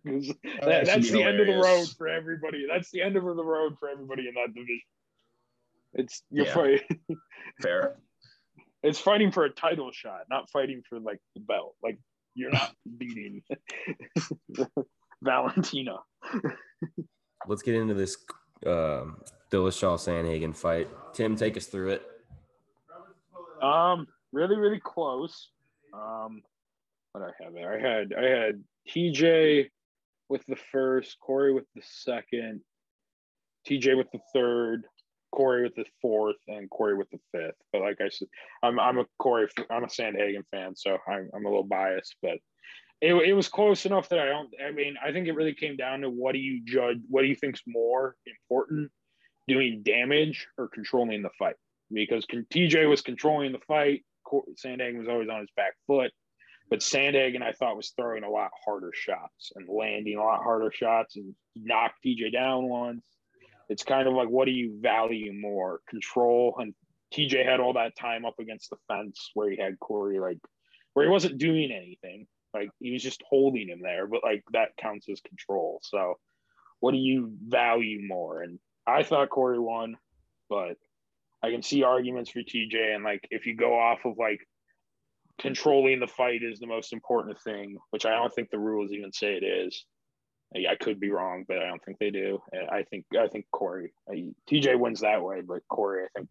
'Cause 0.05 0.29
Oh, 0.31 0.33
that- 0.43 0.65
that'd 0.65 0.87
that's 0.87 1.11
be 1.11 1.17
the 1.17 1.23
end 1.23 1.39
of 1.39 1.47
the 1.47 1.53
road 1.53 1.87
for 1.97 2.07
everybody. 2.09 2.65
That's 2.67 2.89
the 2.91 3.01
end 3.01 3.15
of 3.15 3.23
the 3.23 3.43
road 3.43 3.77
for 3.79 3.87
everybody 3.89 4.27
in 4.27 4.33
that 4.33 4.53
division. 4.53 4.81
It's 5.95 6.21
you're 6.29 6.45
Yeah. 6.45 6.53
fighting. 6.53 6.99
Fair. 7.61 7.97
It's 8.83 8.99
fighting 8.99 9.31
for 9.31 9.45
a 9.45 9.49
title 9.49 9.91
shot, 9.91 10.21
not 10.29 10.49
fighting 10.51 10.83
for 10.87 10.99
like 10.99 11.19
the 11.33 11.41
belt. 11.41 11.75
Like 11.81 11.97
you're 12.35 12.51
not 12.51 12.75
beating 12.97 13.41
Valentina. 15.23 15.97
Let's 17.47 17.61
get 17.61 17.75
into 17.75 17.93
this 17.93 18.17
um 18.65 19.21
Dillashaw 19.51 19.97
Sandhagen 19.97 20.55
fight. 20.55 20.89
Tim, 21.13 21.35
take 21.35 21.57
us 21.57 21.67
through 21.67 21.91
it. 21.91 22.03
Um, 23.61 24.07
really, 24.33 24.57
really 24.57 24.79
close. 24.83 25.49
Um, 25.93 26.41
what 27.13 27.23
I 27.23 27.43
have 27.43 27.53
there? 27.53 27.73
I 27.73 27.79
had 27.79 28.13
I 28.13 28.27
had 28.27 28.63
TJ 28.89 29.69
with 30.29 30.45
the 30.47 30.57
first, 30.71 31.17
Corey 31.19 31.53
with 31.53 31.65
the 31.75 31.81
second, 31.83 32.61
TJ 33.67 33.95
with 33.95 34.11
the 34.11 34.19
third, 34.33 34.83
Corey 35.35 35.63
with 35.63 35.75
the 35.75 35.85
fourth, 36.01 36.37
and 36.47 36.69
Corey 36.69 36.95
with 36.95 37.09
the 37.11 37.19
fifth. 37.31 37.55
But 37.71 37.81
like 37.81 37.99
I 38.01 38.09
said, 38.09 38.27
I'm 38.63 38.79
I'm 38.79 38.99
a 38.99 39.05
Corey, 39.19 39.47
I'm 39.69 39.83
a 39.83 39.87
Sandhagen 39.87 40.43
fan, 40.51 40.75
so 40.75 40.97
I'm 41.07 41.29
I'm 41.35 41.45
a 41.45 41.49
little 41.49 41.63
biased, 41.63 42.15
but 42.21 42.37
it, 43.01 43.13
it 43.13 43.33
was 43.33 43.49
close 43.49 43.85
enough 43.85 44.09
that 44.09 44.19
I 44.19 44.25
don't. 44.25 44.49
I 44.65 44.71
mean, 44.71 44.95
I 45.03 45.11
think 45.11 45.27
it 45.27 45.35
really 45.35 45.53
came 45.53 45.75
down 45.75 46.01
to 46.01 46.09
what 46.09 46.33
do 46.33 46.39
you 46.39 46.63
judge? 46.65 46.99
What 47.09 47.21
do 47.21 47.27
you 47.27 47.35
think's 47.35 47.61
more 47.67 48.15
important, 48.25 48.91
doing 49.47 49.83
damage 49.83 50.47
or 50.57 50.69
controlling 50.69 51.21
the 51.21 51.29
fight? 51.37 51.55
Because 51.91 52.25
TJ 52.25 52.89
was 52.89 53.01
controlling 53.01 53.51
the 53.51 53.59
fight, 53.67 54.03
Sandhagen 54.33 54.99
was 54.99 55.07
always 55.07 55.29
on 55.29 55.41
his 55.41 55.49
back 55.55 55.73
foot, 55.85 56.11
but 56.69 56.79
Sandhagen 56.79 57.41
I 57.41 57.51
thought 57.51 57.77
was 57.77 57.93
throwing 57.95 58.23
a 58.23 58.29
lot 58.29 58.51
harder 58.65 58.91
shots 58.93 59.51
and 59.55 59.67
landing 59.69 60.17
a 60.17 60.23
lot 60.23 60.43
harder 60.43 60.71
shots 60.71 61.15
and 61.15 61.35
knocked 61.55 62.03
TJ 62.03 62.33
down 62.33 62.67
once. 62.67 63.03
It's 63.69 63.83
kind 63.83 64.07
of 64.07 64.13
like 64.13 64.29
what 64.29 64.45
do 64.45 64.51
you 64.51 64.77
value 64.79 65.33
more, 65.33 65.81
control? 65.87 66.55
And 66.59 66.73
TJ 67.13 67.45
had 67.45 67.59
all 67.59 67.73
that 67.73 67.97
time 67.97 68.25
up 68.25 68.39
against 68.39 68.69
the 68.69 68.77
fence 68.87 69.31
where 69.33 69.49
he 69.49 69.57
had 69.57 69.79
Corey 69.79 70.19
like 70.19 70.39
where 70.93 71.05
he 71.05 71.11
wasn't 71.11 71.37
doing 71.37 71.71
anything. 71.71 72.27
Like 72.53 72.69
he 72.79 72.91
was 72.91 73.03
just 73.03 73.23
holding 73.27 73.67
him 73.67 73.81
there, 73.81 74.07
but 74.07 74.21
like 74.23 74.43
that 74.53 74.77
counts 74.77 75.09
as 75.09 75.21
control. 75.21 75.79
So 75.83 76.15
what 76.79 76.91
do 76.91 76.97
you 76.97 77.33
value 77.47 78.01
more? 78.07 78.41
And 78.41 78.59
I 78.87 79.03
thought 79.03 79.29
Corey 79.29 79.59
won, 79.59 79.97
but 80.49 80.77
I 81.43 81.51
can 81.51 81.61
see 81.61 81.83
arguments 81.83 82.31
for 82.31 82.39
TJ. 82.39 82.95
And 82.95 83.03
like 83.03 83.27
if 83.29 83.45
you 83.45 83.55
go 83.55 83.77
off 83.77 84.05
of 84.05 84.17
like 84.17 84.39
controlling 85.39 85.99
the 85.99 86.07
fight 86.07 86.43
is 86.43 86.59
the 86.59 86.67
most 86.67 86.93
important 86.93 87.39
thing, 87.41 87.77
which 87.89 88.05
I 88.05 88.11
don't 88.11 88.33
think 88.33 88.49
the 88.49 88.59
rules 88.59 88.91
even 88.91 89.11
say 89.11 89.33
it 89.33 89.43
is. 89.43 89.85
I 90.53 90.75
could 90.75 90.99
be 90.99 91.11
wrong, 91.11 91.43
but 91.47 91.57
I 91.59 91.67
don't 91.67 91.83
think 91.83 91.99
they 91.99 92.11
do. 92.11 92.41
I 92.71 92.83
think 92.83 93.05
I 93.19 93.27
think 93.27 93.45
Corey 93.51 93.93
I, 94.09 94.31
TJ 94.49 94.79
wins 94.79 95.01
that 95.01 95.21
way, 95.21 95.41
but 95.41 95.67
Corey, 95.67 96.05
I 96.05 96.07
think, 96.15 96.29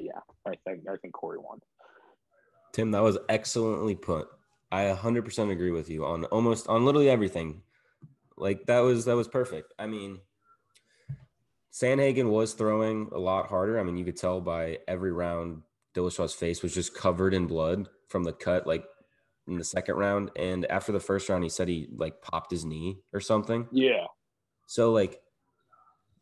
yeah, 0.00 0.20
I 0.46 0.54
think 0.66 0.84
I 0.90 0.96
think 0.96 1.12
Corey 1.12 1.38
won. 1.38 1.60
Tim, 2.72 2.90
that 2.92 3.02
was 3.02 3.18
excellently 3.28 3.94
put. 3.94 4.28
I 4.70 4.84
100% 4.84 5.50
agree 5.50 5.70
with 5.70 5.90
you 5.90 6.06
on 6.06 6.24
almost 6.26 6.66
on 6.66 6.86
literally 6.86 7.10
everything. 7.10 7.62
Like 8.36 8.66
that 8.66 8.80
was 8.80 9.04
that 9.04 9.16
was 9.16 9.28
perfect. 9.28 9.74
I 9.78 9.86
mean, 9.86 10.20
Sandhagen 11.72 12.30
was 12.30 12.54
throwing 12.54 13.10
a 13.12 13.18
lot 13.18 13.48
harder. 13.48 13.78
I 13.78 13.82
mean, 13.82 13.98
you 13.98 14.04
could 14.04 14.16
tell 14.16 14.40
by 14.40 14.78
every 14.88 15.12
round 15.12 15.62
Dillashaw's 15.94 16.34
face 16.34 16.62
was 16.62 16.74
just 16.74 16.94
covered 16.94 17.34
in 17.34 17.46
blood 17.46 17.88
from 18.08 18.24
the 18.24 18.32
cut 18.32 18.66
like 18.66 18.84
in 19.48 19.58
the 19.58 19.64
second 19.64 19.96
round 19.96 20.30
and 20.36 20.64
after 20.66 20.92
the 20.92 21.00
first 21.00 21.28
round 21.28 21.42
he 21.42 21.50
said 21.50 21.68
he 21.68 21.88
like 21.96 22.20
popped 22.22 22.50
his 22.50 22.64
knee 22.64 22.98
or 23.12 23.20
something. 23.20 23.66
Yeah, 23.72 24.06
So 24.66 24.92
like 24.92 25.20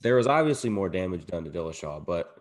there 0.01 0.17
was 0.17 0.27
obviously 0.27 0.71
more 0.71 0.89
damage 0.89 1.27
done 1.27 1.45
to 1.45 1.51
Dillashaw, 1.51 2.05
but 2.05 2.35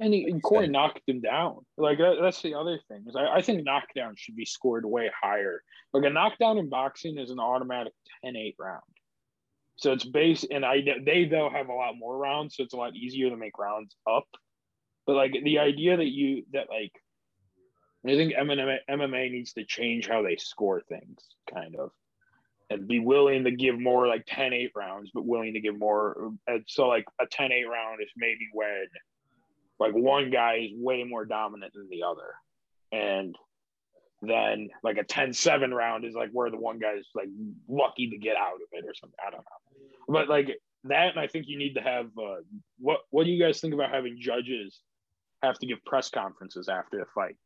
and, 0.00 0.12
he, 0.12 0.24
and 0.24 0.42
Corey 0.42 0.66
knocked 0.66 1.00
him 1.06 1.20
down. 1.20 1.58
Like 1.76 1.98
that, 1.98 2.16
that's 2.20 2.42
the 2.42 2.54
other 2.54 2.80
thing 2.88 3.04
is 3.08 3.16
I, 3.16 3.36
I 3.36 3.42
think 3.42 3.64
knockdown 3.64 4.14
should 4.16 4.36
be 4.36 4.44
scored 4.44 4.84
way 4.84 5.10
higher. 5.20 5.62
Like 5.92 6.04
a 6.04 6.10
knockdown 6.10 6.58
in 6.58 6.68
boxing 6.68 7.18
is 7.18 7.30
an 7.30 7.38
automatic 7.38 7.92
10-8 8.24 8.54
round. 8.58 8.82
So 9.76 9.92
it's 9.92 10.04
based, 10.04 10.46
and 10.50 10.64
I 10.64 10.84
they 11.04 11.24
though 11.24 11.50
have 11.50 11.68
a 11.68 11.74
lot 11.74 11.96
more 11.98 12.16
rounds, 12.16 12.56
so 12.56 12.62
it's 12.62 12.74
a 12.74 12.76
lot 12.76 12.94
easier 12.94 13.30
to 13.30 13.36
make 13.36 13.58
rounds 13.58 13.96
up. 14.08 14.28
But 15.06 15.16
like 15.16 15.36
the 15.42 15.58
idea 15.58 15.96
that 15.96 16.10
you 16.10 16.44
that 16.52 16.68
like, 16.70 16.92
I 18.06 18.16
think 18.16 18.34
MMA, 18.34 19.30
needs 19.30 19.54
to 19.54 19.64
change 19.64 20.06
how 20.08 20.22
they 20.22 20.36
score 20.36 20.82
things, 20.82 21.20
kind 21.52 21.76
of, 21.76 21.90
and 22.68 22.86
be 22.86 22.98
willing 22.98 23.44
to 23.44 23.50
give 23.50 23.78
more 23.78 24.06
like 24.06 24.26
10-8 24.26 24.70
rounds, 24.76 25.10
but 25.14 25.24
willing 25.24 25.54
to 25.54 25.60
give 25.60 25.78
more. 25.78 26.32
So 26.66 26.88
like 26.88 27.06
a 27.20 27.26
10-8 27.26 27.66
round 27.66 28.02
is 28.02 28.10
maybe 28.16 28.48
when 28.52 28.86
like 29.80 29.92
one 29.92 30.30
guy 30.30 30.66
is 30.66 30.72
way 30.74 31.04
more 31.04 31.24
dominant 31.24 31.72
than 31.74 31.88
the 31.88 32.02
other, 32.02 32.34
and 32.92 33.36
then 34.20 34.68
like 34.82 34.98
a 34.98 35.04
10-7 35.04 35.72
round 35.72 36.04
is 36.04 36.14
like 36.14 36.30
where 36.32 36.50
the 36.50 36.58
one 36.58 36.78
guy's 36.78 37.06
like 37.14 37.28
lucky 37.68 38.10
to 38.10 38.18
get 38.18 38.36
out 38.36 38.56
of 38.56 38.68
it 38.72 38.84
or 38.86 38.94
something. 38.94 39.18
I 39.26 39.30
don't 39.30 39.38
know. 39.38 39.82
But 40.08 40.28
like 40.28 40.58
that, 40.84 41.08
and 41.08 41.20
I 41.20 41.26
think 41.26 41.46
you 41.48 41.58
need 41.58 41.74
to 41.74 41.80
have 41.80 42.06
uh, 42.18 42.42
what 42.78 43.00
what 43.10 43.24
do 43.24 43.30
you 43.30 43.42
guys 43.42 43.60
think 43.60 43.72
about 43.72 43.90
having 43.90 44.18
judges 44.20 44.80
have 45.42 45.58
to 45.58 45.66
give 45.66 45.84
press 45.84 46.10
conferences 46.10 46.68
after 46.68 46.98
the 46.98 47.06
fight? 47.14 47.36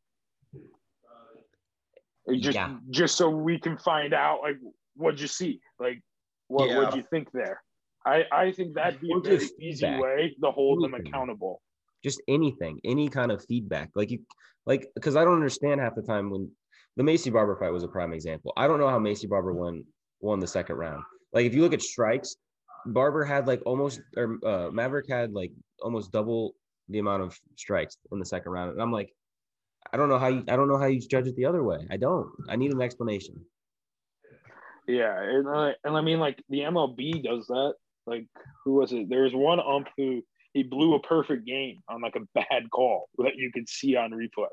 Just 2.39 2.55
Yeah. 2.55 2.77
just 2.91 3.15
so 3.15 3.29
we 3.29 3.59
can 3.59 3.77
find 3.77 4.13
out 4.13 4.41
like 4.41 4.57
what'd 4.95 5.19
you 5.19 5.27
see? 5.27 5.61
Like 5.79 6.01
what 6.47 6.69
Yeah. 6.69 6.77
what'd 6.77 6.95
you 6.95 7.03
think 7.09 7.31
there? 7.31 7.61
I, 8.05 8.23
I 8.31 8.51
think 8.51 8.75
that'd 8.75 9.01
be 9.01 9.11
a 9.11 9.19
very 9.19 9.35
easy 9.59 9.85
feedback. 9.85 10.01
way 10.01 10.35
to 10.41 10.51
hold 10.51 10.83
them 10.83 10.93
accountable. 10.93 11.61
just 12.03 12.21
anything, 12.29 12.79
any 12.85 13.09
kind 13.09 13.29
of 13.31 13.43
feedback. 13.45 13.89
Like 13.95 14.09
you, 14.09 14.19
like 14.65 14.89
because 14.95 15.15
I 15.17 15.23
don't 15.25 15.33
understand 15.35 15.81
half 15.81 15.95
the 15.95 16.01
time 16.01 16.29
when 16.29 16.49
the 16.95 17.03
Maycee 17.03 17.31
Barber 17.33 17.57
fight 17.57 17.71
was 17.71 17.83
a 17.83 17.87
prime 17.89 18.13
example. 18.13 18.53
I 18.55 18.67
don't 18.67 18.79
know 18.79 18.87
how 18.87 18.99
Maycee 18.99 19.27
Barber 19.29 19.53
won 19.53 19.83
won 20.21 20.39
the 20.39 20.47
second 20.47 20.75
round. 20.77 21.03
Like 21.33 21.45
if 21.45 21.53
you 21.53 21.61
look 21.61 21.73
at 21.73 21.81
strikes, 21.81 22.35
Barber 22.85 23.25
had 23.25 23.47
like 23.47 23.61
almost 23.65 24.01
or 24.15 24.37
uh, 24.45 24.69
Maverick 24.71 25.09
had 25.09 25.33
like 25.33 25.51
almost 25.81 26.11
double 26.11 26.55
the 26.89 26.99
amount 26.99 27.23
of 27.23 27.37
strikes 27.55 27.97
in 28.11 28.19
the 28.19 28.25
second 28.25 28.51
round, 28.51 28.71
and 28.71 28.81
I'm 28.81 28.91
like, 28.91 29.11
I 29.91 29.97
don't 29.97 30.09
know 30.09 30.19
how 30.19 30.27
you 30.27 30.43
I 30.47 30.55
don't 30.55 30.67
know 30.67 30.77
how 30.77 30.85
you 30.85 30.99
judge 30.99 31.27
it 31.27 31.35
the 31.35 31.45
other 31.45 31.63
way. 31.63 31.87
I 31.89 31.97
don't. 31.97 32.29
I 32.47 32.55
need 32.55 32.71
an 32.71 32.81
explanation. 32.81 33.45
Yeah, 34.87 35.21
and, 35.21 35.47
uh, 35.47 35.71
and 35.83 35.95
I 35.95 36.01
mean, 36.01 36.19
like 36.19 36.43
the 36.49 36.61
MLB 36.61 37.23
does 37.23 37.45
that. 37.47 37.73
Like, 38.07 38.25
who 38.65 38.73
was 38.73 38.91
it? 38.91 39.07
There 39.07 39.21
was 39.21 39.35
one 39.35 39.59
ump 39.59 39.87
who 39.95 40.23
he 40.53 40.63
blew 40.63 40.95
a 40.95 40.99
perfect 40.99 41.45
game 41.45 41.81
on 41.87 42.01
like 42.01 42.15
a 42.15 42.27
bad 42.33 42.69
call 42.71 43.07
that 43.19 43.35
you 43.35 43.51
could 43.51 43.69
see 43.69 43.95
on 43.95 44.11
replay. 44.11 44.47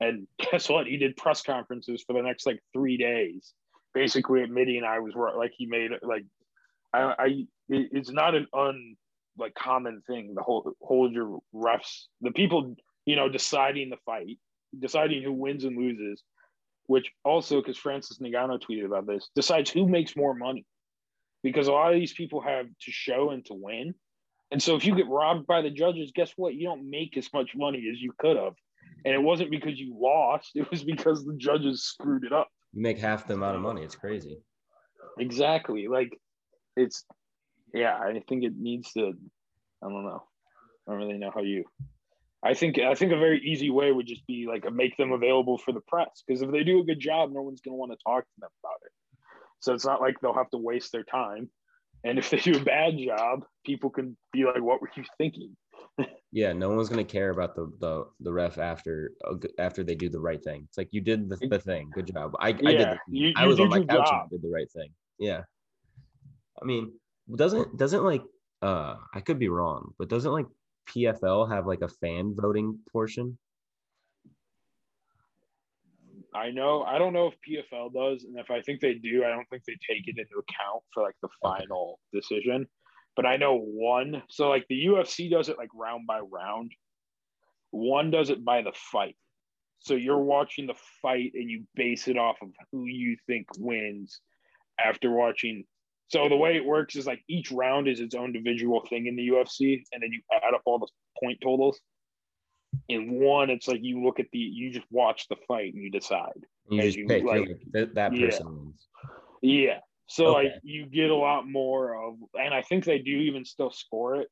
And 0.00 0.26
guess 0.50 0.68
what? 0.68 0.86
He 0.86 0.96
did 0.96 1.16
press 1.16 1.42
conferences 1.42 2.04
for 2.06 2.12
the 2.12 2.22
next 2.22 2.46
like 2.46 2.60
three 2.72 2.96
days, 2.96 3.52
basically 3.92 4.42
admitting 4.42 4.84
I 4.84 5.00
was 5.00 5.14
right. 5.16 5.34
Like 5.34 5.52
he 5.56 5.66
made 5.66 5.90
like 6.02 6.24
I, 6.94 7.14
I 7.18 7.46
it's 7.68 8.10
not 8.10 8.34
an 8.34 8.46
un 8.52 8.96
like 9.36 9.54
common 9.54 10.02
thing. 10.06 10.34
The 10.34 10.42
whole 10.42 10.72
hold 10.80 11.12
your 11.12 11.40
refs, 11.54 12.04
the 12.20 12.30
people 12.30 12.76
you 13.04 13.16
know 13.16 13.28
deciding 13.28 13.90
the 13.90 13.96
fight, 14.06 14.38
deciding 14.78 15.22
who 15.22 15.32
wins 15.32 15.64
and 15.64 15.76
loses, 15.76 16.22
which 16.86 17.10
also 17.24 17.60
because 17.60 17.76
Francis 17.76 18.18
Ngannou 18.18 18.60
tweeted 18.60 18.86
about 18.86 19.06
this, 19.06 19.30
decides 19.34 19.70
who 19.70 19.88
makes 19.88 20.16
more 20.16 20.34
money, 20.34 20.64
because 21.42 21.68
a 21.68 21.72
lot 21.72 21.92
of 21.92 21.98
these 21.98 22.12
people 22.12 22.40
have 22.40 22.66
to 22.66 22.90
show 22.90 23.30
and 23.30 23.44
to 23.46 23.54
win, 23.54 23.94
and 24.52 24.62
so 24.62 24.76
if 24.76 24.84
you 24.84 24.94
get 24.94 25.08
robbed 25.08 25.46
by 25.46 25.62
the 25.62 25.70
judges, 25.70 26.12
guess 26.14 26.32
what? 26.36 26.54
You 26.54 26.66
don't 26.66 26.88
make 26.88 27.16
as 27.16 27.32
much 27.32 27.56
money 27.56 27.88
as 27.90 28.00
you 28.00 28.12
could 28.18 28.36
have, 28.36 28.54
and 29.04 29.14
it 29.14 29.22
wasn't 29.22 29.50
because 29.50 29.80
you 29.80 29.96
lost; 29.98 30.50
it 30.54 30.70
was 30.70 30.84
because 30.84 31.24
the 31.24 31.34
judges 31.36 31.84
screwed 31.84 32.24
it 32.24 32.32
up. 32.32 32.48
You 32.72 32.82
make 32.82 32.98
half 32.98 33.26
the 33.26 33.34
amount 33.34 33.56
of 33.56 33.62
money. 33.62 33.82
It's 33.82 33.96
crazy. 33.96 34.38
Exactly. 35.18 35.88
Like 35.88 36.18
it's 36.76 37.04
yeah, 37.74 37.96
I 37.96 38.22
think 38.28 38.44
it 38.44 38.52
needs 38.56 38.92
to 38.92 39.12
I 39.82 39.88
don't 39.88 40.04
know. 40.04 40.22
I 40.86 40.92
don't 40.92 41.00
really 41.00 41.18
know 41.18 41.30
how 41.34 41.42
you 41.42 41.64
I 42.44 42.54
think 42.54 42.78
I 42.78 42.94
think 42.94 43.12
a 43.12 43.18
very 43.18 43.40
easy 43.40 43.70
way 43.70 43.92
would 43.92 44.06
just 44.06 44.26
be 44.26 44.46
like 44.48 44.70
make 44.72 44.96
them 44.96 45.12
available 45.12 45.58
for 45.58 45.72
the 45.72 45.80
press 45.80 46.22
because 46.26 46.42
if 46.42 46.50
they 46.50 46.64
do 46.64 46.80
a 46.80 46.84
good 46.84 46.98
job, 46.98 47.30
no 47.32 47.42
one's 47.42 47.60
going 47.60 47.72
to 47.72 47.78
want 47.78 47.92
to 47.92 47.98
talk 48.04 48.24
to 48.24 48.40
them 48.40 48.50
about 48.62 48.80
it. 48.84 48.92
So 49.60 49.74
it's 49.74 49.86
not 49.86 50.00
like 50.00 50.20
they'll 50.20 50.34
have 50.34 50.50
to 50.50 50.58
waste 50.58 50.90
their 50.90 51.04
time. 51.04 51.48
And 52.04 52.18
if 52.18 52.30
they 52.30 52.38
do 52.38 52.56
a 52.56 52.64
bad 52.64 52.98
job, 52.98 53.44
people 53.64 53.90
can 53.90 54.16
be 54.32 54.44
like, 54.44 54.60
"What 54.60 54.82
were 54.82 54.90
you 54.96 55.04
thinking?" 55.18 55.56
yeah, 56.32 56.52
no 56.52 56.70
one's 56.70 56.88
gonna 56.88 57.04
care 57.04 57.30
about 57.30 57.54
the 57.54 57.70
the, 57.78 58.06
the 58.20 58.32
ref 58.32 58.58
after 58.58 59.12
after 59.58 59.84
they 59.84 59.94
do 59.94 60.08
the 60.08 60.20
right 60.20 60.42
thing. 60.42 60.64
It's 60.68 60.78
like 60.78 60.88
you 60.90 61.00
did 61.00 61.28
the, 61.28 61.36
the 61.36 61.60
thing. 61.60 61.90
Good 61.94 62.12
job. 62.12 62.34
I, 62.40 62.48
yeah, 62.48 62.68
I 62.68 62.72
did. 62.72 62.88
You, 63.08 63.28
you 63.28 63.34
I 63.36 63.46
was 63.46 63.60
on 63.60 63.68
my 63.68 63.84
couch 63.84 64.08
job. 64.08 64.22
and 64.22 64.30
did 64.30 64.42
the 64.42 64.52
right 64.52 64.70
thing. 64.72 64.90
Yeah. 65.18 65.42
I 66.60 66.64
mean, 66.64 66.92
doesn't 67.32 67.76
doesn't 67.76 68.02
like 68.02 68.22
uh 68.62 68.96
I 69.14 69.20
could 69.20 69.38
be 69.38 69.48
wrong, 69.48 69.92
but 69.96 70.08
doesn't 70.08 70.32
like 70.32 70.46
PFL 70.88 71.50
have 71.50 71.66
like 71.66 71.82
a 71.82 71.88
fan 71.88 72.34
voting 72.36 72.78
portion? 72.90 73.38
I 76.34 76.50
know. 76.50 76.82
I 76.82 76.98
don't 76.98 77.12
know 77.12 77.26
if 77.26 77.34
PFL 77.46 77.92
does, 77.92 78.24
and 78.24 78.38
if 78.38 78.50
I 78.50 78.62
think 78.62 78.80
they 78.80 78.94
do, 78.94 79.24
I 79.24 79.28
don't 79.28 79.48
think 79.50 79.64
they 79.64 79.76
take 79.86 80.08
it 80.08 80.18
into 80.18 80.38
account 80.38 80.82
for 80.92 81.02
like 81.02 81.16
the 81.20 81.28
final 81.42 82.00
okay. 82.14 82.20
decision. 82.20 82.66
But 83.14 83.26
I 83.26 83.36
know 83.36 83.58
one. 83.58 84.22
So 84.30 84.48
like 84.48 84.66
the 84.68 84.86
UFC 84.86 85.30
does 85.30 85.48
it 85.50 85.58
like 85.58 85.68
round 85.74 86.06
by 86.06 86.20
round. 86.20 86.72
One 87.70 88.10
does 88.10 88.30
it 88.30 88.44
by 88.44 88.62
the 88.62 88.72
fight. 88.74 89.16
So 89.80 89.94
you're 89.94 90.22
watching 90.22 90.66
the 90.66 90.76
fight 91.02 91.32
and 91.34 91.50
you 91.50 91.64
base 91.74 92.08
it 92.08 92.16
off 92.16 92.36
of 92.40 92.50
who 92.70 92.86
you 92.86 93.16
think 93.26 93.48
wins 93.58 94.20
after 94.78 95.10
watching 95.10 95.64
so 96.12 96.28
the 96.28 96.36
way 96.36 96.56
it 96.56 96.64
works 96.64 96.94
is 96.94 97.06
like 97.06 97.22
each 97.26 97.50
round 97.50 97.88
is 97.88 98.00
its 98.00 98.14
own 98.14 98.26
individual 98.36 98.84
thing 98.88 99.06
in 99.06 99.16
the 99.16 99.28
UFC, 99.28 99.82
and 99.92 100.02
then 100.02 100.12
you 100.12 100.20
add 100.34 100.54
up 100.54 100.60
all 100.66 100.78
the 100.78 100.88
point 101.22 101.38
totals. 101.42 101.80
In 102.88 103.18
one, 103.20 103.48
it's 103.48 103.66
like 103.66 103.80
you 103.82 104.04
look 104.04 104.20
at 104.20 104.26
the, 104.32 104.38
you 104.38 104.70
just 104.70 104.86
watch 104.90 105.26
the 105.28 105.36
fight 105.48 105.72
and 105.72 105.82
you 105.82 105.90
decide. 105.90 106.32
You 106.68 106.82
just 106.82 106.98
you, 106.98 107.06
pick 107.06 107.24
like, 107.24 107.48
that, 107.72 107.94
that 107.94 108.10
person 108.10 108.46
yeah. 108.46 108.50
wins. 108.50 108.88
Yeah. 109.40 109.78
So 110.06 110.36
okay. 110.36 110.48
like 110.48 110.52
you 110.62 110.84
get 110.86 111.10
a 111.10 111.16
lot 111.16 111.48
more 111.48 111.94
of, 111.94 112.14
and 112.34 112.52
I 112.52 112.60
think 112.60 112.84
they 112.84 112.98
do 112.98 113.10
even 113.10 113.46
still 113.46 113.70
score 113.70 114.16
it, 114.16 114.28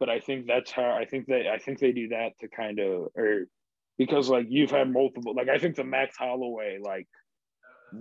but 0.00 0.08
I 0.08 0.20
think 0.20 0.46
that's 0.46 0.70
how 0.70 0.92
I 0.92 1.04
think 1.04 1.26
they 1.26 1.48
I 1.48 1.58
think 1.58 1.78
they 1.78 1.92
do 1.92 2.08
that 2.08 2.32
to 2.40 2.48
kind 2.48 2.78
of 2.78 3.08
or 3.16 3.46
because 3.98 4.30
like 4.30 4.46
you've 4.48 4.70
had 4.70 4.90
multiple 4.90 5.34
like 5.34 5.48
I 5.50 5.58
think 5.58 5.76
the 5.76 5.84
Max 5.84 6.16
Holloway 6.16 6.78
like 6.82 7.06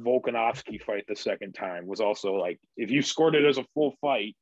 Volkanovski 0.01 0.81
fight 0.81 1.05
the 1.07 1.15
second 1.15 1.53
time 1.53 1.87
was 1.87 1.99
also 1.99 2.33
like 2.33 2.59
if 2.77 2.91
you 2.91 3.01
scored 3.01 3.35
it 3.35 3.45
as 3.45 3.57
a 3.57 3.65
full 3.73 3.95
fight, 4.01 4.35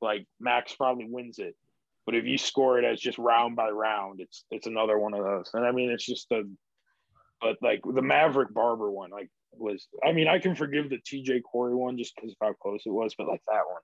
like 0.00 0.26
Max 0.40 0.74
probably 0.74 1.06
wins 1.08 1.38
it. 1.38 1.54
But 2.06 2.14
if 2.14 2.26
you 2.26 2.36
score 2.36 2.78
it 2.78 2.84
as 2.84 3.00
just 3.00 3.18
round 3.18 3.56
by 3.56 3.70
round, 3.70 4.20
it's 4.20 4.44
it's 4.50 4.66
another 4.66 4.98
one 4.98 5.14
of 5.14 5.24
those. 5.24 5.50
And 5.54 5.64
I 5.64 5.72
mean, 5.72 5.90
it's 5.90 6.04
just 6.04 6.30
a, 6.32 6.42
but 7.40 7.56
like 7.62 7.80
the 7.82 8.02
Maverick 8.02 8.52
Barber 8.52 8.90
one, 8.90 9.10
like 9.10 9.30
was 9.52 9.86
I 10.04 10.12
mean, 10.12 10.28
I 10.28 10.38
can 10.38 10.54
forgive 10.54 10.90
the 10.90 10.98
TJ 10.98 11.42
Corey 11.50 11.74
one 11.74 11.96
just 11.96 12.14
because 12.14 12.32
of 12.32 12.36
how 12.40 12.52
close 12.54 12.82
it 12.84 12.90
was, 12.90 13.14
but 13.16 13.28
like 13.28 13.42
that 13.48 13.62
one, 13.66 13.82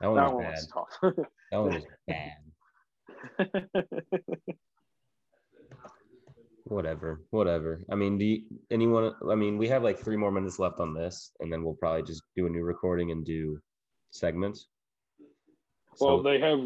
that 0.00 0.08
one, 0.08 0.16
that 0.16 0.34
was, 0.34 0.44
one 0.44 0.52
was 0.52 0.66
tough. 0.66 1.26
that 1.50 1.58
one 1.58 1.74
was 1.74 1.84
bad. 2.06 2.32
whatever 6.68 7.22
whatever. 7.30 7.82
I 7.90 7.94
mean 7.94 8.18
do 8.18 8.24
you, 8.24 8.42
anyone 8.70 9.12
i 9.30 9.34
mean 9.34 9.58
we 9.58 9.68
have 9.68 9.82
like 9.82 9.98
three 9.98 10.16
more 10.16 10.30
minutes 10.30 10.58
left 10.58 10.80
on 10.80 10.94
this 10.94 11.32
and 11.40 11.52
then 11.52 11.62
we'll 11.62 11.74
probably 11.74 12.02
just 12.02 12.22
do 12.36 12.46
a 12.46 12.50
new 12.50 12.62
recording 12.62 13.10
and 13.10 13.24
do 13.24 13.58
segments. 14.10 14.68
Well 16.00 16.18
so, 16.18 16.22
they 16.22 16.40
have 16.40 16.60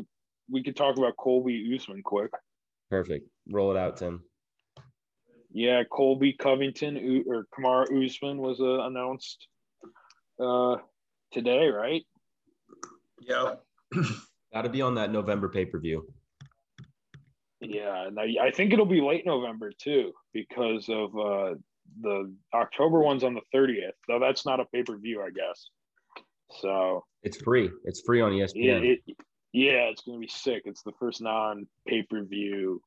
we 0.50 0.62
could 0.62 0.76
talk 0.76 0.96
about 0.96 1.16
colby 1.16 1.72
usman 1.74 2.02
quick. 2.02 2.30
Perfect. 2.90 3.28
Roll 3.50 3.70
it 3.70 3.78
out 3.78 3.96
tim. 3.96 4.22
Yeah 5.52 5.82
colby 5.90 6.32
covington 6.32 7.24
or 7.26 7.46
Kamaru 7.56 8.06
usman 8.06 8.38
was 8.38 8.60
uh, 8.60 8.80
announced 8.86 9.46
uh 10.40 10.76
today 11.32 11.68
right? 11.68 12.02
Yeah. 13.20 13.54
Got 14.52 14.62
to 14.62 14.68
be 14.68 14.82
on 14.82 14.96
that 14.96 15.12
november 15.12 15.48
pay-per-view 15.48 16.06
yeah, 17.62 18.06
and 18.06 18.18
I, 18.18 18.34
I 18.42 18.50
think 18.50 18.72
it'll 18.72 18.86
be 18.86 19.00
late 19.00 19.24
November 19.24 19.72
too 19.76 20.12
because 20.32 20.88
of 20.88 21.16
uh, 21.16 21.54
the 22.00 22.34
October 22.54 23.00
one's 23.00 23.24
on 23.24 23.34
the 23.34 23.40
30th. 23.54 23.92
Though 24.08 24.18
that's 24.18 24.44
not 24.44 24.60
a 24.60 24.64
pay 24.66 24.82
per 24.82 24.96
view, 24.96 25.22
I 25.22 25.30
guess. 25.30 25.68
So 26.60 27.04
it's 27.22 27.40
free. 27.40 27.70
It's 27.84 28.02
free 28.04 28.20
on 28.20 28.32
ESPN. 28.32 28.84
It, 28.84 29.00
it, 29.06 29.16
yeah, 29.52 29.88
it's 29.90 30.02
gonna 30.02 30.18
be 30.18 30.28
sick. 30.28 30.62
It's 30.64 30.82
the 30.82 30.92
first 30.98 31.22
non 31.22 31.66
pay 31.86 32.02
per 32.02 32.24
view 32.24 32.82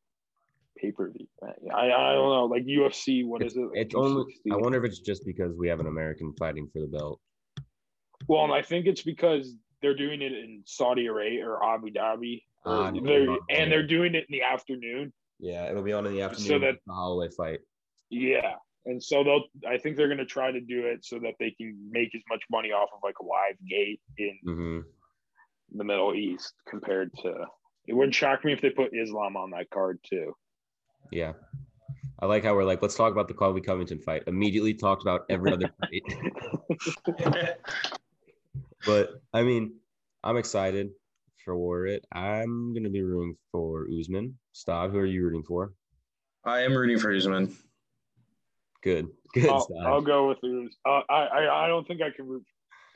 pay 0.77 0.91
per 0.91 1.09
view. 1.09 1.27
I 1.73 1.85
I 1.85 2.13
don't 2.13 2.29
know, 2.29 2.45
like 2.45 2.65
UFC. 2.65 3.25
What 3.25 3.41
it's, 3.41 3.53
is 3.53 3.57
it? 3.57 3.65
Like 3.65 3.71
it's 3.75 3.95
only. 3.95 4.25
I 4.51 4.57
wonder 4.57 4.83
if 4.83 4.83
it's 4.83 4.99
just 4.99 5.25
because 5.25 5.55
we 5.57 5.67
have 5.67 5.79
an 5.79 5.87
American 5.87 6.33
fighting 6.37 6.67
for 6.71 6.81
the 6.81 6.87
belt. 6.87 7.19
Well, 8.27 8.51
I 8.51 8.61
think 8.61 8.87
it's 8.87 9.03
because 9.03 9.53
they're 9.81 9.95
doing 9.95 10.21
it 10.21 10.31
in 10.31 10.63
Saudi 10.65 11.05
Arabia 11.07 11.47
or 11.47 11.63
Abu 11.63 11.91
Dhabi, 11.91 12.41
uh, 12.65 12.91
they're, 12.91 13.37
and 13.49 13.71
they're 13.71 13.85
doing 13.85 14.15
it 14.15 14.25
in 14.29 14.31
the 14.31 14.41
afternoon. 14.41 15.13
Yeah, 15.39 15.69
it'll 15.69 15.83
be 15.83 15.93
on 15.93 16.05
in 16.05 16.13
the 16.13 16.21
afternoon. 16.21 16.47
So 16.47 16.59
that 16.59 16.75
the 16.85 16.93
Holloway 16.93 17.29
fight. 17.29 17.59
Yeah, 18.09 18.53
and 18.85 19.01
so 19.01 19.23
they'll. 19.23 19.43
I 19.67 19.77
think 19.77 19.97
they're 19.97 20.07
going 20.07 20.17
to 20.19 20.25
try 20.25 20.51
to 20.51 20.61
do 20.61 20.85
it 20.85 21.05
so 21.05 21.19
that 21.19 21.33
they 21.39 21.51
can 21.51 21.77
make 21.89 22.15
as 22.15 22.21
much 22.29 22.43
money 22.49 22.69
off 22.69 22.89
of 22.93 22.99
like 23.03 23.15
a 23.21 23.25
live 23.25 23.55
gate 23.69 24.01
in 24.17 24.37
mm-hmm. 24.47 24.79
the 25.77 25.83
Middle 25.83 26.13
East 26.13 26.53
compared 26.67 27.11
to. 27.21 27.45
It 27.87 27.93
wouldn't 27.93 28.15
shock 28.15 28.43
me 28.43 28.51
if 28.51 28.61
they 28.61 28.71
put 28.71 28.95
Islam 28.95 29.37
on 29.37 29.51
that 29.51 29.69
card 29.69 29.99
too. 30.09 30.33
Yeah. 31.11 31.33
I 32.19 32.25
like 32.27 32.43
how 32.43 32.55
we're 32.55 32.63
like, 32.63 32.81
let's 32.81 32.95
talk 32.95 33.11
about 33.11 33.27
the 33.27 33.33
Colby 33.33 33.61
Covington 33.61 33.99
fight. 33.99 34.23
Immediately 34.25 34.73
talked 34.73 35.03
about 35.03 35.25
every 35.29 35.51
other 35.51 35.69
fight. 35.81 37.57
but 38.85 39.21
I 39.33 39.43
mean, 39.43 39.75
I'm 40.23 40.37
excited 40.37 40.91
for 41.45 41.85
it. 41.85 42.05
I'm 42.11 42.73
gonna 42.73 42.89
be 42.89 43.03
rooting 43.03 43.37
for 43.51 43.87
Usman. 43.87 44.37
Stav, 44.53 44.91
who 44.91 44.97
are 44.97 45.05
you 45.05 45.23
rooting 45.23 45.43
for? 45.43 45.73
I 46.43 46.61
am 46.61 46.75
rooting 46.75 46.99
for 46.99 47.15
Usman. 47.15 47.55
Good, 48.83 49.07
good. 49.33 49.49
I'll, 49.49 49.67
I'll 49.85 50.01
go 50.01 50.27
with 50.27 50.39
Usman. 50.39 50.69
Uh, 50.85 51.01
I, 51.09 51.25
I 51.25 51.65
I 51.65 51.67
don't 51.67 51.87
think 51.87 52.01
I 52.01 52.09
can 52.09 52.27
root 52.27 52.45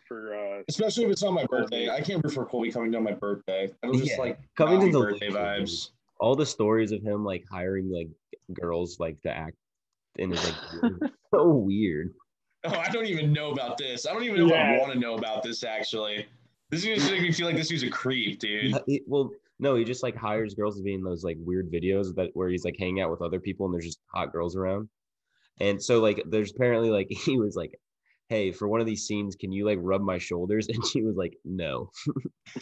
for. 0.08 0.36
Uh, 0.36 0.64
Especially 0.68 1.06
if 1.06 1.12
it's 1.12 1.24
on 1.24 1.34
my 1.34 1.46
birthday. 1.46 1.90
I 1.90 2.02
can't 2.02 2.22
root 2.24 2.34
for 2.34 2.46
Colby 2.46 2.72
coming 2.72 2.94
on 2.96 3.04
my 3.04 3.14
birthday. 3.14 3.72
I 3.84 3.88
was 3.88 4.00
just 4.00 4.12
yeah. 4.12 4.18
like 4.18 4.40
Covington's 4.58 4.96
birthday 4.96 5.30
vibes. 5.30 5.92
All 6.20 6.36
the 6.36 6.46
stories 6.46 6.92
of 6.92 7.02
him 7.02 7.24
like 7.24 7.46
hiring 7.50 7.90
like 7.90 8.10
girls 8.54 9.00
like 9.00 9.22
to 9.22 9.32
act 9.32 9.56
in 10.18 10.32
his 10.32 10.44
like 10.44 11.12
so 11.34 11.48
weird. 11.48 12.14
Oh, 12.66 12.76
I 12.76 12.90
don't 12.90 13.06
even 13.06 13.32
know 13.32 13.52
about 13.52 13.78
this. 13.78 14.06
I 14.06 14.12
don't 14.12 14.24
even 14.24 14.48
know 14.48 14.54
yeah. 14.54 14.74
if 14.74 14.78
I 14.78 14.82
want 14.82 14.94
to 14.94 15.00
know 15.00 15.16
about 15.16 15.44
this 15.44 15.64
actually. 15.64 16.28
This 16.70 16.86
is 16.86 17.10
making 17.10 17.24
me 17.24 17.32
feel 17.32 17.48
like 17.48 17.56
this 17.56 17.68
dude's 17.68 17.84
a 17.84 17.90
creep, 17.90 18.40
dude. 18.40 18.80
He, 18.86 19.02
well, 19.08 19.32
no, 19.60 19.76
he 19.76 19.84
just 19.84 20.04
like 20.04 20.16
hires 20.16 20.54
girls 20.54 20.78
to 20.78 20.84
be 20.84 20.94
in 20.94 21.04
those 21.04 21.24
like 21.24 21.38
weird 21.40 21.72
videos 21.72 22.14
that 22.16 22.30
where 22.34 22.50
he's 22.50 22.64
like 22.64 22.76
hanging 22.80 23.02
out 23.02 23.10
with 23.12 23.22
other 23.22 23.40
people 23.40 23.66
and 23.66 23.74
there's 23.74 23.86
just 23.86 24.00
hot 24.14 24.32
girls 24.32 24.56
around. 24.56 24.88
And 25.60 25.82
so 25.82 26.00
like 26.00 26.24
there's 26.28 26.52
apparently 26.52 26.90
like 26.90 27.08
he 27.26 27.38
was 27.38 27.56
like 27.56 27.80
"Hey, 28.30 28.52
for 28.52 28.68
one 28.68 28.80
of 28.80 28.86
these 28.86 29.06
scenes, 29.06 29.36
can 29.36 29.52
you 29.52 29.66
like 29.66 29.80
rub 29.82 30.02
my 30.02 30.18
shoulders?" 30.20 30.68
And 30.70 30.86
she 30.86 31.02
was 31.02 31.16
like, 31.16 31.36
"No." 31.44 31.90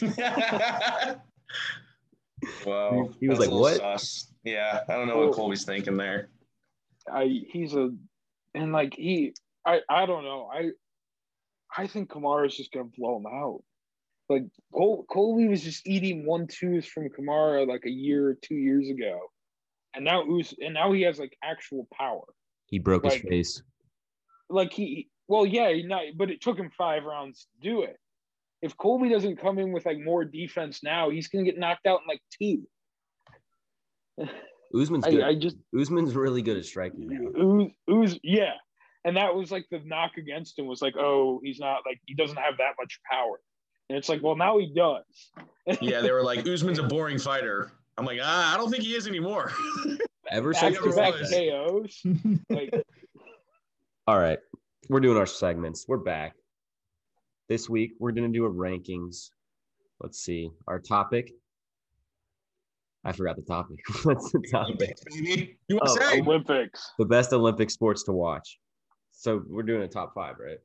well, 2.66 3.14
He 3.20 3.28
was 3.28 3.38
like, 3.38 3.48
a 3.48 3.52
little 3.52 3.60
"What?" 3.60 3.76
sus. 3.76 4.32
Yeah, 4.44 4.80
I 4.88 4.94
don't 4.94 5.06
know 5.06 5.18
what 5.18 5.34
Colby's 5.34 5.64
thinking 5.64 5.96
there. 5.96 6.30
I 7.12 7.42
he's 7.50 7.74
a 7.74 7.90
and 8.54 8.72
like 8.72 8.94
he 8.94 9.34
I 9.66 9.80
I 9.88 10.06
don't 10.06 10.24
know. 10.24 10.50
I 10.52 10.70
I 11.76 11.86
think 11.86 12.08
Kamaru's 12.10 12.56
just 12.56 12.72
gonna 12.72 12.88
blow 12.96 13.18
him 13.18 13.26
out. 13.26 13.62
Like 14.28 14.44
Col- 14.74 15.04
Colby 15.10 15.48
was 15.48 15.62
just 15.62 15.86
eating 15.86 16.26
one 16.26 16.46
twos 16.46 16.86
from 16.86 17.08
Kamaru 17.08 17.66
like 17.66 17.84
a 17.86 17.90
year 17.90 18.28
or 18.28 18.34
two 18.34 18.56
years 18.56 18.88
ago. 18.90 19.20
And 19.94 20.04
now 20.04 20.22
Us 20.22 20.54
and 20.60 20.74
now 20.74 20.92
he 20.92 21.02
has 21.02 21.18
like 21.18 21.36
actual 21.42 21.88
power. 21.96 22.24
He 22.66 22.78
broke 22.78 23.04
his 23.04 23.16
face. 23.16 23.62
Like 24.50 24.72
he 24.72 25.08
well, 25.28 25.46
yeah, 25.46 25.72
not 25.84 26.02
but 26.16 26.30
it 26.30 26.40
took 26.40 26.58
him 26.58 26.70
five 26.76 27.04
rounds 27.04 27.46
to 27.54 27.70
do 27.70 27.82
it. 27.82 27.96
If 28.60 28.76
Colby 28.76 29.08
doesn't 29.08 29.36
come 29.36 29.58
in 29.58 29.72
with 29.72 29.86
like 29.86 29.98
more 29.98 30.24
defense 30.24 30.82
now, 30.82 31.10
he's 31.10 31.28
gonna 31.28 31.44
get 31.44 31.58
knocked 31.58 31.86
out 31.86 32.00
in 32.02 32.08
like 32.08 32.22
two. 32.38 32.66
Usman's 34.74 35.06
good. 35.06 35.22
I, 35.22 35.28
I 35.28 35.34
just 35.34 35.56
Usman's 35.78 36.14
really 36.14 36.42
good 36.42 36.58
at 36.58 36.64
striking 36.64 37.08
now. 37.08 37.70
Ooze, 37.90 38.18
yeah. 38.22 38.54
And 39.04 39.16
that 39.16 39.34
was 39.34 39.50
like 39.50 39.66
the 39.70 39.80
knock 39.84 40.12
against 40.18 40.58
him 40.58 40.66
was 40.66 40.82
like, 40.82 40.94
oh, 40.98 41.40
he's 41.42 41.58
not 41.58 41.80
like 41.86 41.98
he 42.06 42.14
doesn't 42.14 42.36
have 42.36 42.58
that 42.58 42.72
much 42.78 43.00
power. 43.10 43.40
And 43.88 43.96
it's 43.96 44.08
like, 44.08 44.22
well, 44.22 44.36
now 44.36 44.58
he 44.58 44.66
does. 44.66 45.04
Yeah, 45.80 46.00
they 46.00 46.12
were 46.12 46.22
like, 46.22 46.46
Usman's 46.48 46.78
a 46.78 46.82
boring 46.82 47.18
fighter. 47.18 47.72
I'm 47.96 48.04
like, 48.04 48.20
ah, 48.22 48.54
I 48.54 48.56
don't 48.56 48.70
think 48.70 48.84
he 48.84 48.94
is 48.94 49.06
anymore. 49.06 49.52
Ever 50.30 50.52
since 50.52 50.74
never 50.74 50.90
to 50.90 50.96
back 50.96 51.14
was. 51.14 51.30
KOs. 51.30 52.02
Like, 52.50 52.70
All 54.06 54.18
right. 54.18 54.38
We're 54.90 55.00
doing 55.00 55.16
our 55.16 55.26
segments. 55.26 55.86
We're 55.88 55.96
back. 55.96 56.34
This 57.48 57.68
week, 57.68 57.92
we're 57.98 58.12
going 58.12 58.30
to 58.30 58.38
do 58.38 58.44
a 58.44 58.50
rankings. 58.50 59.30
Let's 60.00 60.22
see. 60.22 60.50
Our 60.66 60.78
topic. 60.80 61.32
I 63.04 63.12
forgot 63.12 63.36
the 63.36 63.42
topic. 63.42 63.78
What's 64.02 64.30
the 64.32 64.42
topic? 64.50 64.96
baby. 65.10 65.56
You 65.68 65.76
want 65.76 65.86
to 65.86 66.04
Oh, 66.04 66.10
say? 66.10 66.20
Olympics. 66.20 66.92
The 66.98 67.06
best 67.06 67.32
Olympic 67.32 67.70
sports 67.70 68.02
to 68.04 68.12
watch. 68.12 68.58
So 69.12 69.42
we're 69.48 69.62
doing 69.62 69.82
a 69.82 69.88
top 69.88 70.12
five, 70.14 70.36
right? 70.38 70.58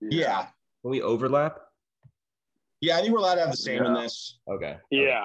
Yeah. 0.00 0.42
Can 0.82 0.90
we 0.90 1.02
overlap? 1.02 1.58
Yeah, 2.84 2.98
I 2.98 3.00
think 3.00 3.14
we're 3.14 3.20
allowed 3.20 3.36
to 3.36 3.40
have 3.40 3.50
the 3.50 3.56
same 3.56 3.82
in 3.82 3.94
this. 3.94 4.38
Okay. 4.46 4.76
Yeah. 4.90 5.24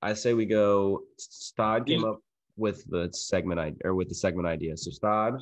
I 0.00 0.14
say 0.14 0.32
we 0.32 0.46
go. 0.46 1.02
Stod 1.18 1.86
came 1.86 2.04
up 2.04 2.20
with 2.56 2.88
the 2.88 3.08
segment 3.12 3.58
idea, 3.58 3.80
or 3.84 3.96
with 3.96 4.08
the 4.08 4.14
segment 4.14 4.46
idea. 4.46 4.76
So 4.76 4.92
Stod, 4.92 5.40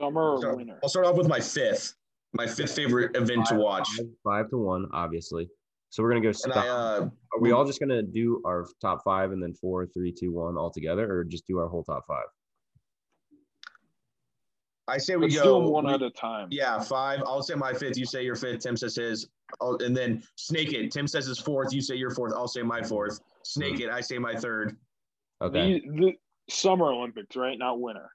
Summer 0.00 0.36
or 0.36 0.40
So, 0.40 0.56
winter. 0.56 0.78
I'll 0.82 0.88
start 0.88 1.04
off 1.04 1.16
with 1.16 1.28
my 1.28 1.40
fifth, 1.40 1.94
my 2.32 2.46
fifth 2.46 2.74
favorite 2.74 3.14
event 3.16 3.44
to 3.46 3.56
watch. 3.56 3.86
five, 3.98 4.06
five 4.24 4.50
to 4.50 4.56
one, 4.56 4.86
obviously. 4.94 5.46
So 5.90 6.02
we're 6.02 6.10
gonna 6.10 6.22
go. 6.22 6.28
And 6.28 6.36
Stod. 6.36 6.56
I, 6.56 6.68
uh, 6.68 7.10
Are 7.34 7.40
we 7.40 7.52
all 7.52 7.66
just 7.66 7.78
gonna 7.78 8.02
do 8.02 8.40
our 8.46 8.66
top 8.80 9.04
five 9.04 9.32
and 9.32 9.42
then 9.42 9.52
four, 9.52 9.86
three, 9.86 10.10
two, 10.10 10.32
one 10.32 10.56
all 10.56 10.70
together, 10.70 11.12
or 11.12 11.22
just 11.22 11.46
do 11.46 11.58
our 11.58 11.68
whole 11.68 11.84
top 11.84 12.04
five? 12.08 12.24
I 14.90 14.98
say 14.98 15.16
we 15.16 15.22
Let's 15.22 15.36
go. 15.36 15.44
do 15.44 15.62
them 15.62 15.70
one 15.70 15.86
we- 15.86 15.94
at 15.94 16.02
a 16.02 16.10
time. 16.10 16.48
Yeah, 16.50 16.80
five. 16.80 17.22
I'll 17.26 17.42
say 17.42 17.54
my 17.54 17.72
fifth. 17.72 17.96
You 17.96 18.04
say 18.04 18.24
your 18.24 18.36
fifth. 18.36 18.60
Tim 18.60 18.76
says 18.76 18.96
his. 18.96 19.28
Oh, 19.60 19.76
and 19.78 19.96
then 19.96 20.22
snake 20.36 20.72
it. 20.72 20.90
Tim 20.90 21.06
says 21.06 21.26
his 21.26 21.38
fourth. 21.38 21.72
You 21.72 21.80
say 21.80 21.94
your 21.94 22.10
fourth. 22.10 22.32
I'll 22.34 22.48
say 22.48 22.62
my 22.62 22.82
fourth. 22.82 23.20
Snake 23.44 23.76
hmm. 23.76 23.82
it. 23.82 23.90
I 23.90 24.00
say 24.00 24.18
my 24.18 24.34
third. 24.34 24.76
Okay. 25.40 25.80
The, 25.80 26.00
the 26.00 26.12
Summer 26.48 26.92
Olympics, 26.92 27.36
right? 27.36 27.58
Not 27.58 27.80
winter. 27.80 28.10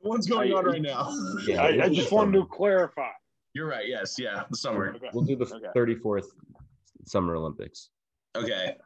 What's 0.00 0.26
going 0.26 0.52
I- 0.52 0.56
on 0.56 0.64
right 0.64 0.82
now? 0.82 1.14
Yeah, 1.46 1.62
I, 1.62 1.68
I 1.84 1.88
do 1.88 1.94
just 1.94 2.08
summer. 2.08 2.24
wanted 2.24 2.38
to 2.38 2.46
clarify. 2.46 3.08
You're 3.54 3.68
right. 3.68 3.86
Yes. 3.86 4.16
Yeah. 4.18 4.44
The 4.50 4.56
summer. 4.56 4.94
Okay. 4.96 5.10
We'll 5.12 5.24
do 5.24 5.36
the 5.36 5.44
Okay. 5.44 5.66
34th 5.76 6.26
Summer 7.06 7.36
Olympics. 7.36 7.90
Okay. 8.34 8.76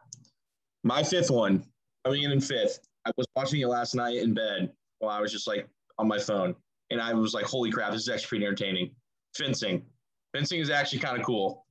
My 0.83 1.03
fifth 1.03 1.31
one, 1.31 1.65
coming 2.05 2.25
in 2.25 2.33
in 2.33 2.41
fifth. 2.41 2.81
I 3.05 3.13
was 3.17 3.27
watching 3.37 3.61
it 3.61 3.69
last 3.69 3.95
night 3.95 4.17
in 4.17 4.35
bed 4.35 4.73
while 4.99 5.17
I 5.17 5.21
was 5.21 5.31
just 5.31 5.47
like 5.47 5.69
on 5.99 6.09
my 6.09 6.19
phone. 6.19 6.55
And 6.91 7.01
I 7.01 7.15
was 7.15 7.35
like, 7.35 7.45
holy 7.45 7.71
crap, 7.71 7.93
this 7.93 8.03
is 8.03 8.09
actually 8.09 8.29
pretty 8.29 8.47
entertaining. 8.47 8.91
Fencing. 9.35 9.85
Fencing 10.33 10.61
is 10.61 10.71
actually 10.71 11.01
kind 11.01 11.19
of 11.19 11.25
cool. 11.25 11.67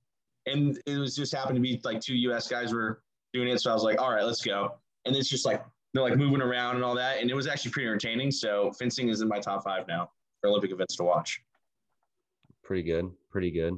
And 0.46 0.80
it 0.86 0.98
was 0.98 1.16
just 1.16 1.34
happened 1.34 1.56
to 1.56 1.62
be 1.62 1.80
like 1.84 2.02
two 2.02 2.16
US 2.16 2.48
guys 2.48 2.74
were 2.74 3.02
doing 3.34 3.48
it. 3.48 3.60
So 3.60 3.72
I 3.72 3.74
was 3.74 3.84
like, 3.84 4.02
all 4.02 4.12
right, 4.12 4.24
let's 4.24 4.44
go. 4.44 4.76
And 5.06 5.16
it's 5.16 5.30
just 5.30 5.46
like 5.46 5.64
they're 5.94 6.04
like 6.04 6.18
moving 6.18 6.42
around 6.42 6.76
and 6.76 6.84
all 6.84 6.96
that. 6.96 7.20
And 7.20 7.30
it 7.30 7.34
was 7.34 7.48
actually 7.48 7.72
pretty 7.72 7.88
entertaining. 7.88 8.32
So 8.32 8.72
fencing 8.78 9.10
is 9.10 9.22
in 9.22 9.28
my 9.28 9.40
top 9.40 9.64
five 9.64 9.88
now 9.88 10.10
for 10.42 10.50
Olympic 10.50 10.72
events 10.72 10.96
to 10.98 11.04
watch. 11.04 11.42
Pretty 12.64 12.84
good. 12.84 13.12
Pretty 13.32 13.52
good. 13.52 13.78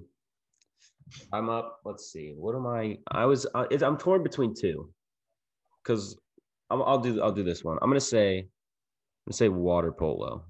I'm 1.32 1.50
up. 1.50 1.80
Let's 1.86 2.12
see. 2.12 2.34
What 2.36 2.56
am 2.56 2.68
I? 2.68 2.98
I 3.12 3.26
was. 3.26 3.46
Uh, 3.54 3.66
I'm 3.82 3.98
torn 3.98 4.24
between 4.24 4.54
two, 4.54 4.90
because 5.84 6.18
I'll 6.70 7.00
do. 7.00 7.22
I'll 7.22 7.32
do 7.32 7.44
this 7.44 7.64
one. 7.64 7.78
I'm 7.82 7.90
gonna 7.90 8.00
say. 8.00 8.48
I'm 9.28 9.32
gonna 9.32 9.38
say 9.40 9.50
water 9.50 9.92
polo. 9.92 10.46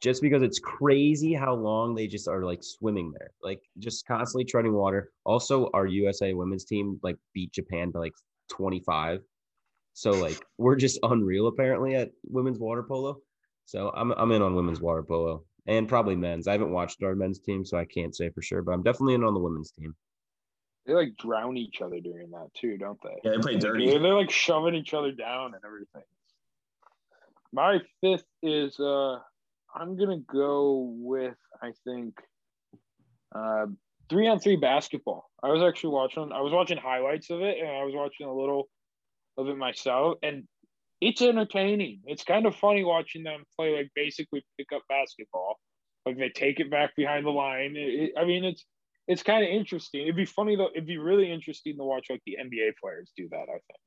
Just 0.00 0.20
because 0.20 0.42
it's 0.42 0.58
crazy 0.58 1.32
how 1.32 1.54
long 1.54 1.94
they 1.94 2.08
just 2.08 2.26
are 2.26 2.42
like 2.42 2.64
swimming 2.64 3.12
there, 3.16 3.30
like 3.40 3.60
just 3.78 4.04
constantly 4.04 4.44
treading 4.44 4.72
water. 4.72 5.12
Also, 5.24 5.70
our 5.74 5.86
USA 5.86 6.34
women's 6.34 6.64
team 6.64 6.98
like 7.04 7.14
beat 7.34 7.52
Japan 7.52 7.92
by 7.92 8.00
like 8.00 8.12
25. 8.50 9.20
So 9.92 10.10
like 10.10 10.44
we're 10.58 10.74
just 10.74 10.98
unreal 11.04 11.46
apparently 11.46 11.94
at 11.94 12.10
women's 12.24 12.58
water 12.58 12.82
polo. 12.82 13.18
So 13.66 13.92
I'm 13.94 14.10
I'm 14.10 14.32
in 14.32 14.42
on 14.42 14.56
women's 14.56 14.80
water 14.80 15.04
polo 15.04 15.44
and 15.68 15.88
probably 15.88 16.16
men's. 16.16 16.48
I 16.48 16.52
haven't 16.52 16.72
watched 16.72 17.04
our 17.04 17.14
men's 17.14 17.38
team, 17.38 17.64
so 17.64 17.78
I 17.78 17.84
can't 17.84 18.16
say 18.16 18.28
for 18.30 18.42
sure, 18.42 18.62
but 18.62 18.72
I'm 18.72 18.82
definitely 18.82 19.14
in 19.14 19.22
on 19.22 19.34
the 19.34 19.40
women's 19.40 19.70
team. 19.70 19.94
They 20.84 20.94
like 20.94 21.16
drown 21.16 21.56
each 21.56 21.80
other 21.80 22.00
during 22.00 22.30
that 22.30 22.48
too, 22.54 22.76
don't 22.76 22.98
they? 23.04 23.20
Yeah, 23.22 23.36
they 23.36 23.38
play 23.38 23.56
dirty. 23.56 23.86
They're, 23.86 24.00
they're 24.00 24.14
like 24.14 24.32
shoving 24.32 24.74
each 24.74 24.94
other 24.94 25.12
down 25.12 25.54
and 25.54 25.64
everything. 25.64 26.02
My 27.52 27.80
fifth 28.00 28.26
is 28.42 28.78
uh 28.78 29.18
I'm 29.74 29.96
gonna 29.96 30.20
go 30.20 30.92
with 30.98 31.36
I 31.62 31.72
think 31.84 32.14
uh 33.34 33.66
three 34.10 34.28
on 34.28 34.38
three 34.38 34.56
basketball. 34.56 35.30
I 35.42 35.48
was 35.48 35.62
actually 35.62 35.90
watching 35.90 36.30
I 36.32 36.40
was 36.40 36.52
watching 36.52 36.78
highlights 36.78 37.30
of 37.30 37.40
it 37.42 37.58
and 37.58 37.68
I 37.68 37.84
was 37.84 37.94
watching 37.94 38.26
a 38.26 38.34
little 38.34 38.68
of 39.36 39.48
it 39.48 39.56
myself 39.56 40.18
and 40.22 40.44
it's 41.00 41.22
entertaining. 41.22 42.00
It's 42.06 42.24
kind 42.24 42.44
of 42.46 42.56
funny 42.56 42.82
watching 42.84 43.22
them 43.22 43.44
play 43.56 43.76
like 43.76 43.90
basically 43.94 44.44
pick 44.58 44.66
up 44.74 44.82
basketball. 44.88 45.56
Like 46.04 46.16
they 46.18 46.30
take 46.30 46.58
it 46.58 46.70
back 46.70 46.96
behind 46.96 47.24
the 47.24 47.30
line. 47.30 47.76
It- 47.76 47.94
it- 48.02 48.12
I 48.18 48.24
mean 48.24 48.44
it's 48.44 48.64
it's 49.06 49.22
kind 49.22 49.42
of 49.42 49.48
interesting. 49.50 50.02
It'd 50.02 50.16
be 50.16 50.26
funny 50.26 50.56
though. 50.56 50.68
It'd 50.74 50.86
be 50.86 50.98
really 50.98 51.32
interesting 51.32 51.76
to 51.78 51.84
watch 51.84 52.08
like 52.10 52.20
the 52.26 52.36
NBA 52.40 52.72
players 52.82 53.10
do 53.16 53.26
that. 53.30 53.46
I 53.48 53.52
think 53.52 53.80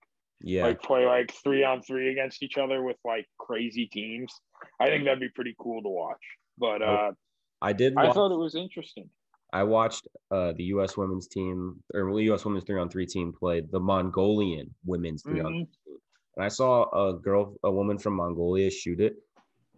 Yeah, 0.44 0.64
like 0.64 0.82
play 0.82 1.06
like 1.06 1.34
three 1.44 1.64
on 1.64 1.82
three 1.82 2.12
against 2.12 2.44
each 2.44 2.58
other 2.58 2.84
with 2.84 2.98
like 3.06 3.28
crazy 3.38 3.88
teams. 3.88 4.34
I 4.80 4.88
think 4.88 5.06
that'd 5.06 5.20
be 5.20 5.30
pretty 5.30 5.56
cool 5.60 5.82
to 5.82 5.90
watch. 5.90 6.22
But 6.58 6.82
uh, 6.82 7.12
I 7.62 7.74
did. 7.74 7.96
I 7.98 8.12
thought 8.12 8.32
it 8.32 8.38
was 8.38 8.56
interesting. 8.56 9.10
I 9.54 9.64
watched 9.64 10.08
uh, 10.32 10.54
the 10.54 10.64
U.S. 10.76 10.96
women's 10.96 11.28
team 11.28 11.84
or 11.94 12.20
U.S. 12.22 12.46
women's 12.46 12.64
three 12.64 12.80
on 12.80 12.90
three 12.90 13.06
team 13.06 13.34
play 13.34 13.62
the 13.62 13.80
Mongolian 13.80 14.74
women's 14.86 15.24
3 15.24 15.42
on 15.42 15.54
Mhm. 15.54 15.68
and 16.38 16.46
I 16.46 16.48
saw 16.48 17.10
a 17.10 17.20
girl, 17.20 17.58
a 17.64 17.72
woman 17.72 17.98
from 17.98 18.16
Mongolia 18.16 18.72
shoot 18.72 19.02
it. 19.02 19.16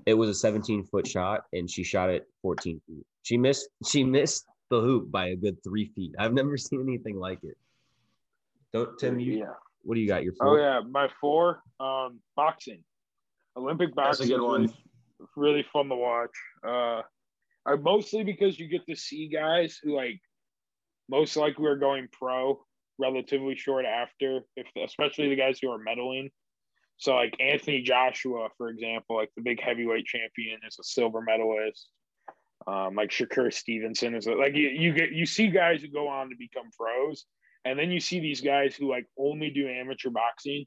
It 0.06 0.14
was 0.14 0.30
a 0.30 0.34
17 0.36 0.84
foot 0.86 1.08
shot, 1.08 1.46
and 1.54 1.70
she 1.70 1.84
shot 1.84 2.10
it 2.10 2.28
14 2.44 2.80
feet. 2.86 3.06
She 3.24 3.38
missed. 3.38 3.70
She 3.88 4.04
missed 4.04 4.46
the 4.70 4.80
hoop 4.80 5.10
by 5.12 5.28
a 5.30 5.36
good 5.36 5.58
three 5.64 5.86
feet. 5.96 6.14
I've 6.20 6.34
never 6.34 6.58
seen 6.58 6.82
anything 6.82 7.18
like 7.18 7.40
it. 7.44 7.58
Don't 8.74 8.98
Tim, 9.00 9.20
you 9.20 9.40
yeah. 9.40 9.54
What 9.84 9.96
do 9.96 10.02
you 10.02 10.08
got? 10.08 10.24
Your 10.24 10.34
Oh 10.42 10.46
four? 10.46 10.60
yeah, 10.60 10.82
my 10.90 11.10
four. 11.22 11.62
Um, 11.80 12.20
boxing, 12.36 12.84
Olympic 13.56 13.94
boxing. 13.96 14.30
That's 14.30 14.32
a 14.32 14.38
boxing. 14.38 14.38
good 14.38 14.46
one. 14.46 14.62
Really, 14.62 14.74
really 15.36 15.66
fun 15.72 15.90
to 15.90 15.96
watch. 15.96 16.32
Uh, 16.68 17.02
I 17.66 17.76
mostly 17.80 18.24
because 18.24 18.60
you 18.60 18.68
get 18.68 18.86
to 18.88 18.96
see 18.96 19.28
guys 19.28 19.80
who 19.82 19.96
like 19.96 20.20
most 21.10 21.36
likely 21.38 21.66
are 21.68 21.76
going 21.76 22.08
pro 22.12 22.60
relatively 23.00 23.56
short 23.56 23.86
after, 23.86 24.42
if 24.56 24.68
especially 24.84 25.30
the 25.30 25.36
guys 25.36 25.60
who 25.62 25.70
are 25.72 25.80
medaling. 25.80 26.30
So 26.98 27.16
like 27.16 27.36
Anthony 27.40 27.82
Joshua, 27.82 28.50
for 28.58 28.70
example, 28.70 29.16
like 29.18 29.30
the 29.36 29.42
big 29.42 29.62
heavyweight 29.62 30.06
champion 30.06 30.60
is 30.68 30.78
a 30.80 30.84
silver 30.84 31.22
medalist. 31.22 31.90
Um, 32.66 32.96
like 32.96 33.10
Shakur 33.10 33.52
Stevenson 33.54 34.16
is 34.16 34.28
a, 34.28 34.34
like 34.34 34.56
you, 34.56 34.70
you 34.70 34.94
get 34.94 35.12
you 35.12 35.26
see 35.26 35.48
guys 35.48 35.82
who 35.82 35.90
go 35.90 36.08
on 36.08 36.30
to 36.30 36.36
become 36.38 36.70
pros, 36.78 37.26
and 37.66 37.80
then 37.80 37.92
you 37.92 38.00
see 38.00 38.20
these 38.20 38.42
guys 38.42 38.76
who 38.76 38.90
like 38.90 39.06
only 39.18 39.50
do 39.50 39.68
amateur 39.68 40.10
boxing. 40.10 40.66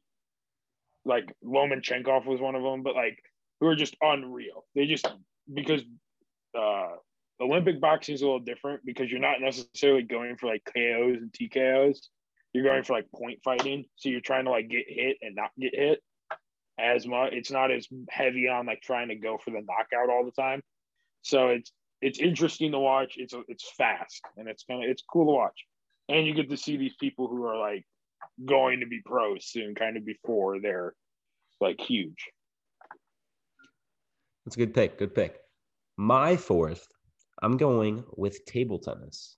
Like 1.04 1.32
Lomachenkov 1.44 2.26
was 2.26 2.40
one 2.40 2.54
of 2.54 2.62
them, 2.62 2.82
but 2.82 2.94
like 2.94 3.18
who 3.60 3.66
are 3.68 3.76
just 3.76 3.96
unreal. 4.00 4.64
They 4.74 4.86
just 4.86 5.06
because 5.52 5.82
uh 6.58 6.96
Olympic 7.40 7.80
boxing 7.80 8.14
is 8.14 8.22
a 8.22 8.24
little 8.24 8.40
different 8.40 8.84
because 8.84 9.10
you're 9.10 9.20
not 9.20 9.40
necessarily 9.40 10.02
going 10.02 10.36
for 10.36 10.46
like 10.46 10.64
KOs 10.64 11.18
and 11.18 11.32
TKOs. 11.32 11.98
You're 12.52 12.64
going 12.64 12.82
for 12.82 12.94
like 12.94 13.10
point 13.14 13.40
fighting. 13.44 13.84
So 13.96 14.08
you're 14.08 14.20
trying 14.20 14.46
to 14.46 14.50
like 14.50 14.68
get 14.68 14.86
hit 14.88 15.18
and 15.20 15.36
not 15.36 15.50
get 15.60 15.74
hit 15.74 16.00
as 16.78 17.06
much. 17.06 17.32
It's 17.32 17.50
not 17.50 17.70
as 17.70 17.86
heavy 18.08 18.48
on 18.48 18.66
like 18.66 18.80
trying 18.80 19.08
to 19.08 19.16
go 19.16 19.38
for 19.38 19.50
the 19.50 19.62
knockout 19.66 20.10
all 20.10 20.24
the 20.24 20.42
time. 20.42 20.62
So 21.22 21.48
it's 21.48 21.70
it's 22.00 22.18
interesting 22.18 22.72
to 22.72 22.78
watch. 22.78 23.14
It's 23.16 23.34
it's 23.48 23.70
fast 23.76 24.22
and 24.36 24.48
it's 24.48 24.64
kind 24.64 24.82
of 24.82 24.90
it's 24.90 25.02
cool 25.10 25.26
to 25.26 25.32
watch, 25.32 25.64
and 26.08 26.26
you 26.26 26.34
get 26.34 26.50
to 26.50 26.56
see 26.56 26.76
these 26.76 26.94
people 27.00 27.28
who 27.28 27.44
are 27.46 27.58
like 27.58 27.84
going 28.44 28.80
to 28.80 28.86
be 28.86 29.00
pros 29.04 29.46
soon, 29.46 29.74
kind 29.74 29.96
of 29.96 30.04
before 30.04 30.60
they're 30.60 30.94
like 31.60 31.80
huge. 31.80 32.30
That's 34.44 34.56
a 34.56 34.58
good 34.58 34.74
pick. 34.74 34.98
Good 34.98 35.14
pick. 35.14 35.40
My 35.96 36.36
fourth, 36.36 36.86
I'm 37.42 37.56
going 37.56 38.04
with 38.16 38.44
table 38.44 38.78
tennis. 38.78 39.36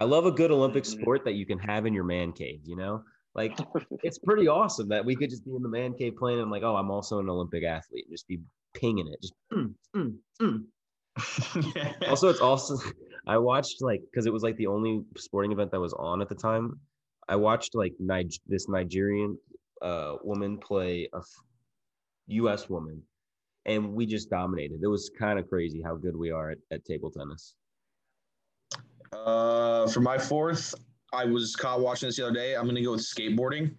I 0.00 0.04
love 0.04 0.26
a 0.26 0.32
good 0.32 0.50
Olympic 0.50 0.84
Mhm. 0.84 1.00
sport 1.00 1.24
that 1.24 1.34
you 1.34 1.46
can 1.46 1.58
have 1.58 1.86
in 1.86 1.94
your 1.94 2.04
man 2.04 2.32
cave, 2.32 2.62
you 2.64 2.76
know? 2.76 3.04
Like 3.34 3.56
it's 4.02 4.18
pretty 4.18 4.48
awesome 4.48 4.88
that 4.88 5.04
we 5.04 5.14
could 5.14 5.30
just 5.30 5.44
be 5.44 5.54
in 5.54 5.62
the 5.62 5.68
man 5.68 5.94
cave 5.94 6.16
playing 6.16 6.40
and 6.40 6.50
like, 6.50 6.62
oh, 6.64 6.74
I'm 6.76 6.90
also 6.90 7.20
an 7.20 7.28
Olympic 7.28 7.62
athlete 7.62 8.06
and 8.06 8.14
just 8.14 8.26
be 8.26 8.40
pinging 8.74 9.06
it. 9.06 9.20
Just 9.22 9.34
mm, 9.52 9.72
mm, 9.94 10.16
mm. 10.40 10.64
also 12.08 12.28
it's 12.28 12.40
also 12.40 12.78
I 13.26 13.38
watched 13.38 13.82
like 13.82 14.02
because 14.10 14.26
it 14.26 14.32
was 14.32 14.42
like 14.42 14.56
the 14.56 14.66
only 14.66 15.04
sporting 15.16 15.52
event 15.52 15.70
that 15.70 15.80
was 15.80 15.92
on 15.94 16.20
at 16.20 16.28
the 16.28 16.34
time. 16.34 16.78
I 17.28 17.36
watched 17.36 17.74
like 17.74 17.94
this 18.46 18.68
Nigerian 18.68 19.38
uh 19.80 20.16
woman 20.22 20.58
play 20.58 21.08
a 21.12 21.18
f- 21.18 21.44
US 22.28 22.68
woman 22.68 23.02
and 23.66 23.94
we 23.94 24.06
just 24.06 24.30
dominated. 24.30 24.80
It 24.82 24.88
was 24.88 25.10
kind 25.18 25.38
of 25.38 25.48
crazy 25.48 25.80
how 25.82 25.94
good 25.96 26.16
we 26.16 26.30
are 26.30 26.50
at, 26.50 26.58
at 26.70 26.84
table 26.84 27.10
tennis. 27.10 27.54
Uh, 29.12 29.86
for 29.88 30.00
my 30.00 30.18
fourth, 30.18 30.74
I 31.12 31.24
was 31.24 31.54
caught 31.54 31.80
watching 31.80 32.08
this 32.08 32.16
the 32.16 32.26
other 32.26 32.34
day. 32.34 32.56
I'm 32.56 32.66
gonna 32.66 32.82
go 32.82 32.92
with 32.92 33.02
skateboarding. 33.02 33.74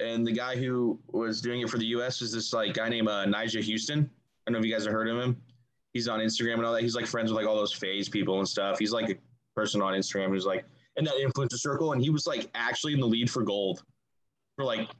And 0.00 0.26
the 0.26 0.32
guy 0.32 0.56
who 0.56 0.98
was 1.08 1.40
doing 1.40 1.60
it 1.62 1.70
for 1.70 1.78
the 1.78 1.86
U.S. 1.86 2.20
is 2.20 2.32
this 2.32 2.52
like 2.52 2.74
guy 2.74 2.88
named 2.88 3.08
uh, 3.08 3.24
Nyjah 3.26 3.64
Huston. 3.64 4.10
I 4.46 4.50
don't 4.50 4.54
know 4.54 4.58
if 4.58 4.64
you 4.66 4.72
guys 4.72 4.84
have 4.84 4.92
heard 4.92 5.08
of 5.08 5.18
him. 5.18 5.40
He's 5.96 6.08
on 6.08 6.20
Instagram 6.20 6.54
and 6.54 6.66
all 6.66 6.74
that. 6.74 6.82
He's 6.82 6.94
like 6.94 7.06
friends 7.06 7.32
with 7.32 7.38
like 7.40 7.46
all 7.48 7.56
those 7.56 7.72
FaZe 7.72 8.10
people 8.10 8.38
and 8.38 8.46
stuff. 8.46 8.78
He's 8.78 8.92
like 8.92 9.08
a 9.08 9.14
person 9.54 9.80
on 9.80 9.94
Instagram 9.94 10.28
who's 10.28 10.44
like 10.44 10.66
in 10.96 11.06
that 11.06 11.14
influencer 11.14 11.54
circle, 11.58 11.92
and 11.94 12.02
he 12.02 12.10
was 12.10 12.26
like 12.26 12.50
actually 12.54 12.92
in 12.92 13.00
the 13.00 13.06
lead 13.06 13.30
for 13.30 13.42
gold 13.42 13.82
for 14.56 14.66
like 14.66 14.90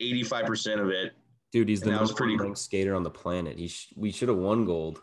85% 0.00 0.80
of 0.80 0.88
it. 0.88 1.12
Dude, 1.52 1.68
he's 1.68 1.80
the 1.80 1.88
And 1.88 1.96
that 1.96 2.00
was 2.00 2.12
pretty 2.12 2.36
one 2.36 2.46
cool. 2.46 2.54
skater 2.54 2.94
on 2.94 3.02
the 3.02 3.10
planet. 3.10 3.58
He 3.58 3.68
sh- 3.68 3.92
we 3.94 4.10
should 4.10 4.28
have 4.30 4.38
won 4.38 4.64
gold. 4.64 5.02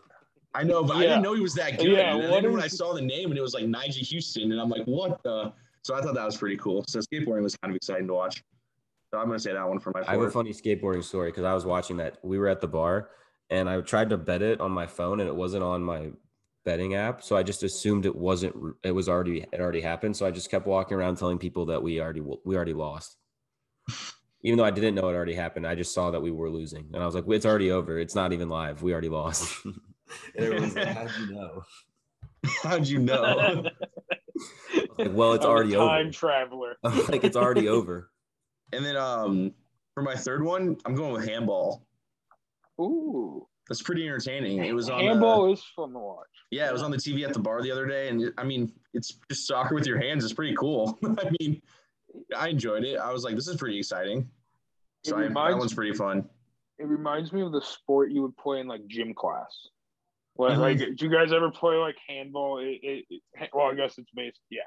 I 0.52 0.62
know, 0.64 0.82
but 0.84 0.96
I 0.96 1.02
didn't 1.02 1.22
know 1.22 1.34
he 1.34 1.40
was 1.40 1.54
that 1.54 1.78
good. 1.78 1.92
Yeah, 1.92 2.14
and 2.14 2.22
then 2.22 2.30
what 2.30 2.42
when 2.44 2.58
is- 2.58 2.64
I 2.64 2.68
saw 2.68 2.92
the 2.92 3.00
name 3.02 3.30
and 3.30 3.38
it 3.38 3.42
was 3.42 3.54
like 3.54 3.64
Nyjah 3.64 4.12
Huston, 4.14 4.50
and 4.50 4.60
I'm 4.60 4.68
like, 4.68 4.84
what 4.84 5.22
the? 5.22 5.52
So 5.82 5.94
I 5.94 6.00
thought 6.00 6.14
that 6.14 6.24
was 6.24 6.36
pretty 6.36 6.56
cool. 6.56 6.84
So 6.88 6.98
skateboarding 7.00 7.42
was 7.42 7.56
kind 7.56 7.70
of 7.72 7.76
exciting 7.76 8.06
to 8.08 8.14
watch. 8.14 8.42
So 9.12 9.18
I'm 9.20 9.26
gonna 9.26 9.38
say 9.38 9.52
that 9.52 9.68
one 9.68 9.78
for 9.78 9.92
my 9.94 10.02
I 10.06 10.12
have 10.12 10.22
a 10.22 10.30
funny 10.30 10.52
skateboarding 10.52 11.04
story 11.04 11.30
because 11.30 11.44
I 11.44 11.54
was 11.54 11.64
watching 11.64 11.98
that. 11.98 12.18
We 12.24 12.38
were 12.38 12.48
at 12.48 12.60
the 12.60 12.66
bar 12.66 13.10
and 13.50 13.68
I 13.68 13.80
tried 13.80 14.10
to 14.10 14.16
bet 14.16 14.42
it 14.42 14.60
on 14.60 14.70
my 14.72 14.86
phone 14.86 15.20
and 15.20 15.28
it 15.28 15.36
wasn't 15.36 15.62
on 15.62 15.82
my 15.82 16.10
betting 16.64 16.94
app. 16.94 17.22
So 17.22 17.36
I 17.36 17.42
just 17.42 17.62
assumed 17.62 18.06
it 18.06 18.16
wasn't. 18.16 18.54
It 18.82 18.92
was 18.92 19.08
already. 19.08 19.44
It 19.52 19.60
already 19.60 19.80
happened. 19.80 20.16
So 20.16 20.26
I 20.26 20.30
just 20.30 20.50
kept 20.50 20.66
walking 20.66 20.96
around 20.96 21.16
telling 21.18 21.38
people 21.38 21.66
that 21.66 21.82
we 21.82 22.00
already 22.00 22.20
we 22.20 22.56
already 22.56 22.72
lost. 22.74 23.16
Even 24.42 24.58
though 24.58 24.64
I 24.64 24.70
didn't 24.70 24.94
know 24.94 25.08
it 25.08 25.14
already 25.14 25.34
happened, 25.34 25.66
I 25.66 25.74
just 25.74 25.94
saw 25.94 26.10
that 26.10 26.20
we 26.20 26.30
were 26.30 26.50
losing, 26.50 26.88
and 26.92 27.02
I 27.02 27.06
was 27.06 27.14
like, 27.14 27.24
"It's 27.28 27.46
already 27.46 27.70
over. 27.70 27.98
It's 27.98 28.14
not 28.14 28.32
even 28.32 28.48
live. 28.48 28.82
We 28.82 28.92
already 28.92 29.08
lost." 29.08 29.54
and 29.64 29.74
everyone's 30.36 30.74
like, 30.74 30.88
"How'd 30.88 31.10
you 31.18 31.34
know?" 31.34 31.62
How'd 32.62 32.86
you 32.86 32.98
know? 32.98 33.64
Like, 34.98 35.10
well, 35.12 35.32
it's 35.34 35.44
I'm 35.44 35.50
a 35.50 35.54
already 35.54 35.72
time 35.72 36.06
over. 36.06 36.10
traveler. 36.10 36.76
Like, 36.82 37.22
it's 37.24 37.36
already 37.36 37.68
over. 37.68 38.10
and 38.72 38.84
then 38.84 38.96
um, 38.96 39.52
for 39.94 40.02
my 40.02 40.14
third 40.16 40.42
one, 40.42 40.76
I'm 40.84 40.94
going 40.96 41.12
with 41.12 41.28
handball. 41.28 41.86
Ooh, 42.80 43.46
That's 43.68 43.82
pretty 43.82 44.04
entertaining. 44.06 44.64
It 44.64 44.74
was 44.74 44.90
on. 44.90 45.00
handball 45.00 45.48
uh, 45.48 45.52
is 45.52 45.62
fun 45.76 45.92
to 45.92 45.98
watch. 45.98 46.26
yeah, 46.50 46.68
it 46.68 46.72
was 46.72 46.82
on 46.82 46.90
the 46.90 46.96
TV 46.96 47.24
at 47.26 47.32
the 47.32 47.38
bar 47.38 47.62
the 47.62 47.70
other 47.70 47.86
day, 47.86 48.08
and 48.08 48.32
I 48.38 48.44
mean, 48.44 48.72
it's 48.92 49.18
just 49.30 49.46
soccer 49.46 49.74
with 49.74 49.86
your 49.86 49.98
hands. 50.00 50.24
It's 50.24 50.32
pretty 50.32 50.54
cool. 50.56 50.98
I 51.04 51.30
mean, 51.40 51.62
I 52.36 52.48
enjoyed 52.48 52.84
it. 52.84 52.96
I 52.98 53.12
was 53.12 53.24
like, 53.24 53.34
this 53.36 53.48
is 53.48 53.56
pretty 53.56 53.78
exciting. 53.78 54.28
It 55.04 55.08
So 55.10 55.18
I, 55.18 55.28
that 55.28 55.58
one's 55.58 55.74
pretty 55.74 55.92
fun. 55.94 56.28
It 56.78 56.86
reminds 56.86 57.32
me 57.32 57.42
of 57.42 57.52
the 57.52 57.60
sport 57.62 58.10
you 58.10 58.22
would 58.22 58.36
play 58.36 58.58
in 58.60 58.66
like 58.66 58.86
gym 58.88 59.14
class. 59.14 59.68
Like, 60.36 60.54
Mhm. 60.54 60.58
like 60.58 60.78
do 60.78 61.04
you 61.06 61.10
guys 61.12 61.32
ever 61.32 61.50
play 61.52 61.76
like 61.76 61.94
handball? 62.08 62.58
It, 62.58 62.80
it, 62.82 63.04
it- 63.08 63.50
well, 63.52 63.66
I 63.70 63.74
guess 63.76 63.96
it's 63.98 64.10
based, 64.14 64.40
yeah. 64.50 64.62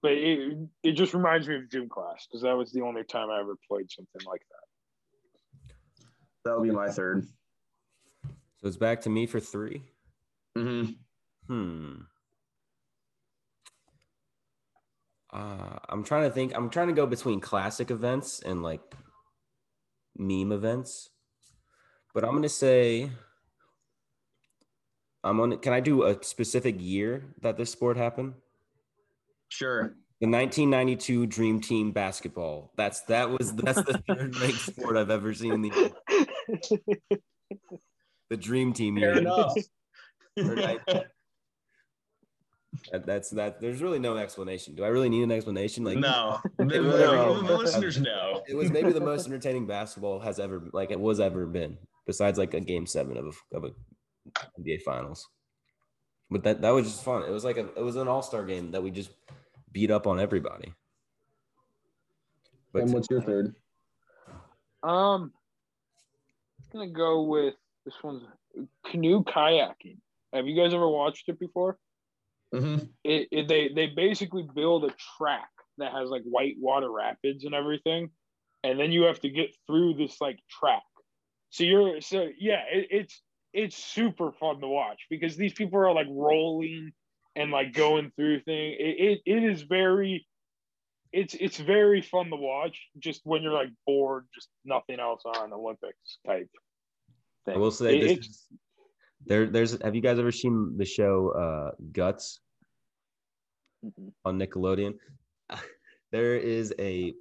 But 0.00 0.12
it 0.12 0.56
it 0.84 0.92
just 0.92 1.12
reminds 1.12 1.48
me 1.48 1.56
of 1.56 1.68
gym 1.68 1.88
class 1.88 2.24
because 2.28 2.42
that 2.42 2.56
was 2.56 2.70
the 2.70 2.82
only 2.82 3.02
time 3.02 3.30
I 3.30 3.40
ever 3.40 3.56
played 3.68 3.90
something 3.90 4.20
like 4.28 4.42
that. 4.48 5.74
That'll 6.44 6.62
be 6.62 6.70
my 6.70 6.88
third. 6.88 7.26
So 8.60 8.66
it's 8.68 8.76
back 8.76 9.02
to 9.02 9.10
me 9.10 9.26
for 9.26 9.40
three. 9.40 9.82
hmm 10.56 10.84
Hmm. 11.46 11.94
Uh, 15.32 15.78
I'm 15.88 16.04
trying 16.04 16.24
to 16.24 16.30
think. 16.30 16.54
I'm 16.54 16.70
trying 16.70 16.88
to 16.88 16.92
go 16.94 17.06
between 17.06 17.40
classic 17.40 17.90
events 17.90 18.40
and 18.40 18.62
like 18.62 18.80
meme 20.16 20.52
events, 20.52 21.10
but 22.14 22.24
I'm 22.24 22.32
gonna 22.32 22.48
say 22.48 23.10
I'm 25.22 25.40
on. 25.40 25.58
Can 25.58 25.72
I 25.72 25.80
do 25.80 26.04
a 26.04 26.22
specific 26.22 26.76
year 26.78 27.34
that 27.42 27.56
this 27.56 27.70
sport 27.70 27.96
happened? 27.96 28.34
Sure. 29.48 29.94
The 30.20 30.26
1992 30.26 31.26
Dream 31.26 31.60
Team 31.60 31.92
basketball. 31.92 32.72
That's 32.76 33.02
that 33.02 33.30
was 33.30 33.54
that's 33.54 33.82
the 33.82 33.98
third 34.08 34.36
ranked 34.38 34.60
sport 34.60 34.96
I've 34.96 35.10
ever 35.10 35.32
seen 35.32 35.52
in 35.54 35.62
the 35.62 35.92
the 38.30 38.36
Dream 38.36 38.72
Team 38.72 38.96
Fair 38.98 39.12
year. 39.14 39.18
enough. 39.18 39.54
Right. 40.36 40.78
That, 42.92 43.06
that's 43.06 43.30
that. 43.30 43.60
There's 43.60 43.82
really 43.82 43.98
no 43.98 44.16
explanation. 44.18 44.74
Do 44.74 44.84
I 44.84 44.88
really 44.88 45.08
need 45.08 45.22
an 45.22 45.32
explanation? 45.32 45.84
Like, 45.84 45.98
no, 45.98 46.38
the, 46.58 46.64
It 46.64 46.68
the- 46.68 46.82
was- 46.82 47.46
the 47.48 47.56
listeners 47.56 47.98
know. 48.00 48.42
it 48.46 48.54
was 48.54 48.70
maybe 48.70 48.92
the 48.92 49.00
most 49.00 49.26
entertaining 49.26 49.66
basketball 49.66 50.20
has 50.20 50.38
ever 50.38 50.62
like 50.72 50.90
it 50.90 51.00
was 51.00 51.18
ever 51.18 51.46
been, 51.46 51.76
besides 52.06 52.38
like 52.38 52.54
a 52.54 52.60
game 52.60 52.86
seven 52.86 53.16
of 53.16 53.26
a, 53.26 53.56
of 53.56 53.64
a 53.64 53.70
NBA 54.60 54.82
Finals. 54.82 55.26
But 56.30 56.44
that 56.44 56.60
that 56.60 56.70
was 56.70 56.86
just 56.86 57.02
fun. 57.02 57.22
It 57.24 57.30
was 57.30 57.44
like 57.44 57.56
a 57.56 57.66
it 57.74 57.82
was 57.82 57.96
an 57.96 58.06
all 58.06 58.22
star 58.22 58.44
game 58.44 58.70
that 58.72 58.82
we 58.82 58.90
just 58.90 59.10
beat 59.72 59.90
up 59.90 60.06
on 60.06 60.20
everybody. 60.20 60.72
But 62.72 62.82
And 62.82 62.92
what's 62.92 63.08
your 63.10 63.22
third? 63.22 63.56
Um, 64.82 65.32
I'm 66.72 66.80
gonna 66.80 66.90
go 66.90 67.22
with 67.22 67.54
this 67.88 68.02
one's 68.02 68.22
canoe 68.90 69.24
kayaking. 69.24 69.96
Have 70.34 70.46
you 70.46 70.60
guys 70.60 70.74
ever 70.74 70.88
watched 70.88 71.28
it 71.28 71.40
before? 71.40 71.78
hmm 72.52 72.76
It, 73.02 73.28
it 73.30 73.48
they 73.48 73.68
they 73.68 73.86
basically 73.86 74.46
build 74.54 74.84
a 74.84 74.94
track 75.16 75.48
that 75.78 75.92
has 75.92 76.10
like 76.10 76.22
white 76.24 76.56
water 76.58 76.90
rapids 76.90 77.44
and 77.44 77.54
everything, 77.54 78.10
and 78.62 78.78
then 78.78 78.92
you 78.92 79.04
have 79.04 79.20
to 79.20 79.30
get 79.30 79.56
through 79.66 79.94
this 79.94 80.20
like 80.20 80.38
track. 80.50 80.82
So 81.50 81.64
you're 81.64 82.00
so 82.02 82.28
yeah, 82.38 82.62
it, 82.70 82.88
it's 82.90 83.22
it's 83.54 83.76
super 83.76 84.32
fun 84.32 84.60
to 84.60 84.68
watch 84.68 85.06
because 85.08 85.36
these 85.36 85.54
people 85.54 85.78
are 85.78 85.94
like 85.94 86.08
rolling 86.10 86.92
and 87.36 87.50
like 87.50 87.72
going 87.72 88.12
through 88.16 88.40
things. 88.42 88.76
It, 88.78 89.20
it, 89.24 89.34
it 89.34 89.44
is 89.44 89.62
very 89.62 90.26
it's 91.12 91.34
it's 91.34 91.56
very 91.56 92.02
fun 92.02 92.28
to 92.28 92.36
watch 92.36 92.78
just 92.98 93.22
when 93.24 93.42
you're 93.42 93.52
like 93.52 93.70
bored, 93.86 94.26
just 94.34 94.48
nothing 94.66 95.00
else 95.00 95.22
on 95.24 95.54
Olympics 95.54 96.18
type. 96.26 96.50
Thing. 97.48 97.56
I 97.56 97.58
will 97.58 97.70
say 97.70 97.98
It- 97.98 98.20
this 98.20 98.48
there 99.26 99.46
there's 99.50 99.80
have 99.82 99.94
you 99.94 100.00
guys 100.00 100.18
ever 100.18 100.32
seen 100.32 100.76
the 100.76 100.84
show 100.84 101.30
uh 101.44 101.70
Guts 101.92 102.40
Mhm. 103.84 104.12
on 104.24 104.38
Nickelodeon? 104.38 104.98
there 106.12 106.36
is 106.36 106.74
a 106.78 107.14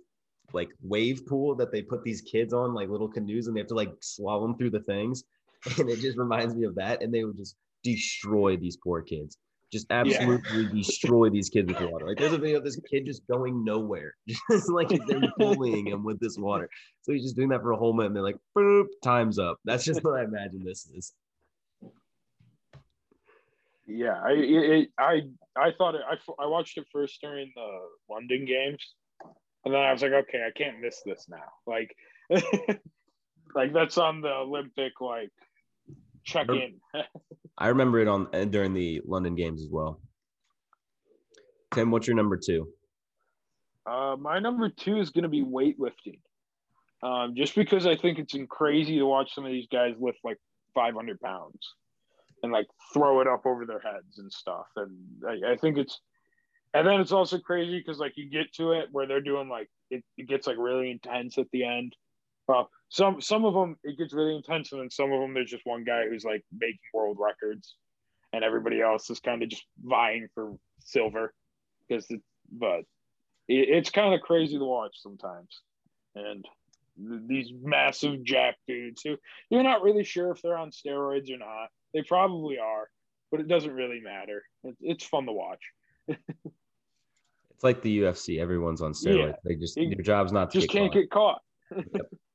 like 0.53 0.69
wave 0.82 1.25
pool 1.28 1.55
that 1.55 1.71
they 1.71 1.82
put 1.82 2.03
these 2.03 2.21
kids 2.21 2.53
on 2.53 2.73
like 2.73 2.89
little 2.89 3.09
canoes 3.09 3.47
and 3.47 3.55
they 3.55 3.59
have 3.61 3.67
to 3.67 3.75
like 3.75 3.93
slalom 4.01 4.57
through 4.57 4.69
the 4.71 4.82
things 4.84 5.23
and 5.80 5.89
it 5.89 5.99
just 5.99 6.17
reminds 6.17 6.55
me 6.55 6.63
of 6.65 6.75
that 6.75 7.01
and 7.03 7.13
they 7.13 7.23
would 7.25 7.36
just 7.38 7.55
destroy 7.84 8.55
these 8.57 8.78
poor 8.78 9.01
kids 9.01 9.38
just 9.72 9.88
absolutely 9.89 10.65
destroy 10.68 11.30
these 11.30 11.49
kids 11.49 11.68
with 11.68 11.91
water 11.91 12.07
like 12.07 12.18
there's 12.18 12.34
a 12.34 12.38
video 12.38 12.57
of 12.57 12.63
this 12.63 12.80
kid 12.89 13.05
just 13.05 13.26
going 13.28 13.63
nowhere 13.63 14.15
just 14.51 14.70
like 14.70 14.89
they're 15.07 15.22
bullying 15.38 15.88
him 15.88 16.03
with 16.03 16.20
this 16.20 16.38
water 16.38 16.70
so 17.01 17.11
he's 17.11 17.24
just 17.24 17.36
doing 17.36 17.49
that 17.49 17.61
for 17.61 17.72
a 17.72 17.78
whole 17.78 17.93
minute 17.93 18.07
and 18.07 18.15
they're 18.15 18.24
like 18.24 18.38
boop 18.57 18.86
time's 19.03 19.39
up 19.39 19.57
that's 19.65 19.84
just 19.84 20.03
what 20.03 20.20
i 20.20 20.24
imagine 20.24 20.63
this 20.63 20.86
is 20.95 21.13
Yeah, 23.88 24.22
I 24.22 24.32
it, 24.34 24.89
I 24.99 25.22
I 25.55 25.72
thought 25.78 25.95
it. 25.95 26.01
I, 26.05 26.43
I 26.43 26.45
watched 26.45 26.78
it 26.78 26.86
first 26.91 27.22
during 27.22 27.51
the 27.55 27.80
London 28.09 28.45
games, 28.45 28.86
and 29.63 29.74
then 29.74 29.82
I 29.82 29.93
was 29.93 30.01
like, 30.01 30.11
okay, 30.11 30.45
I 30.45 30.51
can't 30.51 30.82
miss 30.82 31.01
this 31.05 31.28
now. 31.30 31.38
Like, 31.65 31.95
like 33.55 33.74
that's 33.74 33.97
on 33.97 34.20
the 34.20 34.28
Olympic 34.28 34.99
like 34.99 35.32
check 36.26 36.49
in. 36.49 36.82
I 37.58 37.68
remember 37.68 37.99
it 37.99 38.08
on 38.08 38.28
uh, 38.34 38.45
during 38.45 38.74
the 38.74 39.01
london 39.05 39.36
games 39.36 39.62
as 39.62 39.70
well 39.70 39.99
tim 41.74 41.91
what's 41.91 42.08
your 42.08 42.16
number 42.16 42.38
two 42.38 42.68
Uh, 43.86 44.16
my 44.20 44.39
number 44.39 44.70
two 44.70 44.97
is 44.99 45.12
going 45.12 45.24
to 45.24 45.30
be 45.30 45.43
weightlifting, 45.43 46.20
um, 47.01 47.36
just 47.36 47.55
because 47.55 47.86
I 47.88 47.95
think 47.95 48.20
it's 48.20 48.36
crazy 48.49 48.97
to 48.99 49.05
watch 49.05 49.34
some 49.34 49.45
of 49.45 49.51
these 49.51 49.68
guys 49.72 49.95
lift 49.97 50.20
like 50.26 50.39
500 50.76 51.22
pounds. 51.22 51.74
and 52.43 52.51
like 52.51 52.68
throw 52.93 53.22
it 53.22 53.28
up 53.28 53.45
over 53.45 53.66
their 53.66 53.80
heads 53.80 54.20
and 54.20 54.32
stuff. 54.32 54.68
And 54.76 54.91
I, 55.28 55.53
I 55.53 55.55
think 55.58 55.78
it's, 55.78 56.01
and 56.74 56.86
then 56.86 56.99
it's 56.99 57.12
also 57.14 57.39
crazy 57.39 57.78
because 57.80 57.97
like 57.97 58.14
you 58.18 58.30
get 58.30 58.53
to 58.55 58.74
it 58.74 58.89
where 58.91 59.08
they're 59.08 59.22
doing 59.22 59.47
like 59.49 59.70
it, 59.89 60.03
it 60.18 60.28
gets 60.28 60.45
like 60.47 60.58
really 60.58 60.91
intense 60.91 61.38
at 61.38 61.49
the 61.51 61.64
end. 61.64 61.95
Well, 62.48 62.70
some 62.89 63.20
some 63.22 63.43
of 63.45 63.54
them 63.54 63.78
it 63.84 63.98
gets 63.98 64.14
really 64.14 64.36
intense, 64.36 64.72
and 64.72 64.82
then 64.82 64.89
some 64.89 65.12
of 65.12 65.20
them 65.20 65.34
there's 65.34 65.52
just 65.52 65.66
one 65.66 65.84
guy 65.84 66.08
who's 66.08 66.24
like 66.24 66.43
making 66.58 66.80
world 66.93 67.18
records, 67.20 67.76
and 68.34 68.43
everybody 68.43 68.82
else 68.82 69.10
is 69.10 69.20
kind 69.20 69.43
of 69.43 69.50
just 69.50 69.66
vying 69.84 70.28
for 70.34 70.54
silver, 70.80 71.34
because 71.88 72.10
it, 72.10 72.22
but 72.52 72.80
it, 73.48 73.70
it's 73.70 73.89
kind 73.89 74.14
of 74.14 74.22
crazy 74.22 74.58
to 74.58 74.64
watch 74.64 74.95
sometimes, 75.02 75.62
and 76.16 76.45
th- 76.98 77.22
these 77.28 77.52
massive 77.62 78.24
jack 78.24 78.56
dudes 78.68 79.02
who 79.04 79.18
you're 79.50 79.64
not 79.64 79.82
really 79.82 80.06
sure 80.06 80.32
if 80.32 80.41
they're 80.41 80.58
on 80.58 80.72
steroids 80.72 81.30
or 81.32 81.38
not. 81.38 81.68
They 81.93 82.04
probably 82.04 82.60
are, 82.60 82.89
but 83.32 83.39
it 83.39 83.48
doesn't 83.48 83.74
really 83.74 84.00
matter. 84.02 84.43
It, 84.64 84.76
it's 84.82 85.06
fun 85.06 85.26
to 85.26 85.32
watch. 85.32 85.62
It's 86.08 87.64
like 87.64 87.82
the 87.82 88.00
UFC. 88.02 88.39
Everyone's 88.39 88.82
on 88.82 88.91
steroids. 88.93 89.30
Yeah. 89.30 89.36
They 89.43 89.56
just 89.56 89.76
their 89.76 89.88
job's 90.04 90.32
not 90.32 90.52
to 90.52 90.60
Just 90.60 90.72
get 90.72 90.78
can't 90.80 90.93
caught. 90.93 91.00
get 91.00 91.10
caught. 91.10 91.41
Yep. 91.95 92.06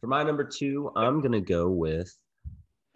For 0.00 0.06
my 0.06 0.22
number 0.22 0.44
two, 0.44 0.90
I'm 0.96 1.20
gonna 1.20 1.40
go 1.40 1.68
with 1.68 2.14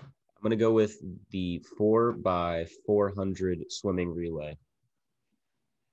I'm 0.00 0.42
gonna 0.42 0.56
go 0.56 0.72
with 0.72 0.96
the 1.30 1.64
four 1.78 2.12
by 2.12 2.66
four 2.86 3.12
hundred 3.14 3.64
swimming 3.68 4.12
relay. 4.14 4.56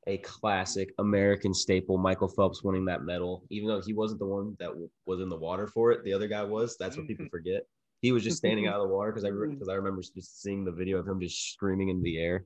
A 0.07 0.17
classic 0.19 0.91
American 0.97 1.53
staple. 1.53 1.97
Michael 1.97 2.27
Phelps 2.27 2.63
winning 2.63 2.85
that 2.85 3.03
medal, 3.03 3.43
even 3.51 3.67
though 3.67 3.81
he 3.81 3.93
wasn't 3.93 4.19
the 4.19 4.25
one 4.25 4.55
that 4.59 4.69
w- 4.69 4.89
was 5.05 5.21
in 5.21 5.29
the 5.29 5.37
water 5.37 5.67
for 5.67 5.91
it. 5.91 6.03
The 6.03 6.13
other 6.13 6.27
guy 6.27 6.43
was. 6.43 6.77
That's 6.77 6.97
what 6.97 7.05
people 7.05 7.25
mm-hmm. 7.25 7.29
forget. 7.29 7.67
He 8.01 8.11
was 8.11 8.23
just 8.23 8.37
standing 8.37 8.65
out 8.65 8.79
of 8.79 8.87
the 8.87 8.93
water 8.93 9.11
because 9.11 9.25
I 9.25 9.29
because 9.29 9.49
mm-hmm. 9.49 9.69
I 9.69 9.75
remember 9.75 10.01
just 10.01 10.41
seeing 10.41 10.65
the 10.65 10.71
video 10.71 10.97
of 10.97 11.07
him 11.07 11.19
just 11.19 11.53
screaming 11.53 11.89
in 11.89 12.01
the 12.01 12.17
air. 12.17 12.45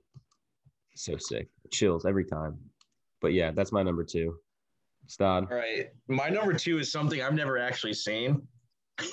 So 0.96 1.16
sick, 1.18 1.48
chills 1.72 2.06
every 2.06 2.26
time. 2.26 2.58
But 3.22 3.34
yeah, 3.34 3.52
that's 3.52 3.72
my 3.72 3.84
number 3.84 4.04
two. 4.04 4.36
Stod, 5.08 5.48
All 5.52 5.58
right. 5.58 5.90
My 6.08 6.30
number 6.30 6.54
two 6.54 6.80
is 6.80 6.92
something 6.92 7.22
I've 7.22 7.34
never 7.34 7.58
actually 7.58 7.94
seen. 7.94 8.42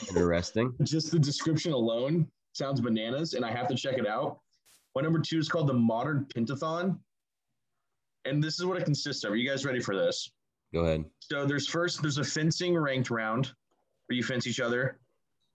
interesting. 0.09 0.73
Just 0.83 1.11
the 1.11 1.19
description 1.19 1.73
alone 1.73 2.27
sounds 2.53 2.81
bananas, 2.81 3.35
and 3.35 3.45
I 3.45 3.51
have 3.51 3.69
to 3.69 3.75
check 3.75 3.99
it 3.99 4.07
out. 4.07 4.41
My 4.95 5.03
number 5.03 5.21
two 5.21 5.39
is 5.39 5.49
called 5.49 5.69
the 5.69 5.75
Modern 5.75 6.27
Pentathlon. 6.27 6.99
And 8.25 8.43
this 8.43 8.59
is 8.59 8.67
what 8.67 8.77
it 8.77 8.85
consists 8.85 9.25
of. 9.25 9.33
Are 9.33 9.37
you 9.37 9.49
guys 9.49 9.65
ready 9.65 9.81
for 9.81 9.97
this? 9.97 10.31
Go 10.73 10.81
ahead. 10.81 11.05
So 11.21 11.47
there's 11.47 11.67
first 11.67 12.03
there's 12.03 12.19
a 12.19 12.25
fencing 12.25 12.77
ranked 12.77 13.11
round 13.11 13.53
where 14.07 14.17
you 14.17 14.23
fence 14.23 14.47
each 14.47 14.61
other. 14.61 14.99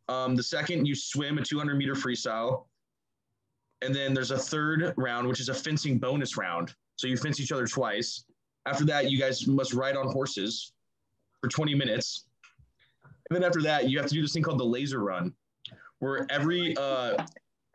Um, 0.09 0.35
the 0.35 0.43
second 0.43 0.85
you 0.85 0.95
swim 0.95 1.37
a 1.37 1.43
200 1.43 1.75
meter 1.77 1.93
freestyle, 1.93 2.65
and 3.81 3.93
then 3.93 4.13
there's 4.13 4.31
a 4.31 4.37
third 4.37 4.93
round 4.97 5.27
which 5.27 5.39
is 5.39 5.49
a 5.49 5.53
fencing 5.53 5.99
bonus 5.99 6.37
round. 6.37 6.73
So 6.95 7.07
you 7.07 7.17
fence 7.17 7.39
each 7.39 7.51
other 7.51 7.67
twice. 7.67 8.25
After 8.65 8.85
that, 8.85 9.11
you 9.11 9.19
guys 9.19 9.45
must 9.47 9.73
ride 9.73 9.95
on 9.95 10.07
horses 10.11 10.73
for 11.41 11.49
20 11.49 11.75
minutes, 11.75 12.25
and 13.29 13.35
then 13.35 13.43
after 13.43 13.61
that, 13.63 13.89
you 13.89 13.97
have 13.99 14.07
to 14.07 14.13
do 14.13 14.21
this 14.21 14.33
thing 14.33 14.43
called 14.43 14.59
the 14.59 14.65
laser 14.65 15.03
run, 15.03 15.33
where 15.99 16.25
every 16.29 16.75
uh, 16.77 17.23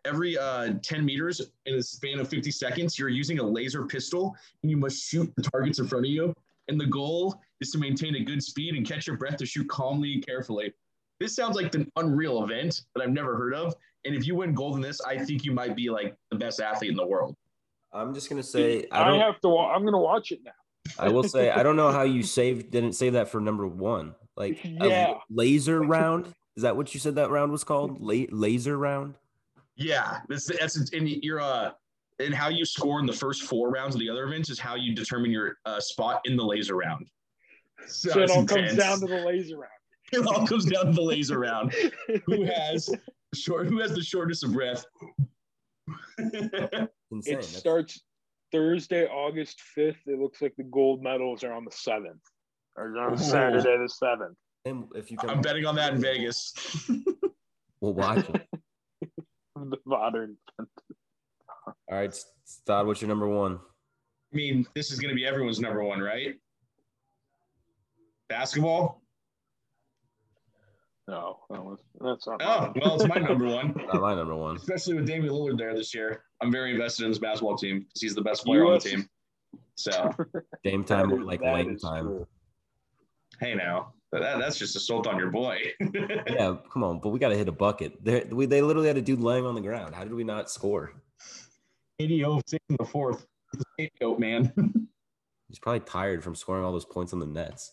every 0.05 0.37
uh, 0.39 0.75
10 0.83 1.05
meters 1.05 1.41
in 1.67 1.75
a 1.75 1.83
span 1.83 2.19
of 2.21 2.29
50 2.29 2.51
seconds, 2.51 2.99
you're 2.99 3.09
using 3.09 3.39
a 3.39 3.43
laser 3.43 3.85
pistol 3.85 4.35
and 4.63 4.71
you 4.71 4.77
must 4.77 5.03
shoot 5.03 5.31
the 5.37 5.43
targets 5.43 5.79
in 5.79 5.87
front 5.87 6.07
of 6.07 6.11
you. 6.11 6.35
And 6.69 6.81
the 6.81 6.87
goal 6.87 7.41
is 7.61 7.71
to 7.73 7.79
maintain 7.79 8.15
a 8.15 8.21
good 8.21 8.43
speed 8.43 8.75
and 8.77 8.87
catch 8.87 9.07
your 9.07 9.17
breath 9.17 9.37
to 9.39 9.47
shoot 9.47 9.69
calmly 9.69 10.15
and 10.15 10.25
carefully. 10.27 10.73
This 11.19 11.35
sounds 11.35 11.57
like 11.57 11.75
an 11.75 11.91
unreal 11.97 12.43
event 12.45 12.83
that 12.95 13.03
I've 13.03 13.11
never 13.11 13.37
heard 13.37 13.55
of. 13.55 13.75
And 14.05 14.15
if 14.15 14.27
you 14.27 14.37
win 14.37 14.55
gold 14.55 14.77
in 14.77 14.81
this, 14.81 15.01
I 15.03 15.19
think 15.19 15.45
you 15.45 15.53
might 15.53 15.77
be 15.77 15.91
like 15.91 16.17
the 16.31 16.37
best 16.39 16.61
athlete 16.61 16.91
in 16.93 16.97
the 16.97 17.07
world. 17.07 17.37
I'm 17.93 18.15
just 18.15 18.31
gonna 18.31 18.43
say 18.43 18.87
I 18.93 19.03
I, 19.03 19.09
don't. 19.09 19.21
have 19.21 19.41
to. 19.41 19.49
wa- 19.49 19.73
I'm 19.75 19.85
gonna 19.85 19.99
watch 19.99 20.31
it 20.33 20.41
now. 20.45 20.53
I 20.99 21.09
will 21.09 21.23
say 21.25 21.51
I 21.51 21.63
don't 21.63 21.77
know 21.77 21.91
how 21.93 22.03
you 22.03 22.23
saved 22.23 22.71
didn't 22.71 22.95
save 22.95 23.13
that 23.15 23.29
for 23.29 23.41
number 23.41 23.67
one. 23.67 24.15
Like 24.37 24.65
a 24.65 24.69
Yeah. 24.69 25.15
laser 25.29 25.81
round. 25.81 26.33
Is 26.57 26.63
that 26.63 26.77
what 26.77 26.93
you 26.95 27.01
said 27.01 27.15
that 27.17 27.31
round 27.31 27.53
was 27.53 27.65
called? 27.65 28.01
La- 28.01 28.27
laser 28.31 28.77
round. 28.77 29.15
Yeah, 29.77 30.19
this 30.29 30.47
that's 30.47 30.77
and 30.93 31.09
you're 31.09 31.41
uh 31.41 31.73
and 32.19 32.35
how 32.35 32.49
you 32.49 32.65
score 32.65 33.01
in 33.01 33.07
the 33.07 33.13
first 33.13 33.45
four 33.45 33.71
rounds 33.71 33.95
of 33.95 34.01
the 34.01 34.11
other 34.11 34.25
events 34.25 34.51
is 34.51 34.59
how 34.59 34.75
you 34.75 34.95
determine 34.95 35.31
your 35.31 35.57
uh, 35.65 35.81
spot 35.81 36.21
in 36.27 36.37
the 36.37 36.45
laser 36.45 36.77
round. 36.77 37.07
So, 37.87 38.11
So 38.11 38.19
it 38.21 38.23
it's 38.25 38.33
all 38.33 38.45
comes 38.45 38.77
down 38.77 39.01
to 39.01 39.07
the 39.07 39.21
laser 39.25 39.57
round. 39.57 39.73
it 40.13 40.27
all 40.27 40.47
comes 40.47 40.67
down 40.67 40.87
to 40.87 40.93
the 40.93 41.01
laser 41.01 41.39
round. 41.39 41.73
Who 42.27 42.45
has 42.45 42.91
short? 43.35 43.69
Who 43.69 43.79
has 43.81 43.95
the 43.95 44.03
shortest 44.03 44.45
of 44.45 44.53
breath? 44.53 44.85
It 47.27 47.43
starts 47.45 48.03
Thursday, 48.53 49.07
August 49.07 49.61
5th. 49.77 49.97
It 50.07 50.19
looks 50.19 50.43
like 50.43 50.55
the 50.57 50.65
gold 50.65 51.03
medals 51.03 51.45
are 51.45 51.53
on 51.53 51.65
the 51.65 51.71
7th. 51.71 52.21
Or 52.77 52.97
on 52.99 53.15
Ooh. 53.15 53.17
Saturday 53.17 53.63
the 53.63 53.93
7th. 54.03 54.35
and 54.65 54.85
if 54.95 55.11
you 55.11 55.17
come, 55.17 55.31
I'm 55.31 55.41
betting 55.41 55.67
on 55.67 55.75
that 55.77 55.95
in 55.95 56.01
Vegas. 56.01 56.55
we'll 57.81 57.95
watch 57.95 58.29
it. 58.29 58.47
The 59.57 59.77
modern. 59.85 60.39
All 60.59 61.75
right, 61.91 62.15
Stod, 62.45 62.87
what's 62.87 63.03
your 63.03 63.09
number 63.09 63.29
one? 63.29 63.59
I 64.33 64.37
mean, 64.37 64.67
this 64.75 64.91
is 64.91 64.99
going 64.99 65.11
to 65.11 65.15
be 65.15 65.27
everyone's 65.27 65.61
number 65.61 65.85
one, 65.85 66.01
right? 66.01 66.37
Basketball. 68.31 69.03
No, 71.07 71.41
that 71.51 71.63
was, 71.63 71.79
that's 72.01 72.27
not. 72.27 72.41
Oh, 72.43 72.73
well, 72.81 72.95
it's 72.95 73.07
my 73.07 73.17
number 73.29 73.47
one. 73.47 73.75
Not 73.93 74.01
my 74.01 74.15
number 74.15 74.35
one. 74.35 74.57
Especially 74.57 74.95
with 74.95 75.07
Damian 75.07 75.35
Lillard 75.35 75.59
there 75.59 75.75
this 75.75 75.93
year. 75.95 76.23
I'm 76.43 76.51
very 76.51 76.73
invested 76.73 77.05
in 77.05 77.11
this 77.11 77.19
basketball 77.19 77.57
team 77.57 77.81
because 77.81 78.01
he's 78.01 78.15
the 78.15 78.23
best 78.23 78.45
player 78.45 78.65
on 78.67 78.75
the 78.75 78.79
team. 78.81 79.09
So, 79.75 80.11
Game 80.65 80.85
time 80.85 81.13
or 81.13 81.21
is- 81.21 81.27
like 81.27 81.41
that 81.41 81.55
lane 81.55 81.77
time. 81.79 82.05
true. 82.07 82.27
hey, 83.41 83.55
now 83.55 83.93
that, 84.13 84.39
that's 84.39 84.59
just 84.59 84.75
assault 84.77 85.07
on 85.07 85.19
your 85.19 85.31
boy. 85.31 85.59
Yeah, 86.29 86.57
come 86.73 86.85
on, 86.85 87.01
but 87.01 87.11
we 87.11 87.19
got 87.19 87.29
to 87.31 87.37
hit 87.37 87.49
a 87.49 87.53
bucket. 87.53 88.03
They 88.05 88.25
we 88.31 88.47
they 88.47 88.63
literally 88.63 88.89
had 88.89 88.97
a 88.97 89.03
dude 89.03 89.21
laying 89.21 89.47
on 89.47 89.55
the 89.55 89.61
ground. 89.61 89.95
How 89.95 90.03
did 90.05 90.15
we 90.15 90.25
not 90.25 90.51
score? 90.51 90.93
80 91.99 92.23
in 92.23 92.41
the 92.79 92.85
fourth. 92.85 93.27
The 93.53 93.65
scapegoat, 93.75 94.19
man. 94.19 94.53
He's 95.49 95.59
probably 95.59 95.81
tired 95.81 96.23
from 96.25 96.35
scoring 96.35 96.65
all 96.65 96.73
those 96.73 96.85
points 96.85 97.13
on 97.13 97.19
the 97.19 97.27
nets. 97.27 97.73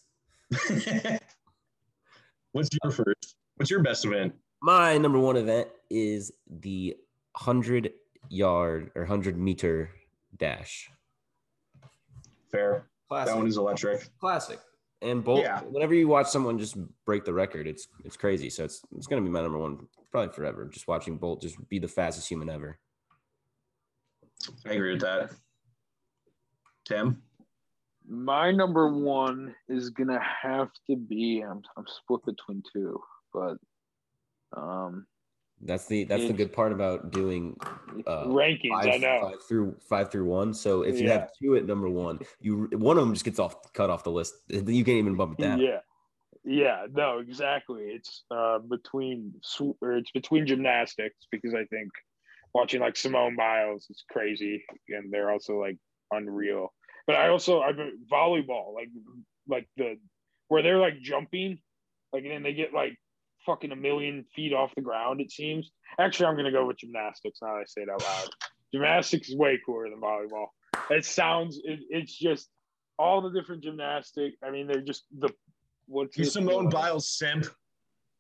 What's 2.51 2.70
your 2.84 2.91
first? 2.91 3.36
What's 3.55 3.70
your 3.70 3.82
best 3.84 4.05
event? 4.05 4.34
My 4.61 4.97
number 4.97 5.20
one 5.20 5.38
event 5.38 5.70
is 5.89 6.32
the 6.49 6.95
hundred 7.36 7.91
yard 8.30 8.91
or 8.95 9.05
hundred 9.05 9.38
meter 9.38 9.91
dash. 10.38 10.89
Fair. 12.51 12.88
Classic. 13.07 13.34
That 13.34 13.38
one 13.38 13.47
is 13.47 13.57
electric. 13.57 14.09
classic. 14.19 14.59
And 15.01 15.23
both 15.23 15.41
Yeah. 15.41 15.61
whenever 15.61 15.93
you 15.93 16.07
watch 16.07 16.28
someone 16.28 16.57
just 16.57 16.75
break 17.05 17.23
the 17.23 17.34
record, 17.34 17.67
it's 17.67 17.88
it's 18.03 18.17
crazy. 18.17 18.49
So 18.49 18.63
it's 18.63 18.82
it's 18.95 19.07
gonna 19.07 19.21
be 19.21 19.30
my 19.30 19.41
number 19.41 19.57
one 19.57 19.88
probably 20.11 20.34
forever. 20.34 20.65
Just 20.65 20.88
watching 20.88 21.17
Bolt 21.17 21.41
just 21.41 21.55
be 21.69 21.80
the 21.80 21.88
fastest 21.88 22.28
human 22.30 22.49
ever. 22.49 22.80
I 24.65 24.73
agree 24.73 24.93
with 24.93 25.01
that. 25.01 25.32
Tim? 26.86 27.21
My 28.09 28.51
number 28.51 28.89
one 28.93 29.53
is 29.67 29.89
gonna 29.89 30.21
have 30.21 30.69
to 30.89 30.95
be. 30.95 31.41
I'm 31.41 31.61
I'm 31.75 31.86
split 31.88 32.25
between 32.25 32.63
two, 32.73 32.99
but 33.34 33.57
um, 34.55 35.05
That's 35.62 35.88
the 35.88 36.03
that's 36.03 36.28
the 36.28 36.34
good 36.34 36.53
part 36.53 36.72
about 36.72 37.12
doing 37.12 37.58
uh, 38.05 38.28
rankings. 38.28 38.70
five, 38.70 38.88
I 38.88 38.97
know. 38.97 39.20
five 39.22 39.43
through 39.47 39.76
five 39.89 40.12
through 40.12 40.26
one. 40.26 40.53
So 40.53 40.84
if 40.84 40.99
you 40.99 41.08
Yeah. 41.08 41.14
have 41.14 41.32
two 41.41 41.55
at 41.55 41.66
number 41.66 41.89
one, 41.89 42.20
you 42.39 42.70
one 42.74 42.97
of 42.97 43.03
them 43.03 43.14
just 43.14 43.26
gets 43.26 43.39
off 43.39 43.74
cut 43.74 43.89
off 43.89 44.03
the 44.03 44.12
list. 44.12 44.36
You 44.49 44.62
can't 44.62 44.89
even 44.89 45.16
bump 45.16 45.39
it 45.39 45.41
down. 45.41 45.60
Yeah, 45.60 45.80
yeah, 46.43 46.86
no, 46.91 47.20
exactly. 47.20 47.86
It's 47.86 48.24
uh 48.30 48.60
between 48.60 49.34
or 49.82 49.93
it's 49.93 50.12
between 50.12 50.45
gymnastics 50.45 51.26
because 51.32 51.55
I 51.55 51.66
think 51.66 51.89
watching 52.53 52.82
like 52.82 52.95
Simone 52.95 53.36
Biles 53.36 53.88
is 53.89 54.03
crazy, 54.12 54.64
and 54.89 55.12
they're 55.12 55.32
also 55.32 55.60
like 55.60 55.78
unreal. 56.12 56.72
But 57.08 57.16
I 57.16 57.30
also 57.30 57.62
I've 57.62 57.78
volleyball, 58.12 58.76
like 58.76 58.89
like 59.47 59.68
the 59.76 59.97
where 60.49 60.62
they're 60.62 60.78
like 60.78 61.01
jumping, 61.01 61.58
like 62.14 62.24
and 62.24 62.32
then 62.32 62.43
they 62.43 62.53
get 62.53 62.74
like 62.74 62.95
fucking 63.47 63.71
a 63.71 63.75
million 63.75 64.25
feet 64.35 64.53
off 64.53 64.75
the 64.75 64.81
ground. 64.81 65.19
It 65.21 65.31
seems. 65.31 65.71
Actually, 65.99 66.27
I'm 66.27 66.35
gonna 66.35 66.51
go 66.51 66.67
with 66.67 66.77
gymnastics 66.77 67.39
now. 67.41 67.55
that 67.55 67.61
I 67.61 67.65
say 67.65 67.81
it 67.81 67.89
out 67.89 68.03
loud. 68.03 68.27
Gymnastics 68.71 69.29
is 69.29 69.35
way 69.35 69.59
cooler 69.65 69.89
than 69.89 69.99
volleyball. 69.99 70.47
It 70.91 71.05
sounds. 71.05 71.59
It, 71.63 71.79
it's 71.89 72.15
just 72.15 72.49
all 72.99 73.21
the 73.21 73.31
different 73.31 73.63
gymnastic. 73.63 74.33
I 74.43 74.51
mean, 74.51 74.67
they're 74.67 74.81
just 74.81 75.05
the 75.17 75.29
what's 75.87 76.15
You 76.17 76.25
Simone 76.25 76.69
Biles 76.69 77.09
simp. 77.09 77.47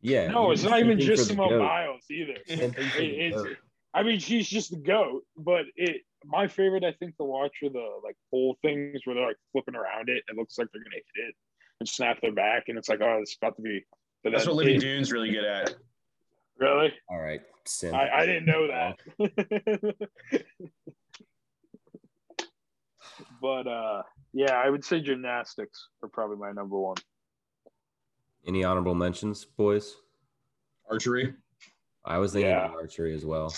Yeah. 0.01 0.27
No, 0.27 0.51
it's 0.51 0.63
not 0.63 0.79
even 0.79 0.99
just 0.99 1.27
Simone 1.27 1.49
goat. 1.49 1.59
Biles 1.59 2.03
either. 2.09 2.37
Same 2.47 2.71
thing 2.71 2.89
for 2.89 3.01
It- 3.01 3.33
it's. 3.33 3.43
I 3.93 4.03
mean, 4.03 4.19
she's 4.19 4.47
just 4.47 4.69
the 4.71 4.77
goat. 4.77 5.23
But 5.35 5.65
it, 5.75 6.01
my 6.25 6.47
favorite, 6.47 6.83
I 6.83 6.91
think, 6.93 7.17
to 7.17 7.23
watch 7.23 7.53
are 7.63 7.69
the 7.69 7.99
like 8.03 8.15
pole 8.31 8.57
things 8.61 9.01
where 9.05 9.15
they're 9.15 9.27
like 9.27 9.37
flipping 9.51 9.75
around 9.75 10.09
it. 10.09 10.23
It 10.27 10.35
looks 10.35 10.57
like 10.57 10.67
they're 10.71 10.83
gonna 10.83 10.95
hit 10.95 11.27
it 11.29 11.35
and 11.79 11.87
snap 11.89 12.21
their 12.21 12.31
back, 12.31 12.65
and 12.67 12.77
it's 12.77 12.89
like, 12.89 13.01
oh, 13.01 13.19
it's 13.21 13.35
about 13.41 13.55
to 13.57 13.61
be. 13.61 13.83
But 14.27 14.31
That's 14.33 14.45
then 14.45 14.55
what 14.55 14.65
Livy 14.65 14.75
it- 14.75 14.81
Dunne's 14.81 15.11
really 15.13 15.31
good 15.31 15.45
at. 15.45 15.73
Really? 16.59 16.91
All 17.09 17.19
right. 17.19 17.39
Simp. 17.65 17.95
I, 17.95 18.09
I 18.09 18.25
didn't 18.25 18.45
know 18.45 18.67
that. 18.67 18.97
but 23.41 23.67
uh, 23.67 24.03
yeah, 24.33 24.53
I 24.53 24.69
would 24.69 24.83
say 24.83 24.99
gymnastics 24.99 25.87
are 26.03 26.09
probably 26.09 26.37
my 26.37 26.51
number 26.51 26.77
one. 26.77 26.97
Any 28.45 28.63
honorable 28.63 28.95
mentions, 28.95 29.45
boys? 29.45 29.95
Archery. 30.89 31.33
I 32.05 32.17
was 32.17 32.33
thinking 32.33 32.49
Yeah. 32.51 32.67
archery 32.73 33.13
as 33.13 33.25
well. 33.25 33.53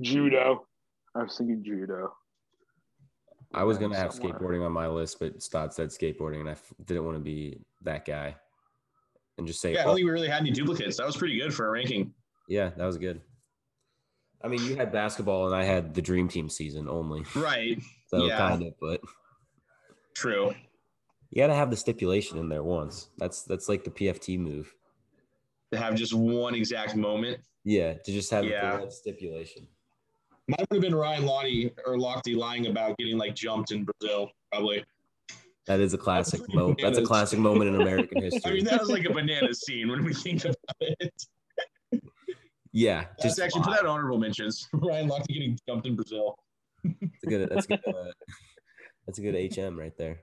Judo. 0.00 0.66
I 1.14 1.22
was 1.24 1.36
thinking 1.36 1.62
judo. 1.64 2.12
I 3.54 3.64
was 3.64 3.78
gonna 3.78 3.96
have 3.96 4.12
Somewhere. 4.14 4.34
skateboarding 4.38 4.64
on 4.64 4.72
my 4.72 4.86
list, 4.86 5.18
but 5.18 5.42
Stott 5.42 5.74
said 5.74 5.88
skateboarding, 5.88 6.40
and 6.40 6.48
I 6.48 6.52
f- 6.52 6.72
didn't 6.86 7.04
want 7.04 7.16
to 7.16 7.22
be 7.22 7.58
that 7.82 8.04
guy, 8.06 8.34
and 9.38 9.46
just 9.46 9.60
say, 9.60 9.72
Yeah, 9.74 9.80
I 9.80 9.82
oh, 9.82 9.86
don't 9.88 9.96
think 9.96 10.06
we 10.06 10.12
really 10.12 10.28
had 10.28 10.40
any 10.40 10.50
duplicates. 10.50 10.96
That 10.96 11.06
was 11.06 11.16
pretty 11.16 11.38
good 11.38 11.52
for 11.54 11.66
a 11.66 11.70
ranking. 11.70 12.12
yeah, 12.48 12.70
that 12.76 12.84
was 12.84 12.98
good. 12.98 13.20
I 14.44 14.48
mean, 14.48 14.62
you 14.64 14.74
had 14.76 14.90
basketball, 14.92 15.46
and 15.46 15.54
I 15.54 15.62
had 15.64 15.94
the 15.94 16.02
dream 16.02 16.28
team 16.28 16.48
season 16.48 16.88
only, 16.88 17.24
Right. 17.36 17.80
so 18.08 18.26
Yeah. 18.26 18.38
kind 18.38 18.62
of, 18.64 18.74
but 18.80 19.00
True. 20.14 20.52
you 21.30 21.42
got 21.42 21.46
to 21.46 21.54
have 21.54 21.70
the 21.70 21.76
stipulation 21.76 22.38
in 22.38 22.48
there 22.48 22.62
once. 22.64 23.08
That's 23.18 23.42
that's 23.42 23.68
like 23.68 23.84
the 23.84 23.90
PFT 23.90 24.38
move. 24.38 24.74
To 25.72 25.78
have 25.78 25.94
just 25.94 26.12
one 26.12 26.54
exact 26.54 26.96
moment. 26.96 27.40
Yeah, 27.64 27.94
to 27.94 28.12
just 28.12 28.30
have 28.32 28.44
Yeah. 28.44 28.78
the 28.84 28.90
stipulation. 28.90 29.66
Mine 30.48 30.66
would 30.70 30.76
have 30.76 30.82
been 30.82 30.94
Ryan 30.94 31.22
Lochte 31.22 31.72
or 31.86 31.96
Lochte 31.96 32.36
lying 32.36 32.66
about 32.66 32.98
getting 32.98 33.16
like 33.16 33.34
jumped 33.34 33.70
in 33.70 33.84
Brazil, 33.84 34.28
probably. 34.50 34.84
That 35.66 35.80
is 35.80 35.94
a 35.94 35.98
classic 35.98 36.40
pretty 36.40 36.56
moment. 36.56 36.80
That's 36.82 36.98
a 36.98 37.04
classic 37.04 37.38
moment 37.38 37.74
in 37.74 37.80
American 37.80 38.22
history. 38.22 38.50
I 38.50 38.54
mean, 38.54 38.64
that 38.64 38.80
was 38.80 38.90
like 38.90 39.04
a 39.04 39.12
banana 39.12 39.54
scene 39.54 39.88
when 39.88 40.04
we 40.04 40.12
think 40.12 40.44
about 40.44 40.56
it. 40.80 41.12
yeah, 42.72 43.04
Just 43.22 43.36
just 43.36 43.40
actually 43.40 43.62
put 43.62 43.74
that 43.74 43.86
honorable 43.86 44.18
mentions. 44.18 44.68
Ryan 44.72 45.08
Lochte 45.08 45.28
getting 45.28 45.58
dumped 45.66 45.86
in 45.86 45.94
Brazil. 45.94 46.36
That's 46.84 47.24
a 47.24 47.26
good. 47.26 47.48
That's 47.48 47.64
a 47.66 47.68
good. 47.68 47.80
Uh, 47.86 48.12
that's 49.06 49.18
a 49.18 49.22
good 49.22 49.34
HM 49.54 49.78
right 49.78 49.96
there. 49.96 50.20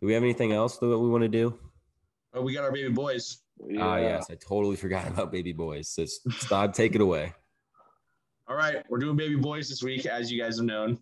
Do 0.00 0.06
we 0.06 0.14
have 0.14 0.22
anything 0.22 0.52
else 0.52 0.78
that 0.78 0.86
we 0.86 1.08
want 1.08 1.22
to 1.22 1.28
do? 1.28 1.58
Oh, 2.32 2.42
we 2.42 2.54
got 2.54 2.64
our 2.64 2.72
baby 2.72 2.90
boys. 2.92 3.38
Ah, 3.78 3.98
yes, 3.98 4.26
I 4.30 4.34
totally 4.34 4.76
forgot 4.76 5.06
about 5.08 5.30
baby 5.30 5.52
boys. 5.52 5.88
So, 5.88 6.04
Stod, 6.06 6.74
take 6.74 6.94
it 6.94 7.00
away. 7.00 7.34
All 8.48 8.56
right, 8.56 8.82
we're 8.88 8.98
doing 8.98 9.16
baby 9.16 9.36
boys 9.36 9.68
this 9.68 9.82
week, 9.82 10.06
as 10.06 10.32
you 10.32 10.40
guys 10.40 10.56
have 10.56 10.66
known. 10.66 10.98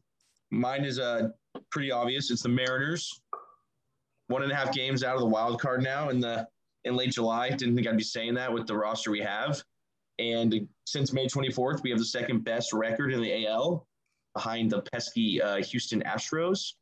Mine 0.50 0.84
is 0.84 0.98
uh 0.98 1.28
pretty 1.70 1.90
obvious. 1.90 2.30
It's 2.30 2.42
the 2.42 2.48
Mariners. 2.48 3.20
One 4.28 4.42
and 4.42 4.52
a 4.52 4.54
half 4.54 4.74
games 4.74 5.02
out 5.02 5.14
of 5.14 5.20
the 5.20 5.26
wild 5.26 5.60
card 5.60 5.82
now 5.82 6.10
in 6.10 6.20
the 6.20 6.46
in 6.84 6.96
late 6.96 7.12
July. 7.12 7.50
Didn't 7.50 7.74
think 7.74 7.86
I'd 7.86 7.96
be 7.96 8.02
saying 8.02 8.34
that 8.34 8.52
with 8.52 8.66
the 8.66 8.76
roster 8.76 9.10
we 9.10 9.20
have. 9.20 9.62
And 10.18 10.68
since 10.84 11.12
May 11.12 11.26
24th, 11.26 11.82
we 11.82 11.90
have 11.90 11.98
the 11.98 12.04
second 12.04 12.44
best 12.44 12.72
record 12.72 13.12
in 13.12 13.20
the 13.20 13.46
AL 13.46 13.86
behind 14.34 14.70
the 14.70 14.82
pesky 14.82 15.40
uh, 15.40 15.62
Houston 15.62 16.02
Astros, 16.02 16.74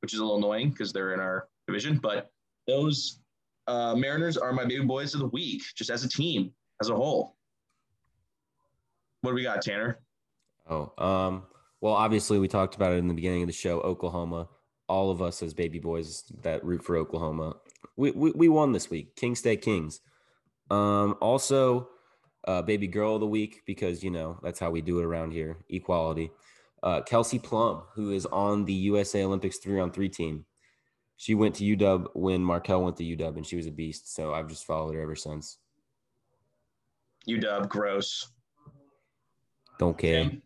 which 0.00 0.14
is 0.14 0.20
a 0.20 0.22
little 0.22 0.38
annoying 0.38 0.70
because 0.70 0.92
they're 0.92 1.14
in 1.14 1.20
our 1.20 1.48
division. 1.66 1.98
But 1.98 2.30
those 2.66 3.20
uh, 3.66 3.94
Mariners 3.94 4.36
are 4.36 4.52
my 4.52 4.64
baby 4.64 4.84
boys 4.84 5.14
of 5.14 5.20
the 5.20 5.28
week, 5.28 5.62
just 5.76 5.90
as 5.90 6.04
a 6.04 6.08
team, 6.08 6.52
as 6.80 6.88
a 6.88 6.94
whole. 6.94 7.36
What 9.20 9.32
do 9.32 9.34
we 9.34 9.42
got, 9.42 9.62
Tanner? 9.62 10.00
Oh, 10.68 10.92
um, 10.98 11.42
well, 11.80 11.94
obviously 11.94 12.38
we 12.38 12.48
talked 12.48 12.74
about 12.74 12.92
it 12.92 12.96
in 12.98 13.08
the 13.08 13.14
beginning 13.14 13.42
of 13.42 13.46
the 13.46 13.52
show. 13.52 13.80
Oklahoma, 13.80 14.48
all 14.88 15.10
of 15.10 15.22
us 15.22 15.42
as 15.42 15.54
baby 15.54 15.78
boys 15.78 16.24
that 16.42 16.64
root 16.64 16.84
for 16.84 16.96
Oklahoma, 16.96 17.56
we 17.96 18.10
we, 18.10 18.32
we 18.32 18.48
won 18.48 18.72
this 18.72 18.90
week. 18.90 19.16
King 19.16 19.34
Stay 19.34 19.56
Kings. 19.56 20.00
Um, 20.70 21.16
also, 21.20 21.88
uh, 22.46 22.62
baby 22.62 22.86
girl 22.86 23.14
of 23.14 23.20
the 23.20 23.26
week 23.26 23.62
because 23.66 24.02
you 24.04 24.10
know 24.10 24.38
that's 24.42 24.60
how 24.60 24.70
we 24.70 24.80
do 24.80 25.00
it 25.00 25.04
around 25.04 25.32
here. 25.32 25.58
Equality. 25.68 26.30
Uh, 26.82 27.02
Kelsey 27.02 27.38
Plum, 27.38 27.82
who 27.94 28.10
is 28.10 28.24
on 28.26 28.64
the 28.64 28.72
USA 28.72 29.24
Olympics 29.24 29.58
three 29.58 29.80
on 29.80 29.90
three 29.90 30.08
team. 30.08 30.46
She 31.16 31.34
went 31.34 31.56
to 31.56 31.76
UW 31.76 32.06
when 32.14 32.42
Markel 32.42 32.82
went 32.82 32.96
to 32.96 33.04
UW, 33.04 33.36
and 33.36 33.46
she 33.46 33.56
was 33.56 33.66
a 33.66 33.70
beast. 33.70 34.14
So 34.14 34.32
I've 34.32 34.48
just 34.48 34.64
followed 34.64 34.94
her 34.94 35.02
ever 35.02 35.14
since. 35.14 35.58
UW, 37.28 37.68
gross. 37.68 38.30
Don't 39.78 39.98
care. 39.98 40.24
Tim, 40.24 40.42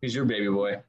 Who's 0.00 0.14
your 0.14 0.24
baby 0.24 0.48
boy? 0.48 0.82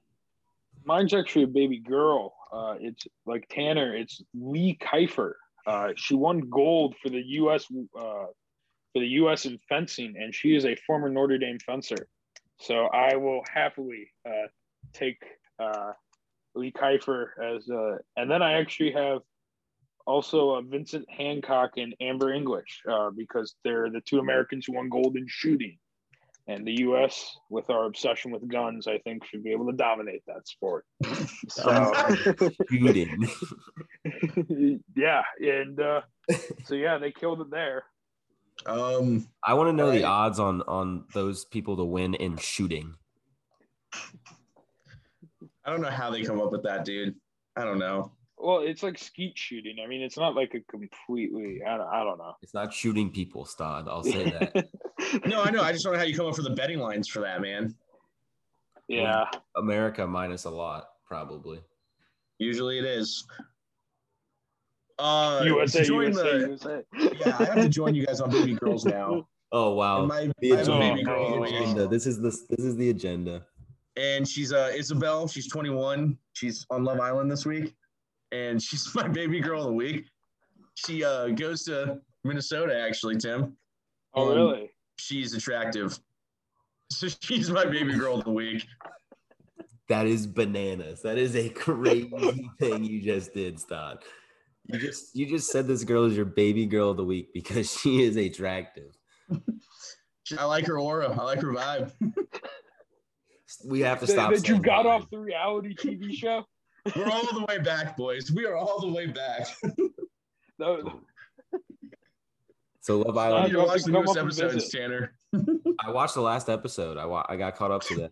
Mine's 0.85 1.13
actually 1.13 1.43
a 1.43 1.47
baby 1.47 1.79
girl. 1.79 2.33
Uh, 2.51 2.75
it's 2.79 3.07
like 3.25 3.47
Tanner. 3.49 3.95
It's 3.95 4.21
Lee 4.33 4.77
Kiefer. 4.81 5.33
Uh, 5.65 5.89
she 5.95 6.15
won 6.15 6.49
gold 6.49 6.95
for 7.01 7.09
the 7.09 7.21
U.S. 7.21 7.65
Uh, 7.71 8.25
for 8.93 8.99
the 8.99 9.07
U.S. 9.07 9.45
in 9.45 9.59
fencing, 9.67 10.15
and 10.17 10.33
she 10.33 10.55
is 10.55 10.65
a 10.65 10.75
former 10.87 11.09
Notre 11.09 11.37
Dame 11.37 11.59
fencer. 11.59 12.07
So 12.59 12.85
I 12.85 13.15
will 13.15 13.41
happily 13.51 14.11
uh, 14.27 14.47
take 14.93 15.21
uh, 15.59 15.91
Lee 16.55 16.71
Kiefer 16.71 17.27
as. 17.41 17.69
Uh, 17.69 17.97
and 18.15 18.29
then 18.29 18.41
I 18.41 18.53
actually 18.53 18.91
have 18.91 19.19
also 20.05 20.61
Vincent 20.61 21.05
Hancock 21.09 21.71
and 21.77 21.95
Amber 21.99 22.33
English 22.33 22.81
because 23.15 23.55
they're 23.63 23.89
the 23.89 24.01
two 24.01 24.19
Americans 24.19 24.65
who 24.65 24.73
won 24.73 24.89
gold 24.89 25.17
in 25.17 25.25
shooting. 25.27 25.77
And 26.49 26.65
the 26.65 26.79
U.S., 26.79 27.37
with 27.51 27.69
our 27.69 27.85
obsession 27.85 28.31
with 28.31 28.47
guns, 28.47 28.87
I 28.87 28.97
think 28.97 29.23
should 29.23 29.43
be 29.43 29.51
able 29.51 29.67
to 29.67 29.77
dominate 29.77 30.23
that 30.27 30.47
sport. 30.47 30.85
So, 31.47 31.93
Shooting. 32.69 33.27
yeah, 34.95 35.23
and 35.39 35.79
uh, 35.79 36.01
so 36.65 36.75
yeah, 36.75 36.99
they 36.99 37.11
killed 37.11 37.41
it 37.41 37.49
there. 37.49 37.83
Um, 38.67 39.27
I 39.43 39.55
want 39.55 39.69
to 39.69 39.73
know 39.73 39.89
the 39.89 40.03
odds 40.03 40.39
on 40.39 40.61
on 40.63 41.05
those 41.13 41.45
people 41.45 41.77
to 41.77 41.83
win 41.83 42.13
in 42.13 42.37
shooting. 42.37 42.93
I 45.65 45.71
don't 45.71 45.81
know 45.81 45.89
how 45.89 46.11
they 46.11 46.23
come 46.23 46.39
up 46.39 46.51
with 46.51 46.63
that, 46.63 46.85
dude. 46.85 47.15
I 47.55 47.63
don't 47.63 47.79
know. 47.79 48.11
Well, 48.41 48.59
it's 48.59 48.83
like 48.83 48.97
skeet 48.97 49.37
shooting. 49.37 49.77
I 49.83 49.87
mean, 49.87 50.01
it's 50.01 50.17
not 50.17 50.33
like 50.35 50.53
a 50.53 50.61
completely. 50.71 51.61
I 51.67 51.77
don't, 51.77 51.87
I 51.87 52.03
don't 52.05 52.17
know. 52.17 52.33
It's 52.41 52.53
not 52.53 52.73
shooting 52.73 53.11
people, 53.11 53.43
Stod. 53.45 53.87
I'll 53.89 54.03
say 54.03 54.23
that. 54.53 54.69
No, 55.27 55.41
I 55.43 55.49
know. 55.51 55.61
I 55.61 55.71
just 55.73 55.83
don't 55.83 55.93
know 55.93 55.99
how 55.99 56.05
you 56.05 56.15
come 56.15 56.27
up 56.27 56.35
for 56.35 56.41
the 56.43 56.51
betting 56.51 56.79
lines 56.79 57.07
for 57.09 57.19
that, 57.21 57.41
man. 57.41 57.75
yeah, 58.87 59.25
America 59.57 60.07
minus 60.07 60.45
a 60.45 60.49
lot, 60.49 60.85
probably. 61.05 61.59
Usually 62.37 62.79
it 62.79 62.85
is. 62.85 63.25
Uh, 64.97 65.41
USA, 65.45 65.83
join 65.83 66.13
USA, 66.13 66.23
the, 66.23 66.47
USA. 66.47 66.81
yeah, 67.25 67.35
I 67.39 67.43
have 67.45 67.55
to 67.55 67.69
join 67.69 67.95
you 67.95 68.05
guys 68.05 68.19
on 68.19 68.29
baby 68.29 68.55
girls 68.55 68.85
now. 68.85 69.25
Oh 69.51 69.73
wow. 69.73 70.05
My, 70.05 70.31
The 70.41 70.53
I 70.53 70.57
have 70.57 70.67
a 70.67 70.77
baby 70.77 71.01
girl 71.03 71.41
of 71.43 71.49
agenda. 71.49 71.87
This 71.87 72.05
is 72.05 72.21
the 72.21 72.29
this 72.51 72.63
is 72.63 72.75
the 72.75 72.91
agenda. 72.91 73.47
and 73.97 74.27
she's 74.27 74.53
uh 74.53 74.71
Isabel. 74.75 75.27
She's 75.27 75.47
21. 75.49 76.15
She's 76.33 76.67
on 76.69 76.83
Love 76.83 76.99
Island 76.99 77.31
this 77.31 77.47
week, 77.47 77.73
and 78.31 78.61
she's 78.61 78.93
my 78.95 79.07
baby 79.07 79.39
girl 79.39 79.61
of 79.61 79.67
the 79.67 79.73
week. 79.73 80.05
She 80.75 81.03
uh 81.03 81.27
goes 81.29 81.63
to 81.65 81.99
Minnesota 82.23 82.79
actually, 82.79 83.17
Tim. 83.17 83.55
Oh, 84.13 84.33
really? 84.33 84.71
She's 84.97 85.33
attractive, 85.33 85.97
so 86.91 87.07
she's 87.21 87.49
my 87.49 87.65
baby 87.65 87.93
girl 87.93 88.19
of 88.19 88.25
the 88.25 88.31
week. 88.31 88.65
That 89.87 90.05
is 90.05 90.27
bananas. 90.27 91.01
That 91.01 91.17
is 91.17 91.35
a 91.35 91.49
crazy 91.49 92.49
thing 92.59 92.83
you 92.83 93.01
just 93.01 93.33
did, 93.33 93.59
Stod. 93.59 94.03
You 94.67 94.77
just 94.79 95.15
you 95.15 95.25
just 95.27 95.51
said 95.51 95.67
this 95.67 95.83
girl 95.83 96.05
is 96.05 96.15
your 96.15 96.25
baby 96.25 96.65
girl 96.65 96.91
of 96.91 96.97
the 96.97 97.03
week 97.03 97.33
because 97.33 97.71
she 97.71 98.03
is 98.03 98.15
attractive. 98.15 98.95
I 100.37 100.45
like 100.45 100.67
her 100.67 100.79
aura. 100.79 101.09
I 101.09 101.23
like 101.23 101.41
her 101.41 101.53
vibe. 101.53 101.91
We 103.65 103.79
have 103.79 103.99
to 104.01 104.07
stop. 104.07 104.31
that 104.31 104.47
you 104.47 104.59
got 104.59 104.85
vibe. 104.85 104.89
off 104.89 105.09
the 105.09 105.17
reality 105.17 105.73
TV 105.75 106.13
show? 106.13 106.45
We're 106.95 107.09
all 107.09 107.25
the 107.39 107.45
way 107.47 107.59
back, 107.59 107.95
boys. 107.97 108.31
We 108.31 108.45
are 108.45 108.55
all 108.55 108.79
the 108.81 108.91
way 108.91 109.07
back. 109.07 109.47
No, 110.61 111.01
So 112.81 112.99
Love 112.99 113.17
Island. 113.17 113.45
need 113.45 113.51
you 113.53 113.59
have 113.59 113.67
watch 113.69 113.83
to 113.83 113.85
the 113.85 113.91
newest 113.91 114.09
up 114.11 114.17
and 114.17 114.25
episodes. 114.27 114.69
Tanner. 114.69 115.13
I 115.85 115.89
watched 115.91 116.15
the 116.15 116.21
last 116.21 116.49
episode. 116.49 116.97
I 116.97 117.05
wa- 117.05 117.25
I 117.29 117.37
got 117.37 117.55
caught 117.55 117.71
up 117.71 117.81
to 117.83 117.95
that. 117.95 118.11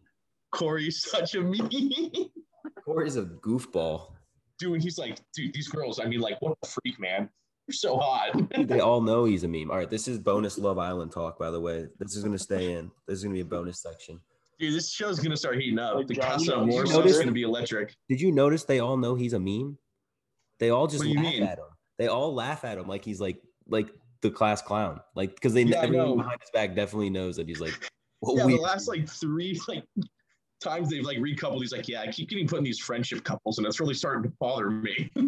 Corey's 0.51 1.01
such 1.03 1.35
a 1.35 1.41
me. 1.41 2.31
Corey's 2.85 3.17
a 3.17 3.23
goofball. 3.23 4.13
dude, 4.59 4.81
he's 4.81 4.97
like, 4.97 5.17
dude, 5.35 5.53
these 5.53 5.67
girls, 5.67 5.99
I 5.99 6.05
mean, 6.05 6.21
like, 6.21 6.41
what 6.41 6.57
a 6.63 6.67
freak, 6.67 6.97
man. 7.01 7.29
You're 7.67 7.73
so 7.75 7.97
hot. 7.97 8.29
They 8.57 8.79
all 8.79 9.01
know 9.01 9.25
he's 9.25 9.43
a 9.43 9.47
meme. 9.49 9.69
All 9.69 9.75
right, 9.77 9.89
this 9.89 10.07
is 10.07 10.17
bonus 10.17 10.57
Love 10.57 10.77
Island 10.77 11.11
talk, 11.11 11.37
by 11.37 11.51
the 11.51 11.59
way. 11.59 11.87
This 11.99 12.15
is 12.15 12.23
gonna 12.23 12.39
stay 12.39 12.71
in. 12.71 12.89
This 13.09 13.17
is 13.17 13.23
gonna 13.25 13.33
be 13.33 13.41
a 13.41 13.45
bonus 13.45 13.81
section. 13.81 14.21
Dude, 14.59 14.73
this 14.73 14.89
show's 14.89 15.19
gonna 15.19 15.37
start 15.37 15.59
heating 15.59 15.77
up. 15.79 15.95
Like 15.95 16.07
the 16.07 16.15
John 16.15 16.23
Casa 16.31 16.45
Jones. 16.45 16.71
War 16.71 16.81
You 16.81 16.87
stuff's 16.87 16.97
notice- 17.05 17.19
gonna 17.19 17.31
be 17.31 17.43
electric. 17.43 17.95
Did 18.09 18.19
you 18.21 18.31
notice 18.31 18.63
they 18.63 18.79
all 18.79 18.97
know 18.97 19.13
he's 19.15 19.33
a 19.33 19.39
meme? 19.39 19.77
They 20.59 20.69
all 20.71 20.87
just 20.87 20.99
What 21.03 21.03
do 21.05 21.09
you 21.11 21.23
laugh 21.23 21.33
mean? 21.33 21.43
at 21.43 21.57
him. 21.59 21.65
They 21.99 22.07
all 22.07 22.33
laugh 22.33 22.63
at 22.65 22.77
him 22.77 22.87
like 22.87 23.05
he's 23.05 23.21
like 23.21 23.41
like 23.67 23.93
the 24.21 24.31
class 24.31 24.61
clown. 24.61 24.99
Like 25.15 25.35
because 25.35 25.53
they 25.53 25.61
Yeah, 25.63 25.81
everyone 25.83 26.07
know. 26.07 26.15
behind 26.15 26.41
his 26.41 26.49
back 26.51 26.73
definitely 26.75 27.09
knows 27.11 27.35
that 27.37 27.47
he's 27.47 27.59
like. 27.61 27.73
Well, 28.19 28.35
yeah, 28.35 28.45
we, 28.47 28.55
the 28.55 28.61
last 28.61 28.87
like 28.87 29.07
three 29.07 29.61
like 29.67 29.83
times 30.59 30.89
they've 30.89 31.05
like 31.05 31.19
recoupled, 31.19 31.59
he's 31.59 31.71
like, 31.71 31.87
yeah, 31.87 32.01
I 32.01 32.07
keep 32.07 32.29
getting 32.29 32.47
put 32.47 32.57
in 32.57 32.63
these 32.63 32.79
friendship 32.79 33.23
couples, 33.23 33.59
and 33.59 33.67
it's 33.67 33.79
really 33.79 33.93
starting 33.93 34.23
to 34.23 34.35
bother 34.39 34.71
me. 34.71 35.11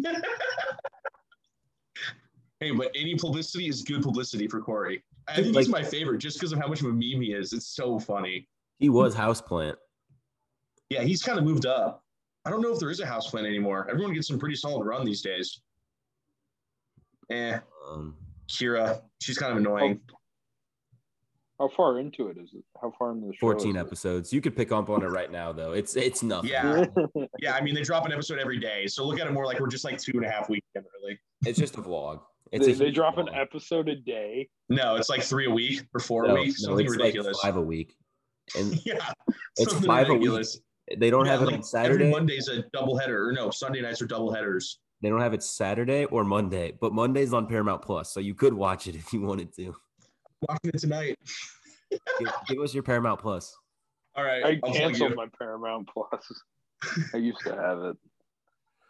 hey, 2.58 2.72
but 2.72 2.90
any 2.96 3.14
publicity 3.14 3.68
is 3.68 3.82
good 3.82 4.02
publicity 4.02 4.48
for 4.48 4.60
Corey. 4.60 5.04
I 5.28 5.36
think 5.36 5.54
Like- 5.54 5.66
he's 5.66 5.68
my 5.72 5.84
favorite 5.84 6.18
just 6.18 6.38
because 6.38 6.50
of 6.52 6.58
how 6.58 6.66
much 6.66 6.80
of 6.80 6.86
a 6.86 6.92
meme 6.92 7.20
he 7.22 7.32
is. 7.32 7.52
It's 7.52 7.68
so 7.68 7.98
funny. 8.00 8.48
He 8.80 8.88
was 8.88 9.14
houseplant. 9.14 9.76
Yeah, 10.88 11.02
he's 11.02 11.22
kind 11.22 11.38
of 11.38 11.44
moved 11.44 11.66
up. 11.66 12.02
I 12.44 12.50
don't 12.50 12.62
know 12.62 12.72
if 12.72 12.80
there 12.80 12.90
is 12.90 13.00
a 13.00 13.06
houseplant 13.06 13.46
anymore. 13.46 13.86
Everyone 13.90 14.12
gets 14.14 14.26
some 14.26 14.38
pretty 14.38 14.56
solid 14.56 14.84
run 14.84 15.04
these 15.04 15.22
days. 15.22 15.60
Eh, 17.30 17.58
Um, 17.88 18.16
Kyra, 18.48 19.02
she's 19.20 19.38
kind 19.38 19.52
of 19.52 19.58
annoying. 19.58 20.00
How 21.60 21.68
far 21.68 21.98
into 21.98 22.28
it 22.28 22.38
is 22.38 22.54
it? 22.54 22.64
How 22.80 22.90
far 22.98 23.12
into 23.12 23.26
the 23.28 23.34
show? 23.34 23.40
14 23.40 23.70
is 23.70 23.76
it? 23.76 23.78
episodes. 23.78 24.32
You 24.32 24.40
could 24.40 24.56
pick 24.56 24.72
up 24.72 24.88
on 24.88 25.02
it 25.02 25.08
right 25.08 25.30
now, 25.30 25.52
though. 25.52 25.72
It's 25.72 25.94
it's 25.94 26.22
nothing. 26.22 26.50
Yeah. 26.50 26.86
Yeah, 27.38 27.54
I 27.54 27.60
mean 27.60 27.74
they 27.74 27.82
drop 27.82 28.06
an 28.06 28.12
episode 28.12 28.38
every 28.38 28.58
day, 28.58 28.86
so 28.86 29.06
look 29.06 29.20
at 29.20 29.26
it 29.26 29.32
more 29.32 29.44
like 29.46 29.60
we're 29.60 29.68
just 29.68 29.84
like 29.84 29.98
two 29.98 30.12
and 30.14 30.24
a 30.24 30.30
half 30.30 30.48
weeks 30.48 30.66
in, 30.74 30.82
really. 31.02 31.18
It's 31.44 31.58
just 31.58 31.76
a 31.76 31.82
vlog. 31.82 32.20
It's 32.52 32.64
they, 32.66 32.72
a 32.72 32.74
they 32.74 32.84
huge 32.86 32.94
drop 32.96 33.18
an 33.18 33.28
episode 33.34 33.88
a 33.88 33.96
day. 33.96 34.48
No, 34.70 34.96
it's 34.96 35.08
like 35.10 35.22
three 35.22 35.46
a 35.46 35.50
week 35.50 35.84
or 35.94 36.00
four 36.00 36.26
No, 36.26 36.32
a 36.36 36.40
week, 36.40 36.48
no, 36.60 36.68
something 36.68 36.86
it's 36.86 36.96
ridiculous. 36.96 37.36
like 37.42 37.42
five 37.52 37.56
a 37.56 37.60
week. 37.64 37.94
And 38.58 38.80
yeah, 38.86 39.12
It's 39.56 39.70
something 39.72 39.86
five 39.86 40.08
a 40.10 40.14
week. 40.14 40.44
they 40.98 41.10
don't 41.10 41.26
Yeah, 41.26 41.32
have 41.32 41.42
it 41.42 41.46
like, 41.46 41.54
on 41.56 41.62
Saturday. 41.62 42.04
Every 42.04 42.10
Monday's 42.10 42.48
a 42.48 42.62
double 42.72 42.96
header, 42.98 43.28
or 43.28 43.32
no, 43.32 43.50
Sunday 43.50 43.80
nights 43.80 44.00
are 44.02 44.06
double 44.06 44.32
headers. 44.32 44.78
They 45.02 45.08
don't 45.08 45.20
have 45.20 45.32
it 45.34 45.42
Saturday 45.42 46.04
or 46.06 46.24
Monday, 46.24 46.72
but 46.80 46.92
Monday's 46.92 47.32
on 47.32 47.46
Paramount 47.46 47.80
Plus, 47.82 48.12
so 48.12 48.20
you 48.20 48.34
could 48.34 48.52
watch 48.52 48.86
it 48.86 48.94
if 48.96 49.12
you 49.12 49.22
wanted 49.22 49.54
to. 49.56 49.74
Watching 50.48 50.70
it 50.74 50.78
tonight. 50.78 51.18
Give, 51.90 52.28
give 52.48 52.58
us 52.60 52.72
your 52.74 52.82
Paramount 52.82 53.20
Plus. 53.20 53.56
All 54.14 54.24
right, 54.24 54.44
I 54.44 54.60
I'll 54.64 54.72
canceled 54.74 55.14
my 55.14 55.26
Paramount 55.38 55.88
Plus. 55.92 56.42
I 57.14 57.18
used 57.18 57.40
to 57.44 57.54
have 57.54 57.78
it. 57.80 57.96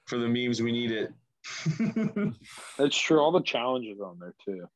for 0.06 0.18
the 0.18 0.28
memes. 0.28 0.62
We 0.62 0.72
need 0.72 0.90
it. 0.92 1.12
That's 2.78 2.96
true. 2.96 3.18
All 3.20 3.32
the 3.32 3.40
challenges 3.42 4.00
on 4.00 4.18
there 4.18 4.34
too. 4.44 4.66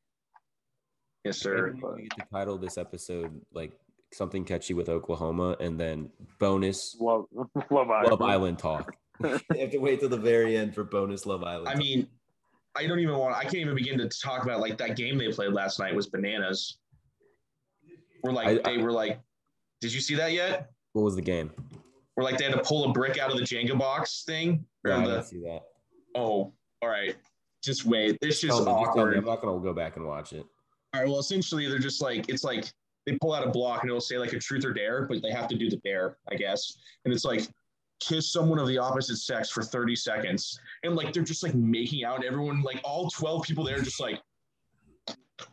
yes, 1.23 1.37
sir. 1.37 1.67
Maybe 1.73 1.85
we 1.95 2.01
get 2.09 2.17
to 2.19 2.25
title 2.31 2.57
this 2.57 2.77
episode 2.77 3.39
like 3.53 3.71
something 4.15 4.45
catchy 4.45 4.73
with 4.73 4.89
Oklahoma, 4.89 5.57
and 5.59 5.79
then 5.79 6.09
bonus 6.39 6.95
Love, 6.99 7.25
love 7.71 7.89
Island. 7.89 8.11
Love 8.11 8.21
Island 8.21 8.59
talk. 8.59 8.95
you 9.23 9.39
have 9.59 9.71
to 9.71 9.77
wait 9.77 9.99
till 9.99 10.09
the 10.09 10.17
very 10.17 10.57
end 10.57 10.73
for 10.73 10.83
bonus 10.83 11.25
Love 11.25 11.43
Island. 11.43 11.67
I 11.67 11.73
talk. 11.73 11.79
mean, 11.79 12.07
I 12.75 12.87
don't 12.87 12.99
even 12.99 13.17
want. 13.17 13.35
I 13.35 13.43
can't 13.43 13.55
even 13.55 13.75
begin 13.75 13.97
to 13.99 14.09
talk 14.09 14.43
about 14.43 14.59
like 14.59 14.77
that 14.77 14.95
game 14.95 15.17
they 15.17 15.31
played 15.31 15.53
last 15.53 15.79
night 15.79 15.95
was 15.95 16.07
bananas. 16.07 16.77
We're 18.23 18.31
like 18.31 18.65
I- 18.65 18.71
they 18.71 18.77
were 18.81 18.91
like, 18.91 19.19
did 19.81 19.93
you 19.93 20.01
see 20.01 20.15
that 20.15 20.31
yet? 20.31 20.71
what 20.93 21.03
was 21.03 21.15
the 21.17 21.21
game? 21.21 21.51
We're 22.15 22.23
like 22.23 22.37
they 22.37 22.45
had 22.45 22.53
to 22.53 22.61
pull 22.61 22.89
a 22.89 22.93
brick 22.93 23.17
out 23.19 23.29
of 23.29 23.37
the 23.37 23.43
Jenga 23.43 23.77
box 23.77 24.23
thing. 24.23 24.65
Yeah, 24.85 24.95
I 24.95 24.99
didn't 25.01 25.15
the, 25.15 25.23
see 25.23 25.41
that. 25.41 25.63
oh, 26.15 26.53
all 26.81 26.89
right. 26.89 27.15
Just 27.61 27.85
wait. 27.85 28.17
This 28.21 28.43
is 28.43 28.49
Tell 28.49 28.59
just 28.59 28.69
awkward. 28.69 29.17
I'm 29.17 29.25
not 29.25 29.41
gonna 29.41 29.59
go 29.59 29.73
back 29.73 29.97
and 29.97 30.05
watch 30.05 30.31
it. 30.31 30.45
All 30.93 31.01
right. 31.01 31.09
Well, 31.09 31.19
essentially, 31.19 31.67
they're 31.67 31.79
just 31.79 32.01
like 32.01 32.29
it's 32.29 32.45
like 32.45 32.71
they 33.05 33.17
pull 33.21 33.33
out 33.33 33.45
a 33.47 33.49
block 33.51 33.81
and 33.81 33.89
it'll 33.89 34.01
say 34.01 34.17
like 34.17 34.33
a 34.33 34.39
truth 34.39 34.65
or 34.65 34.73
dare, 34.73 35.05
but 35.05 35.21
they 35.21 35.31
have 35.31 35.47
to 35.49 35.55
do 35.57 35.69
the 35.69 35.77
dare, 35.77 36.17
I 36.31 36.35
guess. 36.35 36.77
And 37.05 37.13
it's 37.13 37.25
like 37.25 37.47
kiss 37.99 38.31
someone 38.31 38.59
of 38.59 38.67
the 38.67 38.77
opposite 38.77 39.17
sex 39.17 39.49
for 39.49 39.63
30 39.63 39.95
seconds, 39.95 40.59
and 40.83 40.95
like 40.95 41.13
they're 41.13 41.23
just 41.23 41.43
like 41.43 41.55
making 41.55 42.03
out, 42.03 42.17
and 42.17 42.25
everyone 42.25 42.61
like 42.61 42.81
all 42.83 43.09
12 43.09 43.43
people 43.43 43.63
there 43.63 43.79
just 43.81 43.99
like 43.99 44.19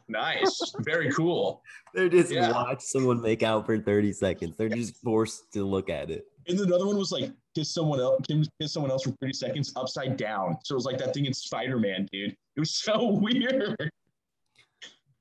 nice, 0.09 0.72
very 0.80 1.11
cool. 1.12 1.62
They're 1.94 2.09
just 2.09 2.30
Yeah. 2.30 2.50
watch 2.53 2.80
someone 2.82 3.20
make 3.20 3.42
out 3.42 3.66
for 3.66 3.78
30 3.78 4.12
seconds. 4.12 4.57
They're 4.57 4.68
just 4.68 4.96
forced 5.03 5.53
to 5.53 5.64
look 5.64 5.90
at 5.90 6.11
it. 6.11 6.24
And 6.48 6.59
another 6.59 6.86
one 6.86 6.96
was 6.98 7.12
like 7.12 7.30
kiss 7.55 7.72
someone 7.72 8.00
else, 8.00 8.20
kiss 8.61 8.72
someone 8.72 8.90
else 8.90 9.05
for 9.05 9.11
30 9.20 9.32
seconds 9.34 9.72
upside 9.76 10.16
down. 10.16 10.57
So 10.64 10.74
it 10.74 10.76
was 10.76 10.84
like 10.86 10.98
that 10.98 11.14
thing 11.14 11.26
in 11.26 11.32
Spider 11.34 11.78
Man, 11.78 12.09
dude. 12.12 12.30
It 12.57 12.61
was 12.61 12.74
so 12.74 13.11
weird. 13.12 13.76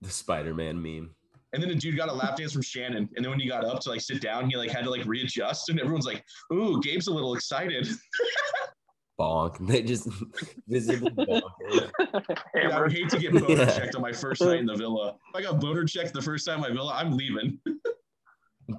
The 0.02 0.10
Spider-Man 0.10 0.82
meme. 0.82 1.14
And 1.54 1.62
then 1.62 1.70
the 1.70 1.76
dude 1.76 1.98
got 1.98 2.08
a 2.10 2.14
lap 2.14 2.38
dance 2.38 2.54
from 2.54 2.62
Shannon. 2.62 3.10
And 3.16 3.24
then 3.26 3.30
when 3.30 3.40
he 3.40 3.48
got 3.48 3.66
up 3.66 3.80
to 3.82 3.90
like 3.90 4.02
sit 4.02 4.22
down, 4.22 4.50
he 4.50 4.56
like 4.56 4.72
had 4.72 4.86
to 4.86 4.90
like 4.90 5.06
readjust. 5.06 5.70
And 5.70 5.80
everyone's 5.80 6.06
like, 6.06 6.24
ooh, 6.54 6.80
Gabe's 6.82 7.08
a 7.08 7.12
little 7.14 7.34
excited. 7.36 7.88
Bonk. 9.20 9.68
They 9.68 9.84
just 9.84 10.08
visibly 10.68 11.12
bonk. 11.12 11.42
Dude, 11.70 11.92
I 12.72 12.82
would 12.82 12.92
hate 12.92 13.10
to 13.10 13.20
get 13.20 13.34
boner 13.34 13.50
Yeah. 13.50 13.78
checked 13.78 13.96
on 13.96 14.02
my 14.02 14.12
first 14.14 14.42
night 14.42 14.60
in 14.60 14.66
the 14.66 14.76
villa. 14.76 15.10
If 15.30 15.36
I 15.36 15.42
got 15.42 15.60
boner 15.60 15.84
checked 15.86 16.14
the 16.14 16.22
first 16.22 16.46
time 16.48 16.56
in 16.56 16.62
my 16.62 16.70
villa, 16.72 16.94
I'm 16.96 17.16
leaving. 17.16 17.60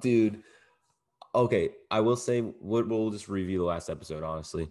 Dude. 0.01 0.41
Okay, 1.35 1.69
I 1.89 1.99
will 2.01 2.15
say 2.17 2.41
we'll, 2.41 2.83
we'll 2.85 3.09
just 3.11 3.29
review 3.29 3.59
the 3.59 3.63
last 3.63 3.89
episode, 3.89 4.23
honestly. 4.23 4.69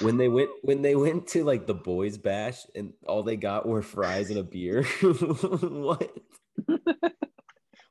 When 0.00 0.16
they 0.16 0.28
went 0.28 0.50
when 0.62 0.82
they 0.82 0.94
went 0.96 1.26
to 1.28 1.44
like 1.44 1.66
the 1.66 1.74
boys 1.74 2.16
bash 2.18 2.64
and 2.74 2.92
all 3.06 3.22
they 3.22 3.36
got 3.36 3.66
were 3.66 3.82
fries 3.82 4.28
and 4.30 4.38
a 4.38 4.42
beer. 4.42 4.84
what? 5.02 6.10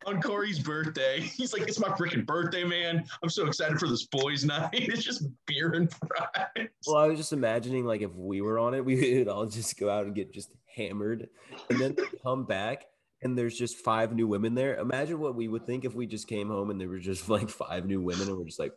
On 0.05 0.21
Corey's 0.21 0.59
birthday, 0.59 1.19
he's 1.19 1.51
like, 1.51 1.63
it's 1.63 1.79
my 1.79 1.89
freaking 1.89 2.25
birthday, 2.25 2.63
man. 2.63 3.03
I'm 3.21 3.29
so 3.29 3.45
excited 3.45 3.77
for 3.77 3.89
this 3.89 4.05
boys' 4.05 4.45
night. 4.45 4.69
It's 4.73 5.03
just 5.03 5.23
beer 5.45 5.73
and 5.73 5.91
fries. 5.91 6.69
Well, 6.87 6.95
I 6.95 7.07
was 7.07 7.17
just 7.17 7.33
imagining 7.33 7.83
like 7.85 8.01
if 8.01 8.15
we 8.15 8.39
were 8.41 8.57
on 8.57 8.73
it, 8.73 8.85
we 8.85 9.17
would 9.17 9.27
all 9.27 9.45
just 9.47 9.77
go 9.77 9.89
out 9.89 10.05
and 10.05 10.15
get 10.15 10.31
just 10.31 10.51
hammered, 10.73 11.27
and 11.69 11.77
then 11.79 11.95
come 12.23 12.45
back 12.45 12.85
and 13.23 13.37
there's 13.37 13.57
just 13.57 13.77
five 13.77 14.13
new 14.15 14.27
women 14.27 14.53
there. 14.55 14.77
Imagine 14.77 15.19
what 15.19 15.35
we 15.35 15.47
would 15.47 15.65
think 15.65 15.83
if 15.83 15.93
we 15.95 16.05
just 16.05 16.27
came 16.27 16.47
home 16.47 16.69
and 16.69 16.79
there 16.79 16.87
were 16.87 16.99
just 16.99 17.27
like 17.27 17.49
five 17.49 17.85
new 17.85 17.99
women, 18.01 18.29
and 18.29 18.37
we're 18.37 18.45
just 18.45 18.59
like, 18.59 18.73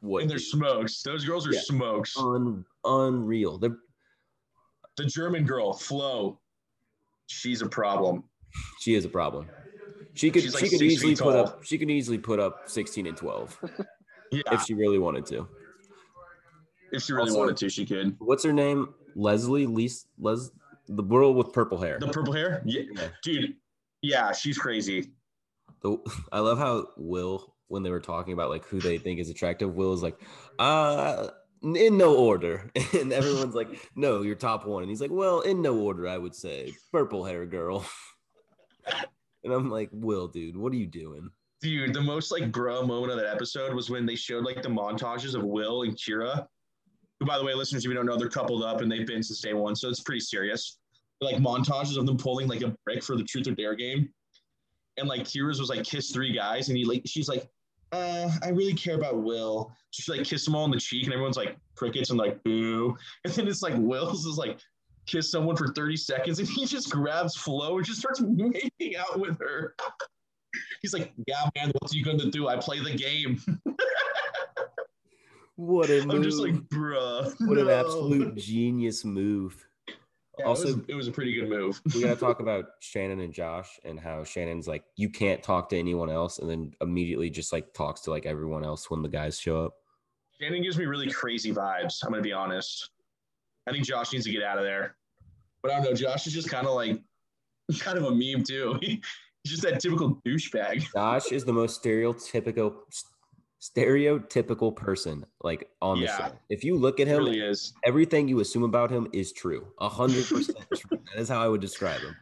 what? 0.00 0.22
And 0.22 0.30
they're 0.30 0.38
smokes. 0.38 1.02
Those 1.02 1.24
girls 1.24 1.48
are 1.48 1.52
Yeah. 1.52 1.60
smokes. 1.62 2.16
Un- 2.16 2.64
unreal. 2.84 3.58
They're 3.58 3.78
The 4.98 5.06
German 5.06 5.46
girl, 5.46 5.72
Flo, 5.72 6.38
she's 7.26 7.62
a 7.62 7.68
problem. 7.68 8.22
She 8.80 8.94
is 8.94 9.04
a 9.04 9.08
problem. 9.08 9.48
She 10.14 10.30
could 10.30 10.42
She's, 10.42 10.54
she 10.56 10.62
like, 10.62 10.70
could 10.70 10.82
easily 10.82 11.16
put 11.16 11.32
tall. 11.32 11.46
up 11.46 11.64
she 11.64 11.78
could 11.78 11.90
easily 11.90 12.18
put 12.18 12.38
up 12.38 12.62
16 12.68 13.06
and 13.06 13.16
12 13.16 13.58
Yeah, 14.32 14.42
if 14.52 14.62
she 14.62 14.74
really 14.74 14.98
wanted 14.98 15.24
to. 15.26 15.48
if 16.92 17.02
she 17.02 17.12
really 17.12 17.28
Also- 17.30 17.38
wanted 17.40 17.56
to, 17.58 17.68
she 17.70 17.84
could. 17.86 18.16
What's 18.18 18.44
her 18.44 18.52
name? 18.52 18.94
Leslie 19.14 19.66
Least 19.66 20.08
Les 20.18 20.50
the 20.88 21.02
girl 21.02 21.32
with 21.34 21.52
purple 21.52 21.78
hair. 21.78 21.98
The 21.98 22.08
purple 22.08 22.32
hair? 22.32 22.62
Yeah, 22.64 22.82
Yeah. 22.94 23.08
dude. 23.22 23.54
Yeah, 24.02 24.32
she's 24.32 24.58
crazy. 24.58 25.12
The, 25.82 25.96
I 26.32 26.40
love 26.40 26.58
how 26.58 26.88
Will, 26.96 27.54
when 27.68 27.82
they 27.82 27.90
were 27.90 28.00
talking 28.00 28.32
about 28.34 28.50
like 28.50 28.64
who 28.66 28.80
they 28.80 28.98
think 28.98 29.20
is 29.20 29.30
attractive, 29.30 29.74
Will 29.74 29.92
is 29.92 30.02
like, 30.02 30.18
uh, 30.58 31.28
in 31.62 31.96
no 31.96 32.16
order. 32.16 32.70
And 32.98 33.12
everyone's 33.12 33.54
like, 33.54 33.68
no, 33.96 34.22
you're 34.22 34.34
top 34.34 34.66
one. 34.66 34.82
And 34.82 34.90
he's 34.90 35.00
like, 35.00 35.10
well, 35.12 35.40
in 35.40 35.62
no 35.62 35.78
order, 35.78 36.08
I 36.08 36.18
would 36.18 36.34
say 36.34 36.74
purple 36.90 37.24
hair 37.24 37.46
girl. 37.46 37.84
And 39.44 39.52
I'm 39.52 39.68
like, 39.68 39.88
Will, 39.92 40.28
dude, 40.28 40.56
what 40.56 40.72
are 40.72 40.76
you 40.76 40.86
doing? 40.86 41.28
Dude, 41.60 41.94
the 41.94 42.00
most 42.00 42.30
like 42.30 42.52
bro 42.52 42.86
moment 42.86 43.12
of 43.12 43.18
that 43.18 43.26
episode 43.26 43.74
was 43.74 43.90
when 43.90 44.06
they 44.06 44.14
showed 44.14 44.44
like 44.44 44.62
the 44.62 44.68
montages 44.68 45.34
of 45.34 45.42
Will 45.42 45.82
and 45.82 45.96
Kyra. 45.96 46.46
Who, 47.18 47.26
by 47.26 47.38
the 47.38 47.44
way, 47.44 47.54
listeners, 47.54 47.84
if 47.84 47.88
you 47.88 47.94
don't 47.94 48.06
know, 48.06 48.16
they're 48.16 48.28
coupled 48.28 48.62
up 48.62 48.80
and 48.80 48.90
they've 48.90 49.06
been 49.06 49.22
since 49.22 49.40
day 49.40 49.52
one, 49.52 49.74
so 49.74 49.88
it's 49.88 50.00
pretty 50.00 50.20
serious. 50.20 50.78
Like 51.20 51.36
montages 51.36 51.96
of 51.96 52.06
them 52.06 52.16
pulling 52.16 52.48
like 52.48 52.62
a 52.62 52.76
brick 52.84 53.02
for 53.02 53.16
the 53.16 53.24
truth 53.24 53.46
or 53.48 53.52
dare 53.52 53.74
game, 53.74 54.08
and 54.96 55.08
like 55.08 55.22
Kyra's 55.22 55.60
was 55.60 55.68
like 55.68 55.84
kiss 55.84 56.10
three 56.10 56.32
guys, 56.32 56.68
and 56.68 56.76
he 56.76 56.84
like 56.84 57.02
she's 57.06 57.28
like, 57.28 57.48
uh, 57.92 58.30
I 58.42 58.48
really 58.48 58.74
care 58.74 58.96
about 58.96 59.22
Will. 59.22 59.72
So 59.90 60.02
she 60.02 60.18
like 60.18 60.26
kissed 60.26 60.46
them 60.46 60.56
all 60.56 60.64
on 60.64 60.70
the 60.70 60.80
cheek, 60.80 61.04
and 61.04 61.12
everyone's 61.12 61.36
like 61.36 61.56
crickets 61.74 62.10
and 62.10 62.18
like 62.18 62.42
boo. 62.42 62.96
And 63.24 63.32
then 63.32 63.46
it's 63.46 63.62
like 63.62 63.74
Will's 63.76 64.26
is 64.26 64.38
like 64.38 64.58
kiss 65.06 65.30
someone 65.30 65.56
for 65.56 65.72
30 65.72 65.96
seconds, 65.96 66.38
and 66.38 66.48
he 66.48 66.66
just 66.66 66.90
grabs 66.90 67.36
Flo 67.36 67.76
and 67.76 67.86
just 67.86 68.00
starts 68.00 68.20
making 68.20 68.96
out 68.96 69.18
with 69.18 69.38
her. 69.38 69.74
He's 70.80 70.92
like, 70.92 71.12
yeah, 71.26 71.48
man, 71.56 71.72
what 71.78 71.92
are 71.92 71.96
you 71.96 72.04
gonna 72.04 72.30
do? 72.30 72.48
I 72.48 72.56
play 72.56 72.80
the 72.80 72.94
game. 72.94 73.40
What 75.56 75.90
a 75.90 76.04
move. 76.04 76.10
I'm 76.16 76.22
just 76.22 76.38
like, 76.38 76.54
bruh. 76.54 77.32
what 77.40 77.58
an 77.58 77.68
absolute 77.68 78.36
genius 78.36 79.04
move. 79.04 79.64
Yeah, 80.38 80.46
also, 80.46 80.68
it 80.68 80.76
was, 80.76 80.84
it 80.88 80.94
was 80.94 81.08
a 81.08 81.12
pretty 81.12 81.34
good 81.34 81.48
move. 81.48 81.80
we 81.94 82.02
gotta 82.02 82.16
talk 82.16 82.40
about 82.40 82.64
Shannon 82.80 83.20
and 83.20 83.32
Josh 83.32 83.78
and 83.84 84.00
how 84.00 84.24
Shannon's 84.24 84.66
like, 84.66 84.82
you 84.96 85.10
can't 85.10 85.42
talk 85.42 85.68
to 85.70 85.78
anyone 85.78 86.10
else, 86.10 86.38
and 86.38 86.48
then 86.48 86.72
immediately 86.80 87.28
just 87.28 87.52
like 87.52 87.74
talks 87.74 88.00
to 88.02 88.10
like 88.10 88.24
everyone 88.24 88.64
else 88.64 88.90
when 88.90 89.02
the 89.02 89.08
guys 89.08 89.38
show 89.38 89.64
up. 89.64 89.74
Shannon 90.40 90.62
gives 90.62 90.78
me 90.78 90.86
really 90.86 91.10
crazy 91.10 91.52
vibes. 91.52 92.02
I'm 92.02 92.10
gonna 92.10 92.22
be 92.22 92.32
honest. 92.32 92.90
I 93.68 93.72
think 93.72 93.84
Josh 93.84 94.12
needs 94.12 94.24
to 94.24 94.32
get 94.32 94.42
out 94.42 94.58
of 94.58 94.64
there. 94.64 94.96
But 95.62 95.72
I 95.72 95.76
don't 95.76 95.84
know. 95.84 95.94
Josh 95.94 96.26
is 96.26 96.32
just 96.32 96.50
kind 96.50 96.66
of 96.66 96.74
like, 96.74 97.00
kind 97.78 97.96
of 97.98 98.04
a 98.04 98.10
meme 98.10 98.42
too. 98.44 98.78
He's 98.82 99.00
just 99.46 99.62
that 99.62 99.80
typical 99.80 100.20
douchebag. 100.26 100.86
Josh 100.92 101.32
is 101.32 101.44
the 101.44 101.52
most 101.52 101.82
stereotypical 101.82 102.74
stereotypical 103.60 104.74
person 104.74 105.24
like 105.42 105.68
on 105.80 105.98
the 106.00 106.06
Yeah. 106.06 106.16
show. 106.28 106.32
If 106.50 106.64
you 106.64 106.76
look 106.76 106.98
at 107.00 107.06
him, 107.06 107.18
really 107.24 107.40
is. 107.40 107.72
everything 107.84 108.28
you 108.28 108.40
assume 108.40 108.64
about 108.64 108.90
him 108.90 109.08
is 109.12 109.32
true. 109.32 109.66
A 109.80 109.88
hundred 109.88 110.26
percent 110.26 110.58
true. 110.76 110.98
That 111.14 111.20
is 111.20 111.28
how 111.28 111.40
I 111.40 111.48
would 111.48 111.60
describe 111.60 112.00
him. 112.00 112.16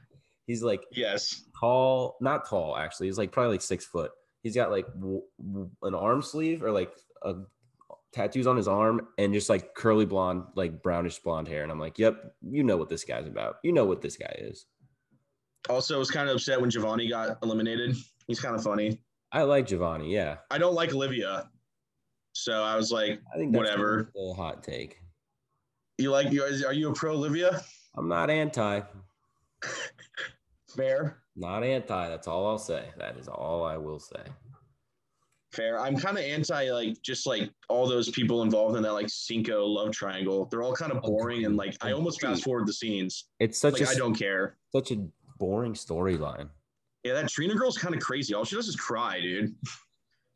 He's 0.47 0.62
like 0.62 0.84
Yes. 0.93 1.45
tall, 1.59 2.16
not 2.20 2.49
tall 2.49 2.76
actually. 2.76 3.07
He's 3.09 3.18
like 3.18 3.32
probably 3.32 3.53
like 3.53 3.62
six 3.62 3.86
foot. 3.86 4.11
He's 4.43 4.55
got 4.55 4.70
like 4.70 4.86
w- 4.95 5.22
w- 5.38 5.70
an 5.82 5.95
arm 5.95 6.22
sleeve 6.22 6.62
or 6.62 6.72
like 6.72 6.93
a 7.22 7.34
tattoos 8.12 8.46
on 8.46 8.56
his 8.56 8.68
arm 8.68 9.06
and 9.18 9.32
just 9.32 9.48
like 9.48 9.74
curly 9.74 10.04
blonde, 10.04 10.44
like 10.56 10.82
brownish 10.82 11.18
blonde 11.18 11.48
hair. 11.48 11.62
And 11.62 11.70
I'm 11.70 11.78
like, 11.78 11.98
yep, 11.98 12.34
you 12.42 12.62
know 12.64 12.76
what 12.76 12.88
this 12.88 13.04
guy's 13.04 13.26
about. 13.26 13.56
You 13.62 13.72
know 13.72 13.84
what 13.84 14.00
this 14.02 14.16
guy 14.16 14.34
is. 14.38 14.66
Also, 15.68 15.98
was 15.98 16.11
kind 16.11 16.28
of 16.28 16.36
upset 16.36 16.61
when 16.61 16.70
Giovanni 16.70 17.08
got 17.08 17.38
eliminated. 17.42 17.94
He's 18.26 18.40
kind 18.40 18.54
of 18.56 18.62
funny. 18.62 19.00
I 19.32 19.42
like 19.42 19.66
Giovanni. 19.66 20.12
Yeah, 20.12 20.36
I 20.50 20.58
don't 20.58 20.74
like 20.74 20.92
Olivia, 20.92 21.48
so 22.34 22.62
I 22.64 22.76
was 22.76 22.90
like, 22.90 23.20
I 23.32 23.36
think 23.36 23.54
Whatever. 23.54 24.11
a 24.16 24.32
hot 24.32 24.62
take. 24.64 24.98
"You 25.98 26.11
like 26.11 26.32
you? 26.32 26.42
Are 26.42 26.72
you 26.72 26.90
a 26.90 26.94
pro 26.94 27.12
Olivia?" 27.12 27.61
I'm 27.96 28.08
not 28.08 28.30
anti. 28.30 28.80
Fair, 30.76 31.18
Not 31.36 31.64
anti. 31.64 32.08
That's 32.08 32.28
all 32.28 32.46
I'll 32.46 32.58
say. 32.58 32.84
That 32.96 33.16
is 33.18 33.28
all 33.28 33.64
I 33.64 33.76
will 33.76 33.98
say. 33.98 34.22
Fair. 35.53 35.78
I'm 35.80 35.96
kind 35.96 36.18
of 36.18 36.24
anti 36.24 36.70
like 36.70 37.01
just 37.03 37.26
like 37.26 37.51
all 37.68 37.88
those 37.88 38.11
people 38.11 38.42
involved 38.42 38.76
in 38.76 38.82
that 38.82 38.92
like 38.92 39.09
Cinco 39.09 39.66
love 39.66 39.92
triangle. 39.92 40.46
They're 40.51 40.62
all 40.62 40.74
kind 40.74 40.92
of 40.92 40.98
oh, 41.03 41.09
boring 41.09 41.44
and 41.44 41.57
like 41.57 41.76
I 41.80 41.92
almost 41.92 42.20
fast 42.20 42.44
forward 42.44 42.66
the 42.66 42.72
scenes. 42.72 43.26
It's 43.38 43.59
such 43.59 43.80
Like 43.80 43.88
a 43.88 43.90
I 43.90 43.94
don't 43.94 44.14
care. 44.14 44.57
such 44.72 44.90
a 44.92 45.07
boring 45.38 45.74
storyline. 45.74 46.48
Yeah, 47.05 47.14
that 47.14 47.28
Trina 47.28 47.55
girl's 47.55 47.78
kind 47.78 47.94
of 47.94 48.01
crazy. 48.01 48.34
All 48.34 48.44
she 48.44 48.57
does 48.57 48.68
is 48.68 48.76
cry, 48.76 49.20
dude. 49.20 49.55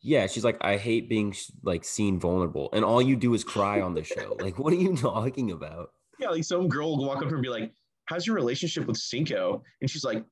Yeah, 0.00 0.26
she's 0.26 0.44
like, 0.44 0.58
I 0.62 0.76
hate 0.76 1.08
being 1.08 1.34
like 1.62 1.84
seen 1.84 2.20
vulnerable, 2.20 2.68
and 2.72 2.84
all 2.84 3.00
you 3.00 3.16
do 3.16 3.32
is 3.34 3.42
cry 3.44 3.80
on 3.80 3.94
the 3.94 4.04
show. 4.04 4.36
Like, 4.40 4.58
what 4.58 4.72
are 4.72 4.76
you 4.76 4.96
talking 4.96 5.50
about? 5.50 5.92
Yeah, 6.18 6.28
like 6.28 6.44
some 6.44 6.68
girl 6.68 6.96
will 6.96 7.06
walk 7.06 7.18
up 7.18 7.24
to 7.24 7.28
her 7.30 7.36
and 7.36 7.42
be 7.42 7.48
like, 7.48 7.72
"How's 8.06 8.26
your 8.26 8.36
relationship 8.36 8.86
with 8.86 8.96
Cinco?" 8.96 9.62
And 9.80 9.90
she's 9.90 10.04
like, 10.04 10.24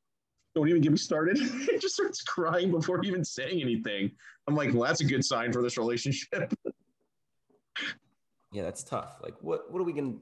"Don't 0.55 0.69
even 0.69 0.81
get 0.83 0.93
me 0.93 0.99
started." 0.99 1.39
and 1.41 1.81
just 1.81 1.95
starts 1.95 2.23
crying 2.23 2.71
before 2.71 3.03
even 3.05 3.25
saying 3.25 3.61
anything. 3.61 4.11
I'm 4.49 4.55
like, 4.55 4.73
"Well, 4.73 4.83
that's 4.83 5.01
a 5.01 5.05
good 5.05 5.25
sign 5.25 5.53
for 5.53 5.63
this 5.63 5.77
relationship." 5.79 6.53
Yeah, 8.53 8.65
that's 8.65 8.83
tough. 8.85 9.17
Like, 9.23 9.35
what 9.41 9.73
what 9.73 9.81
are 9.81 9.85
we 9.85 9.95
gonna? 9.95 10.13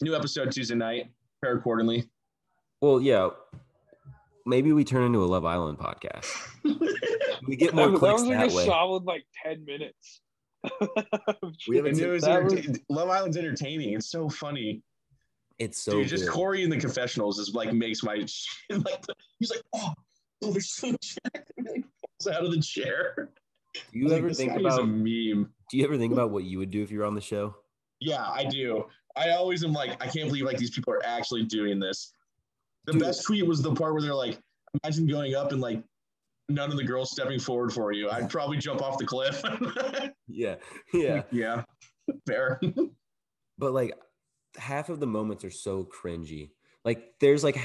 New 0.00 0.14
episode 0.14 0.52
Tuesday 0.52 0.76
night. 0.76 1.10
Prepare 1.40 1.58
accordingly. 1.58 2.08
Well, 2.80 3.00
yeah, 3.00 3.30
maybe 4.46 4.72
we 4.72 4.84
turn 4.84 5.02
into 5.02 5.22
a 5.22 5.26
Love 5.26 5.44
Island 5.44 5.78
podcast. 5.78 6.26
We 7.46 7.56
get 7.56 7.74
more 7.74 7.88
that, 7.90 7.98
clicks 7.98 8.20
was 8.20 8.28
like 8.28 8.38
that 8.38 8.52
a 8.52 8.54
way. 8.54 8.66
solid 8.66 9.04
like 9.04 9.24
10 9.44 9.64
minutes. 9.64 10.20
We 11.66 11.76
haven't 11.76 11.92
And 11.92 11.96
seen- 11.96 12.06
it 12.06 12.10
was 12.10 12.24
was- 12.26 12.80
Love 12.90 13.08
Island's 13.08 13.38
entertaining. 13.38 13.94
It's 13.94 14.10
so 14.10 14.28
funny. 14.28 14.82
It's 15.60 15.80
so 15.82 15.92
Dude, 15.92 16.08
just 16.08 16.24
good. 16.24 16.32
Korey 16.32 16.64
in 16.64 16.70
the 16.70 16.78
confessionals 16.78 17.38
is 17.38 17.54
like 17.54 17.72
makes 17.72 18.02
my 18.02 18.14
like 18.70 19.04
he's 19.38 19.50
like, 19.50 19.62
oh, 19.74 19.92
oh 20.42 20.50
they're 20.50 20.60
so 20.60 20.90
jacked. 21.02 21.52
Like 21.58 21.84
falls 22.00 22.34
out 22.34 22.44
of 22.44 22.50
the 22.50 22.60
chair. 22.60 23.30
Do 23.74 23.98
you 23.98 24.08
Like, 24.08 24.18
ever 24.18 24.28
this 24.28 24.38
think 24.38 24.58
about? 24.58 24.80
a 24.80 24.86
meme? 24.86 25.52
Do 25.70 25.76
you 25.76 25.84
ever 25.84 25.96
think 25.96 26.12
about 26.12 26.30
what 26.30 26.44
you 26.44 26.58
would 26.58 26.70
do 26.70 26.82
if 26.82 26.90
you 26.90 26.98
were 26.98 27.04
on 27.04 27.14
the 27.14 27.20
show? 27.20 27.54
Yeah, 28.00 28.26
I 28.26 28.44
do. 28.44 28.86
I 29.16 29.30
always 29.30 29.62
am 29.62 29.72
like, 29.72 30.02
I 30.02 30.06
can't 30.08 30.28
believe 30.28 30.44
like 30.44 30.56
these 30.56 30.70
people 30.70 30.92
are 30.94 31.04
actually 31.04 31.44
doing 31.44 31.78
this. 31.78 32.12
The 32.86 32.92
Dude. 32.92 33.02
best 33.02 33.22
tweet 33.24 33.46
was 33.46 33.60
the 33.62 33.72
part 33.74 33.92
where 33.92 34.02
they're 34.02 34.14
like, 34.14 34.38
imagine 34.82 35.06
going 35.06 35.34
up 35.34 35.52
and 35.52 35.60
like 35.60 35.82
none 36.48 36.70
of 36.70 36.78
the 36.78 36.84
girls 36.84 37.10
stepping 37.10 37.38
forward 37.38 37.72
for 37.72 37.92
you. 37.92 38.08
I'd 38.10 38.30
probably 38.30 38.56
jump 38.56 38.82
off 38.82 38.98
the 38.98 39.06
cliff. 39.06 39.42
Yeah, 40.32 40.54
yeah. 40.94 41.22
yeah. 41.32 41.64
Fair. 42.26 42.60
but 43.58 43.72
like 43.72 43.92
half 44.60 44.88
of 44.88 45.00
the 45.00 45.06
moments 45.06 45.44
are 45.44 45.50
so 45.50 45.84
cringy 45.84 46.50
like 46.84 47.12
there's 47.20 47.44
like 47.44 47.58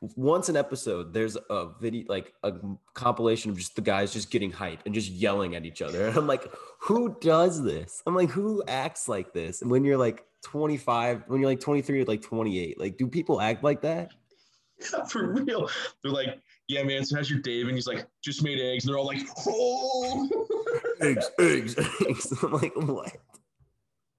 once 0.00 0.48
an 0.48 0.56
episode 0.56 1.12
there's 1.12 1.36
a 1.50 1.68
video 1.80 2.04
like 2.08 2.32
a 2.42 2.52
compilation 2.94 3.50
of 3.50 3.56
just 3.56 3.76
the 3.76 3.82
guys 3.82 4.12
just 4.12 4.30
getting 4.30 4.50
hype 4.50 4.80
and 4.86 4.94
just 4.94 5.10
yelling 5.10 5.54
at 5.54 5.64
each 5.64 5.82
other 5.82 6.06
and 6.08 6.16
i'm 6.16 6.26
like 6.26 6.46
who 6.80 7.16
does 7.20 7.62
this 7.62 8.02
i'm 8.06 8.14
like 8.14 8.30
who 8.30 8.62
acts 8.68 9.08
like 9.08 9.32
this 9.32 9.62
and 9.62 9.70
when 9.70 9.84
you're 9.84 9.98
like 9.98 10.24
25 10.42 11.24
when 11.26 11.40
you're 11.40 11.50
like 11.50 11.60
23 11.60 12.02
or 12.02 12.04
like 12.04 12.22
28 12.22 12.78
like 12.80 12.96
do 12.96 13.06
people 13.06 13.40
act 13.40 13.62
like 13.64 13.82
that 13.82 14.12
Yeah, 14.92 15.04
for 15.06 15.32
real. 15.32 15.68
They're 16.04 16.12
like, 16.12 16.38
yeah, 16.68 16.84
man. 16.84 17.04
So 17.04 17.16
how's 17.16 17.28
your 17.28 17.40
Dave? 17.40 17.66
And 17.66 17.74
he's 17.74 17.88
like, 17.88 18.06
just 18.22 18.44
made 18.44 18.60
eggs. 18.60 18.84
And 18.84 18.92
they're 18.92 18.98
all 18.98 19.06
like, 19.06 19.26
oh. 19.48 20.28
eggs 21.00 21.30
eggs 21.38 21.74
eggs 22.08 22.32
i'm 22.42 22.52
like 22.52 22.74
what 22.76 23.16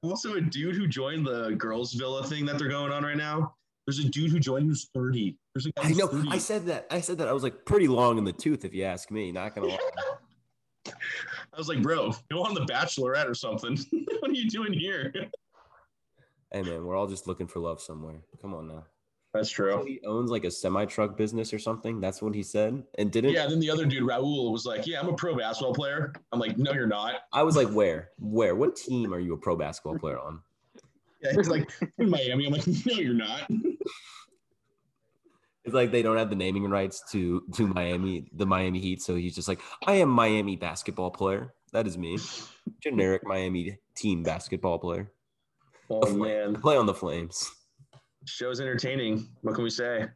also, 0.02 0.36
a 0.36 0.42
dude 0.42 0.76
who 0.76 0.88
joined 0.88 1.26
the 1.26 1.52
girls' 1.58 1.94
villa 1.94 2.24
thing 2.24 2.46
that 2.46 2.58
they're 2.58 2.70
going 2.70 2.92
on 2.92 3.04
right 3.04 3.18
now. 3.18 3.54
There's 3.86 4.00
a 4.00 4.08
dude 4.08 4.32
who 4.32 4.40
joined 4.40 4.68
who's 4.68 4.90
30. 4.94 5.36
There's 5.56 5.66
a 5.66 5.72
guy 5.72 5.90
i 5.90 5.92
know 5.94 6.08
30. 6.08 6.30
i 6.30 6.38
said 6.38 6.68
that 6.68 6.86
i 6.92 7.02
said 7.02 7.18
that 7.18 7.28
i 7.28 7.34
was 7.34 7.42
like 7.42 7.66
pretty 7.66 7.88
long 7.88 8.20
in 8.20 8.24
the 8.24 8.32
tooth 8.32 8.64
if 8.64 8.72
you 8.72 8.84
ask 8.84 9.10
me 9.10 9.32
not 9.32 9.56
gonna 9.56 9.68
lie 9.68 9.78
I 10.88 11.58
was 11.58 11.68
like, 11.68 11.82
bro, 11.82 12.14
go 12.32 12.44
on 12.44 12.54
the 12.54 12.62
Bachelorette 12.62 13.28
or 13.28 13.34
something. 13.34 13.78
what 14.20 14.32
are 14.32 14.34
you 14.34 14.50
doing 14.50 14.72
here? 14.72 15.12
hey 16.52 16.62
man 16.64 16.86
we're 16.86 16.96
all 16.96 17.08
just 17.08 17.28
looking 17.28 17.48
for 17.48 17.60
love 17.60 17.82
somewhere 17.82 18.22
come 18.42 18.54
on 18.54 18.68
now 18.68 18.84
That's 19.34 19.50
So 19.50 19.56
true. 19.56 19.86
he 19.86 20.00
owns 20.06 20.32
like 20.32 20.44
a 20.44 20.50
semi 20.52 20.86
truck 20.86 21.16
business 21.16 21.54
or 21.54 21.60
something. 21.60 22.00
That's 22.00 22.22
what 22.22 22.34
he 22.34 22.42
said. 22.42 22.84
And 22.98 23.12
didn't 23.12 23.32
Yeah. 23.32 23.46
Then 23.48 23.60
the 23.60 23.70
other 23.70 23.86
dude, 23.86 24.04
Raul, 24.04 24.52
was 24.52 24.66
like, 24.66 24.88
yeah, 24.88 25.00
I'm 25.00 25.08
a 25.10 25.14
pro 25.14 25.36
basketball 25.36 25.74
player. 25.74 26.14
I'm 26.32 26.40
like, 26.40 26.58
no, 26.58 26.74
you're 26.74 26.88
not. 26.88 27.16
I 27.32 27.44
was 27.44 27.56
like, 27.56 27.70
where? 27.70 28.10
Where? 28.18 28.56
What 28.56 28.76
team 28.76 29.14
are 29.14 29.20
you 29.20 29.34
a 29.34 29.38
pro 29.38 29.56
basketball 29.56 29.98
player 30.00 30.20
on? 30.20 30.42
Yeah, 31.22 31.34
he's 31.36 31.50
like, 31.50 31.70
in 31.98 32.10
Miami. 32.10 32.46
I'm 32.46 32.54
like, 32.54 32.66
no, 32.86 32.94
you're 32.94 33.14
not. 33.14 33.42
It's 35.66 35.76
like 35.76 35.92
they 35.92 36.02
don't 36.02 36.16
have 36.18 36.30
the 36.30 36.36
naming 36.38 36.64
rights 36.70 37.04
to 37.12 37.44
to 37.56 37.68
Miami, 37.68 38.30
the 38.34 38.46
Miami 38.46 38.80
Heat. 38.80 39.02
So 39.02 39.16
he's 39.16 39.36
just 39.36 39.50
like, 39.50 39.60
I 39.86 39.96
am 39.96 40.08
Miami 40.10 40.56
basketball 40.56 41.12
player. 41.12 41.54
That 41.74 41.86
is 41.88 41.98
me. 41.98 42.18
Generic 42.82 43.24
Miami 43.26 43.78
team 43.96 44.24
basketball 44.24 44.80
player. 44.80 45.12
Oh, 45.90 46.08
I 46.08 46.14
man. 46.16 46.56
play 46.56 46.78
on 46.78 46.86
the 46.86 46.94
Flames. 46.94 47.52
Show's 48.30 48.62
entertaining. 48.62 49.28
What 49.42 49.56
can 49.56 49.64
we 49.64 49.70
say? 49.70 50.08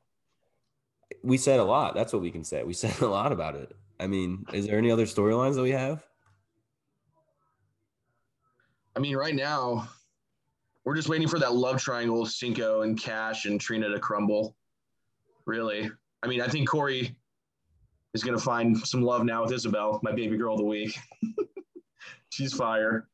We 1.24 1.38
said 1.38 1.60
a 1.60 1.64
lot. 1.64 1.96
That's 1.96 2.14
what 2.14 2.22
we 2.22 2.32
can 2.32 2.44
say. 2.44 2.64
We 2.64 2.74
said 2.74 3.00
a 3.02 3.08
lot 3.08 3.32
about 3.32 3.56
it. 3.56 3.76
I 4.00 4.08
mean, 4.08 4.46
is 4.54 4.68
there 4.68 4.78
any 4.78 4.92
other 4.92 5.06
storylines 5.06 5.56
that 5.56 5.62
we 5.62 5.72
have? 5.72 6.06
I 8.96 9.00
mean, 9.00 9.16
right 9.16 9.34
now, 9.34 9.88
we're 10.86 10.96
just 10.96 11.10
waiting 11.10 11.28
for 11.28 11.40
that 11.40 11.54
love 11.54 11.82
triangle, 11.82 12.26
Cinco 12.26 12.82
and 12.82 13.00
Cash 13.00 13.46
and 13.46 13.60
Trina 13.60 13.90
to 13.90 14.00
crumble. 14.00 14.56
Really. 15.46 15.90
I 16.22 16.28
mean, 16.28 16.42
I 16.42 16.48
think 16.48 16.70
Korey 16.70 17.16
is 18.14 18.24
going 18.24 18.38
to 18.38 18.44
find 18.44 18.78
some 18.78 19.02
love 19.02 19.26
now 19.26 19.44
with 19.44 19.52
Isabel, 19.52 20.00
my 20.04 20.12
baby 20.12 20.38
girl 20.38 20.54
of 20.54 20.60
the 20.60 20.66
week. 20.66 20.96
She's 22.30 22.54
fire. 22.54 23.08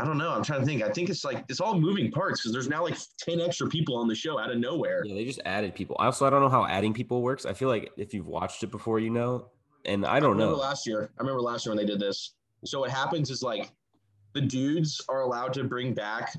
I 0.00 0.04
don't 0.04 0.16
know. 0.16 0.30
I'm 0.30 0.44
trying 0.44 0.60
to 0.60 0.66
think. 0.66 0.82
I 0.82 0.90
think 0.90 1.10
it's 1.10 1.24
like 1.24 1.44
it's 1.48 1.60
all 1.60 1.78
moving 1.78 2.10
parts 2.12 2.40
because 2.40 2.52
there's 2.52 2.68
now 2.68 2.84
like 2.84 2.96
10 3.18 3.40
extra 3.40 3.68
people 3.68 3.96
on 3.96 4.06
the 4.06 4.14
show 4.14 4.38
out 4.38 4.50
of 4.50 4.58
nowhere. 4.58 5.02
Yeah, 5.04 5.14
they 5.14 5.24
just 5.24 5.40
added 5.44 5.74
people. 5.74 5.96
Also, 5.98 6.24
I 6.24 6.30
don't 6.30 6.40
know 6.40 6.48
how 6.48 6.66
adding 6.66 6.94
people 6.94 7.20
works. 7.20 7.44
I 7.44 7.52
feel 7.52 7.68
like 7.68 7.90
if 7.96 8.14
you've 8.14 8.28
watched 8.28 8.62
it 8.62 8.70
before, 8.70 9.00
you 9.00 9.10
know. 9.10 9.50
And 9.84 10.06
I 10.06 10.20
don't 10.20 10.32
remember 10.32 10.52
know. 10.52 10.58
last 10.58 10.86
year. 10.86 11.10
I 11.18 11.22
remember 11.22 11.40
last 11.40 11.66
year 11.66 11.74
when 11.74 11.84
they 11.84 11.90
did 11.90 12.00
this. 12.00 12.34
So 12.64 12.80
what 12.80 12.90
happens 12.90 13.30
is 13.30 13.42
like 13.42 13.72
the 14.34 14.40
dudes 14.40 15.00
are 15.08 15.22
allowed 15.22 15.52
to 15.54 15.64
bring 15.64 15.94
back 15.94 16.36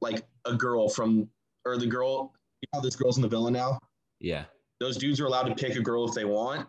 like 0.00 0.24
a 0.46 0.54
girl 0.54 0.88
from 0.88 1.28
or 1.66 1.76
the 1.76 1.86
girl. 1.86 2.32
You 2.62 2.68
know 2.74 2.80
this 2.80 2.96
girl's 2.96 3.16
in 3.16 3.22
the 3.22 3.28
villa 3.28 3.50
now. 3.50 3.78
Yeah. 4.20 4.44
Those 4.78 4.96
dudes 4.96 5.20
are 5.20 5.26
allowed 5.26 5.44
to 5.44 5.54
pick 5.54 5.76
a 5.76 5.82
girl 5.82 6.08
if 6.08 6.14
they 6.14 6.24
want, 6.24 6.66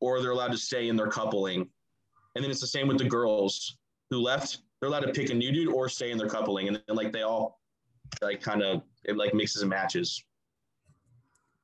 or 0.00 0.20
they're 0.20 0.32
allowed 0.32 0.52
to 0.52 0.58
stay 0.58 0.88
in 0.88 0.96
their 0.96 1.08
coupling. 1.08 1.68
And 2.34 2.44
then 2.44 2.50
it's 2.50 2.60
the 2.60 2.66
same 2.66 2.88
with 2.88 2.98
the 2.98 3.04
girls 3.08 3.78
who 4.10 4.18
left. 4.20 4.58
They're 4.84 4.90
allowed 4.90 5.06
to 5.06 5.12
pick 5.12 5.30
a 5.30 5.34
new 5.34 5.50
dude 5.50 5.72
or 5.72 5.88
stay 5.88 6.10
in 6.10 6.18
their 6.18 6.28
coupling, 6.28 6.68
and 6.68 6.78
then 6.86 6.94
like 6.94 7.10
they 7.10 7.22
all 7.22 7.58
like 8.20 8.42
kind 8.42 8.62
of 8.62 8.82
it 9.04 9.16
like 9.16 9.32
mixes 9.32 9.62
and 9.62 9.70
matches. 9.70 10.22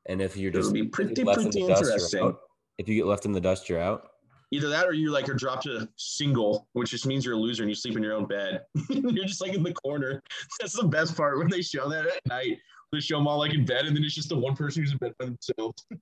And 0.06 0.22
if 0.22 0.38
you're 0.38 0.50
just 0.50 0.72
be 0.72 0.84
pretty, 0.84 1.12
pretty 1.22 1.34
the 1.34 1.34
dust, 1.34 1.54
you're 1.54 1.70
interesting. 1.70 2.22
out. 2.22 2.40
If 2.78 2.88
you 2.88 2.94
get 2.94 3.04
left 3.04 3.26
in 3.26 3.32
the 3.32 3.40
dust, 3.42 3.68
you're 3.68 3.78
out. 3.78 4.08
Either 4.52 4.70
that 4.70 4.86
or 4.86 4.94
you 4.94 5.10
like 5.10 5.28
are 5.28 5.34
dropped 5.34 5.66
a 5.66 5.86
single, 5.96 6.66
which 6.72 6.92
just 6.92 7.04
means 7.04 7.26
you're 7.26 7.34
a 7.34 7.36
loser 7.36 7.62
and 7.62 7.68
you 7.68 7.74
sleep 7.74 7.94
in 7.94 8.02
your 8.02 8.14
own 8.14 8.24
bed. 8.24 8.62
you're 8.88 9.26
just 9.26 9.42
like 9.42 9.52
in 9.52 9.62
the 9.62 9.74
corner. 9.74 10.22
That's 10.60 10.72
the 10.72 10.88
best 10.88 11.14
part 11.14 11.36
when 11.36 11.50
they 11.50 11.60
show 11.60 11.90
that 11.90 12.06
at 12.06 12.26
night. 12.26 12.56
They 12.90 13.00
show 13.00 13.18
them 13.18 13.28
all 13.28 13.38
like 13.38 13.52
in 13.52 13.66
bed, 13.66 13.84
and 13.84 13.94
then 13.94 14.02
it's 14.02 14.14
just 14.14 14.30
the 14.30 14.38
one 14.38 14.56
person 14.56 14.82
who's 14.82 14.92
in 14.92 14.96
bed 14.98 15.12
by 15.18 15.26
themselves. 15.26 15.84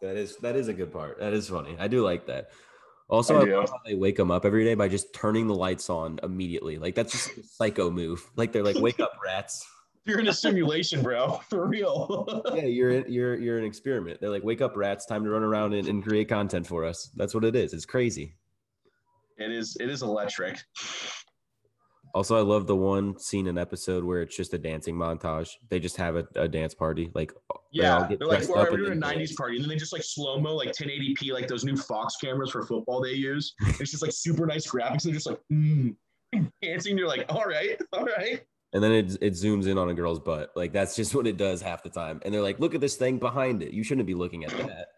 That 0.00 0.16
is 0.16 0.36
that 0.36 0.54
is 0.54 0.68
a 0.68 0.72
good 0.72 0.92
part. 0.92 1.18
That 1.18 1.32
is 1.32 1.48
funny. 1.48 1.74
I 1.76 1.88
do 1.88 2.04
like 2.04 2.24
that. 2.26 2.52
Also, 3.08 3.40
I 3.40 3.50
I, 3.50 3.54
love 3.54 3.70
how 3.70 3.80
they 3.86 3.94
wake 3.94 4.16
them 4.16 4.30
up 4.30 4.44
every 4.44 4.64
day 4.64 4.74
by 4.74 4.88
just 4.88 5.14
turning 5.14 5.46
the 5.46 5.54
lights 5.54 5.88
on 5.88 6.20
immediately. 6.22 6.76
Like 6.78 6.94
that's 6.94 7.12
just 7.12 7.38
a 7.38 7.42
psycho 7.42 7.90
move. 7.90 8.28
Like 8.36 8.52
they're 8.52 8.62
like, 8.62 8.78
"Wake 8.78 9.00
up, 9.00 9.12
rats!" 9.24 9.66
You're 10.04 10.20
in 10.20 10.28
a 10.28 10.32
simulation, 10.32 11.02
bro. 11.02 11.40
For 11.50 11.66
real. 11.66 12.42
Yeah, 12.54 12.64
you're 12.64 12.90
in, 12.90 13.12
you're 13.12 13.38
you're 13.38 13.58
an 13.58 13.64
experiment. 13.64 14.20
They're 14.20 14.30
like, 14.30 14.44
"Wake 14.44 14.60
up, 14.60 14.76
rats! 14.76 15.06
Time 15.06 15.24
to 15.24 15.30
run 15.30 15.42
around 15.42 15.74
and, 15.74 15.88
and 15.88 16.02
create 16.02 16.28
content 16.28 16.66
for 16.66 16.84
us." 16.84 17.10
That's 17.16 17.34
what 17.34 17.44
it 17.44 17.56
is. 17.56 17.72
It's 17.72 17.86
crazy. 17.86 18.34
it 19.38 19.50
is. 19.50 19.76
It 19.80 19.88
is 19.88 20.02
electric. 20.02 20.58
Also, 22.14 22.36
I 22.36 22.40
love 22.40 22.66
the 22.66 22.76
one 22.76 23.18
scene 23.18 23.46
in 23.46 23.58
episode 23.58 24.04
where 24.04 24.22
it's 24.22 24.36
just 24.36 24.54
a 24.54 24.58
dancing 24.58 24.94
montage. 24.94 25.50
They 25.68 25.78
just 25.78 25.96
have 25.96 26.16
a, 26.16 26.26
a 26.36 26.48
dance 26.48 26.74
party. 26.74 27.10
Like, 27.14 27.32
they 27.32 27.58
Yeah, 27.72 28.06
get 28.08 28.18
they're 28.18 28.28
like, 28.28 28.38
dressed 28.38 28.50
well, 28.50 28.62
up 28.62 28.70
we're 28.70 28.78
doing 28.78 28.92
a 28.92 29.06
'90s 29.06 29.36
party, 29.36 29.56
and 29.56 29.64
then 29.64 29.68
they 29.68 29.76
just 29.76 29.92
like 29.92 30.02
slow 30.02 30.40
mo, 30.40 30.54
like 30.54 30.72
1080p, 30.72 31.32
like 31.32 31.48
those 31.48 31.64
new 31.64 31.76
Fox 31.76 32.16
cameras 32.16 32.50
for 32.50 32.64
football 32.64 33.00
they 33.00 33.12
use. 33.12 33.54
It's 33.80 33.90
just 33.90 34.02
like 34.02 34.12
super 34.12 34.46
nice 34.46 34.66
graphics. 34.66 35.02
They're 35.02 35.12
just 35.14 35.26
like 35.26 35.40
mm, 35.52 35.94
dancing. 36.62 36.96
You're 36.98 37.08
like, 37.08 37.26
all 37.28 37.44
right, 37.44 37.80
all 37.92 38.04
right. 38.04 38.42
and 38.72 38.82
then 38.82 38.92
it 38.92 39.16
it 39.20 39.32
zooms 39.34 39.66
in 39.66 39.78
on 39.78 39.90
a 39.90 39.94
girl's 39.94 40.20
butt. 40.20 40.50
Like 40.56 40.72
that's 40.72 40.96
just 40.96 41.14
what 41.14 41.26
it 41.26 41.36
does 41.36 41.60
half 41.62 41.82
the 41.82 41.90
time. 41.90 42.20
And 42.24 42.32
they're 42.32 42.42
like, 42.42 42.58
"Look 42.58 42.74
at 42.74 42.80
this 42.80 42.96
thing 42.96 43.18
behind 43.18 43.62
it. 43.62 43.72
You 43.72 43.82
shouldn't 43.82 44.06
be 44.06 44.14
looking 44.14 44.44
at 44.44 44.50
that." 44.50 44.88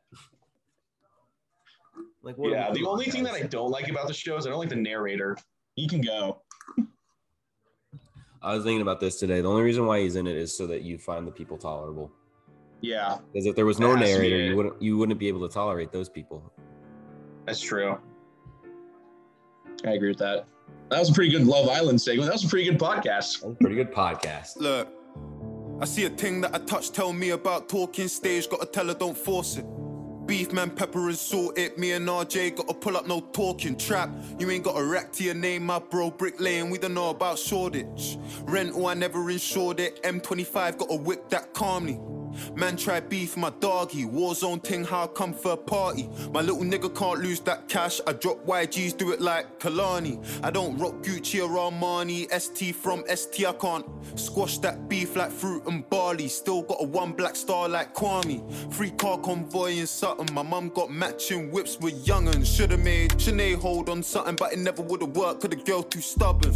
Like, 2.22 2.36
yeah. 2.38 2.70
The 2.70 2.84
only 2.84 3.06
thing 3.06 3.24
that 3.24 3.34
I 3.34 3.42
don't 3.42 3.70
like 3.70 3.88
about 3.88 4.06
the 4.06 4.14
show 4.14 4.36
is 4.36 4.46
I 4.46 4.50
don't 4.50 4.58
like 4.58 4.68
the 4.68 4.76
narrator. 4.76 5.36
He 5.74 5.88
can 5.88 6.00
go. 6.00 6.42
I 8.43 8.55
was 8.55 8.64
thinking 8.64 8.80
about 8.80 9.01
this 9.01 9.18
today. 9.18 9.41
The 9.41 9.49
only 9.49 9.62
reason 9.62 9.86
why 9.86 10.01
he's 10.01 10.16
in 10.16 10.26
it 10.26 10.36
is 10.36 10.57
so 10.57 10.66
that 10.68 10.82
you 10.82 10.99
find 10.99 11.26
the 11.26 11.30
people 11.30 11.59
tolerable. 11.59 12.11
Yeah. 12.80 13.18
Because 13.32 13.47
if 13.47 13.55
there 13.55 13.66
was 13.66 13.78
no 13.78 13.95
narrator, 13.95 14.36
you 14.36 14.57
wouldn't 14.57 14.80
you 14.80 14.97
wouldn't 14.97 15.18
be 15.18 15.28
able 15.28 15.47
to 15.47 15.53
tolerate 15.53 15.93
those 15.93 16.09
people. 16.09 16.51
That's 17.47 17.61
true. 17.61 17.99
I 19.84 19.93
agree 19.93 20.09
with 20.09 20.18
that. 20.18 20.47
That 20.91 20.99
was 20.99 21.11
a 21.11 21.12
pretty 21.12 21.30
good 21.30 21.47
Love 21.47 21.68
Island 21.68 22.01
segment. 22.01 22.26
That 22.26 22.34
was 22.34 22.45
a 22.45 22.49
pretty 22.49 22.70
good 22.70 22.78
podcast. 22.78 23.59
pretty 23.61 23.76
good 23.76 23.93
podcast. 23.93 24.57
Look, 24.57 24.88
I 25.80 25.84
see 25.84 26.05
a 26.07 26.11
thing 26.11 26.41
that 26.41 26.55
I 26.55 26.59
touch. 26.59 26.91
Tell 26.91 27.12
me 27.12 27.30
about 27.30 27.68
talking 27.68 28.09
stage. 28.09 28.49
Gotta 28.49 28.66
tell 28.66 28.88
her 28.88 28.95
don't 28.95 29.16
force 29.16 29.57
it. 29.57 29.66
Beef 30.31 30.53
man, 30.53 30.70
pepper 30.70 31.09
and 31.09 31.18
salt 31.18 31.59
it. 31.59 31.76
Me 31.76 31.91
and 31.91 32.07
RJ 32.07 32.55
gotta 32.55 32.72
pull 32.72 32.97
up, 32.97 33.05
no 33.05 33.18
talking 33.18 33.76
trap. 33.76 34.09
You 34.39 34.49
ain't 34.49 34.62
got 34.62 34.78
a 34.78 34.85
rack 34.85 35.11
to 35.14 35.24
your 35.24 35.35
name, 35.35 35.66
my 35.66 35.81
bro. 35.81 36.12
Brick 36.12 36.39
we 36.39 36.78
don't 36.78 36.95
know 36.95 37.11
about 37.11 37.37
Shoreditch. 37.37 38.16
Rental, 38.43 38.87
I 38.87 38.95
never 38.95 39.28
insured 39.28 39.81
it. 39.81 40.01
M25 40.05 40.78
got 40.78 40.87
a 40.89 40.95
whip 40.95 41.28
that 41.31 41.53
calmly. 41.53 41.99
Man 42.55 42.76
try 42.76 43.01
beef 43.01 43.36
my 43.36 43.51
doggy, 43.61 44.05
warzone 44.05 44.62
ting 44.62 44.84
how 44.84 45.05
I 45.05 45.07
come 45.09 45.32
for 45.32 45.53
a 45.53 45.57
party. 45.57 46.09
My 46.32 46.41
little 46.41 46.62
nigga 46.62 46.95
can't 46.95 47.20
lose 47.20 47.41
that 47.41 47.68
cash. 47.68 48.01
I 48.07 48.12
drop 48.12 48.45
YGs, 48.47 48.97
do 48.97 49.12
it 49.12 49.20
like 49.20 49.59
Kalani. 49.59 50.24
I 50.43 50.51
don't 50.51 50.76
rock 50.78 50.95
Gucci 51.03 51.43
or 51.43 51.70
Armani, 51.70 52.30
ST 52.41 52.74
from 52.74 53.05
ST. 53.14 53.47
I 53.47 53.53
can't 53.53 53.86
squash 54.14 54.59
that 54.59 54.88
beef 54.88 55.16
like 55.16 55.30
fruit 55.30 55.66
and 55.66 55.88
barley. 55.91 56.28
Still 56.28 56.62
got 56.62 56.78
a 56.80 56.84
one 56.86 57.12
black 57.12 57.36
star 57.36 57.68
like 57.68 57.95
Kwame. 57.95 58.41
Free 58.72 58.91
car 58.91 59.18
convoy 59.18 59.72
in 59.72 59.86
Sutton. 59.86 60.26
My 60.34 60.43
mum 60.43 60.70
got 60.70 60.91
matching 60.91 61.51
whips 61.51 61.78
with 61.80 62.07
young'uns. 62.07 62.49
Should've 62.49 62.80
made 62.80 63.12
Sinead 63.12 63.61
hold 63.61 63.88
on 63.88 64.03
something, 64.03 64.36
but 64.36 64.53
it 64.53 64.59
never 64.59 64.82
would've 64.82 65.16
worked. 65.16 65.43
Cause 65.43 65.51
the 65.51 65.57
girl 65.57 65.82
too 65.82 66.01
stubborn. 66.01 66.53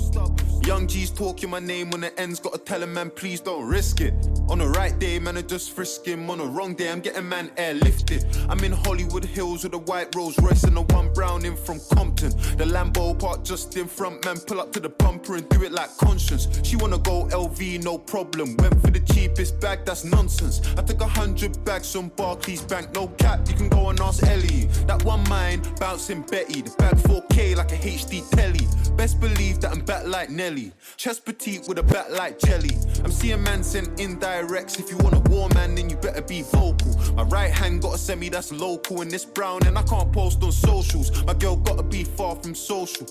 Young 0.67 0.87
G's 0.87 1.11
talking 1.11 1.51
my 1.51 1.59
name 1.59 1.91
when 1.91 2.01
the 2.01 2.19
ends. 2.19 2.41
Gotta 2.41 2.57
tell 2.57 2.83
him, 2.83 2.95
man, 2.95 3.11
please 3.11 3.39
don't 3.39 3.69
risk 3.69 4.01
it. 4.01 4.15
On 4.49 4.59
the 4.59 4.67
right 4.69 4.99
day, 4.99 5.19
man, 5.19 5.37
I 5.37 5.43
just 5.43 5.73
frisk 5.73 6.07
him. 6.07 6.31
On 6.31 6.39
the 6.39 6.47
wrong 6.47 6.75
day, 6.75 6.91
I'm 6.91 7.01
getting 7.01 7.29
man 7.29 7.51
airlifted. 7.57 8.25
I'm 8.49 8.65
in 8.65 8.73
Hollywood 8.73 9.27
Hills 9.27 9.65
with 9.65 9.75
a 9.75 9.79
white 9.79 10.15
Rolls 10.15 10.39
Royce 10.39 10.65
and 10.65 10.79
a 10.79 10.81
one 10.81 11.13
brown 11.13 11.45
in 11.45 11.55
from 11.55 11.81
Compton. 11.93 12.31
The 12.57 12.65
Lambo 12.65 13.19
park 13.19 13.45
just 13.45 13.77
in 13.77 13.87
front, 13.87 14.25
man. 14.25 14.39
Pull 14.39 14.59
up 14.59 14.73
to 14.73 14.81
the 14.81 14.89
bumper 14.89 15.37
and 15.37 15.47
do 15.51 15.63
it 15.65 15.73
like 15.73 15.95
conscience. 15.99 16.49
She 16.63 16.77
wanna 16.77 16.99
go 16.99 17.27
LV, 17.27 17.85
no 17.85 17.99
problem. 17.99 18.57
Went 18.57 18.81
for 18.81 18.91
the 18.91 19.01
cheapest 19.01 19.61
bag, 19.61 19.85
that's 19.85 20.05
nonsense. 20.05 20.63
I 20.79 20.83
took 20.83 21.03
a 21.03 21.07
hundred 21.07 21.63
bags 21.67 21.93
from 21.93 22.09
Barclays 22.09 22.63
Bank, 22.63 22.95
no 22.95 23.09
cap. 23.19 23.41
You 23.49 23.55
can 23.55 23.69
go 23.69 23.91
and 23.91 24.01
ask 24.01 24.23
Ellie. 24.23 24.65
That 24.87 25.05
one 25.05 25.29
mind 25.29 25.69
bouncing 25.79 26.23
Betty. 26.23 26.63
The 26.63 26.71
bag 26.79 26.97
4K 26.97 27.55
like 27.55 27.73
a 27.73 27.77
HD 27.77 28.27
telly. 28.31 28.67
Best 28.97 29.21
believe 29.21 29.61
that 29.61 29.73
I'm 29.73 29.85
back 29.85 30.07
like 30.07 30.31
Nelly. 30.31 30.54
Chest 30.97 31.25
petite 31.25 31.67
with 31.67 31.79
a 31.79 31.83
back 31.83 32.11
like 32.11 32.39
jelly. 32.39 32.77
I'm 33.05 33.11
seeing 33.11 33.43
man 33.43 33.63
sent 33.63 33.97
indirects. 33.99 34.79
If 34.79 34.91
you 34.91 34.97
want 34.99 35.15
a 35.15 35.31
warm 35.31 35.53
man, 35.55 35.75
then 35.75 35.91
you 35.91 35.97
better 35.97 36.23
be 36.23 36.43
vocal. 36.43 36.97
My 37.15 37.25
right 37.25 37.51
hand 37.51 37.83
got 37.83 37.95
a 37.95 37.99
semi 37.99 38.29
that's 38.29 38.53
local, 38.53 39.03
and 39.03 39.13
it's 39.13 39.25
brown, 39.25 39.67
and 39.67 39.77
I 39.77 39.83
can't 39.83 40.13
post 40.13 40.43
on 40.43 40.53
socials. 40.53 41.25
My 41.25 41.35
girl 41.35 41.57
gotta 41.57 41.83
be 41.83 42.05
far 42.05 42.37
from 42.37 42.55
social. 42.55 43.07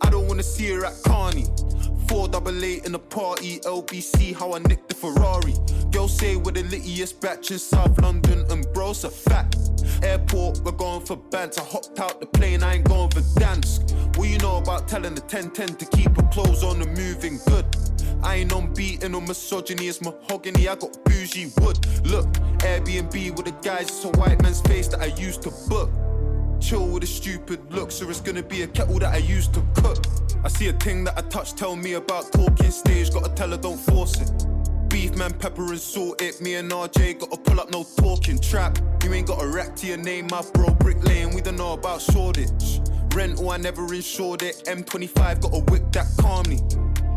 I 0.00 0.10
don't 0.10 0.28
wanna 0.28 0.42
see 0.42 0.68
her 0.70 0.84
at 0.84 0.94
Carney. 1.04 1.46
Four 2.08 2.28
double 2.28 2.64
eight 2.64 2.86
in 2.86 2.92
the 2.92 2.98
party, 2.98 3.58
LBC, 3.60 4.34
how 4.34 4.54
I 4.54 4.58
nicked 4.60 4.88
the 4.88 4.94
Ferrari. 4.94 5.54
Girls 5.90 6.16
say 6.16 6.36
we're 6.36 6.52
the 6.52 6.62
littiest 6.62 7.20
batch 7.20 7.50
in 7.50 7.58
South 7.58 8.00
London, 8.00 8.44
and 8.50 8.66
bro's 8.72 9.02
a 9.04 9.10
fact. 9.10 9.56
Airport, 10.02 10.60
we're 10.60 10.72
going 10.72 11.04
for 11.04 11.16
bands. 11.16 11.58
I 11.58 11.64
hopped 11.64 11.98
out 11.98 12.20
the 12.20 12.26
plane, 12.26 12.62
I 12.62 12.74
ain't 12.74 12.84
going 12.84 13.10
for 13.10 13.22
dance. 13.40 13.80
What 14.14 14.28
you 14.28 14.38
know 14.38 14.58
about 14.58 14.86
telling 14.86 15.14
the 15.14 15.20
1010 15.20 15.76
to 15.76 15.86
keep 15.86 16.16
her 16.16 16.28
clothes 16.32 16.62
on 16.62 16.80
and 16.80 16.96
moving 16.96 17.38
good? 17.46 17.64
I 18.22 18.36
ain't 18.36 18.52
on 18.52 18.72
beating 18.72 19.14
or 19.14 19.22
misogyny, 19.22 19.88
it's 19.88 20.00
mahogany. 20.00 20.68
I 20.68 20.76
got 20.76 21.04
bougie 21.04 21.50
wood. 21.58 21.78
Look, 22.06 22.26
Airbnb 22.58 23.36
with 23.36 23.46
the 23.46 23.54
guys, 23.62 23.88
it's 23.88 24.04
a 24.04 24.08
white 24.10 24.40
man's 24.42 24.60
face 24.62 24.88
that 24.88 25.00
I 25.00 25.06
used 25.06 25.42
to 25.42 25.50
book. 25.68 25.90
Chill 26.60 26.86
with 26.86 27.04
a 27.04 27.06
stupid 27.06 27.72
looks, 27.72 28.02
or 28.02 28.10
it's 28.10 28.20
gonna 28.20 28.42
be 28.42 28.62
a 28.62 28.66
kettle 28.66 28.98
that 28.98 29.14
I 29.14 29.18
used 29.18 29.54
to 29.54 29.62
cook. 29.76 30.04
I 30.44 30.48
see 30.48 30.68
a 30.68 30.72
thing 30.72 31.04
that 31.04 31.18
I 31.18 31.22
touch, 31.22 31.54
tell 31.54 31.76
me 31.76 31.94
about 31.94 32.32
talking 32.32 32.70
stage, 32.70 33.12
gotta 33.12 33.32
tell 33.34 33.50
her 33.50 33.56
don't 33.56 33.78
force 33.78 34.20
it. 34.20 34.30
Beef 34.88 35.14
man, 35.16 35.32
pepper 35.34 35.66
and 35.66 35.80
salt 35.80 36.22
it. 36.22 36.40
Me 36.40 36.54
and 36.54 36.70
RJ 36.70 37.20
gotta 37.20 37.36
pull 37.36 37.60
up, 37.60 37.70
no 37.70 37.84
talking 37.96 38.38
trap. 38.38 38.78
You 39.04 39.12
ain't 39.12 39.26
got 39.26 39.42
a 39.42 39.46
rack 39.46 39.76
to 39.76 39.86
your 39.86 39.98
name, 39.98 40.28
my 40.30 40.42
bro. 40.54 40.70
Brick 40.74 41.02
Lane, 41.04 41.34
we 41.34 41.40
don't 41.40 41.56
know 41.56 41.74
about 41.74 42.00
Shoreditch. 42.00 42.80
Rental, 43.14 43.50
I 43.50 43.56
never 43.56 43.82
insured 43.94 44.42
it. 44.42 44.62
M25 44.66 45.40
got 45.40 45.54
a 45.54 45.60
whip 45.70 45.92
that 45.92 46.06
calmly. 46.18 46.60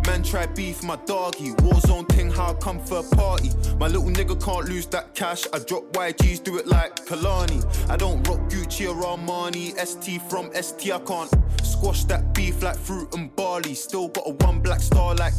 Man 0.10 0.24
try 0.24 0.48
beef 0.48 0.82
my 0.82 0.96
doggy. 1.06 1.52
Warzone 1.62 2.08
ting 2.08 2.32
how 2.32 2.50
I 2.50 2.54
come 2.56 2.80
for 2.80 2.98
a 2.98 3.16
party. 3.16 3.52
My 3.78 3.86
little 3.86 4.10
nigga 4.10 4.44
can't 4.44 4.68
lose 4.68 4.88
that 4.88 5.14
cash. 5.14 5.46
I 5.54 5.60
drop 5.60 5.84
YGs, 5.94 6.44
do 6.44 6.58
it 6.58 6.66
like 6.66 6.96
Kalani. 7.06 7.62
I 7.92 7.96
don't 7.96 8.28
rock 8.28 8.40
Gucci 8.50 8.90
or 8.90 8.96
Armani. 9.04 9.78
ST 9.78 10.20
from 10.24 10.50
ST, 10.60 10.92
I 10.92 10.98
can't 10.98 11.32
squash 11.62 12.06
that 12.06 12.34
beef 12.34 12.64
like 12.64 12.76
fruit 12.76 13.14
and 13.14 13.36
barley. 13.36 13.76
Still 13.76 14.08
got 14.08 14.24
a 14.26 14.32
one 14.46 14.62
black 14.62 14.82
star 14.82 15.14
like 15.14 15.34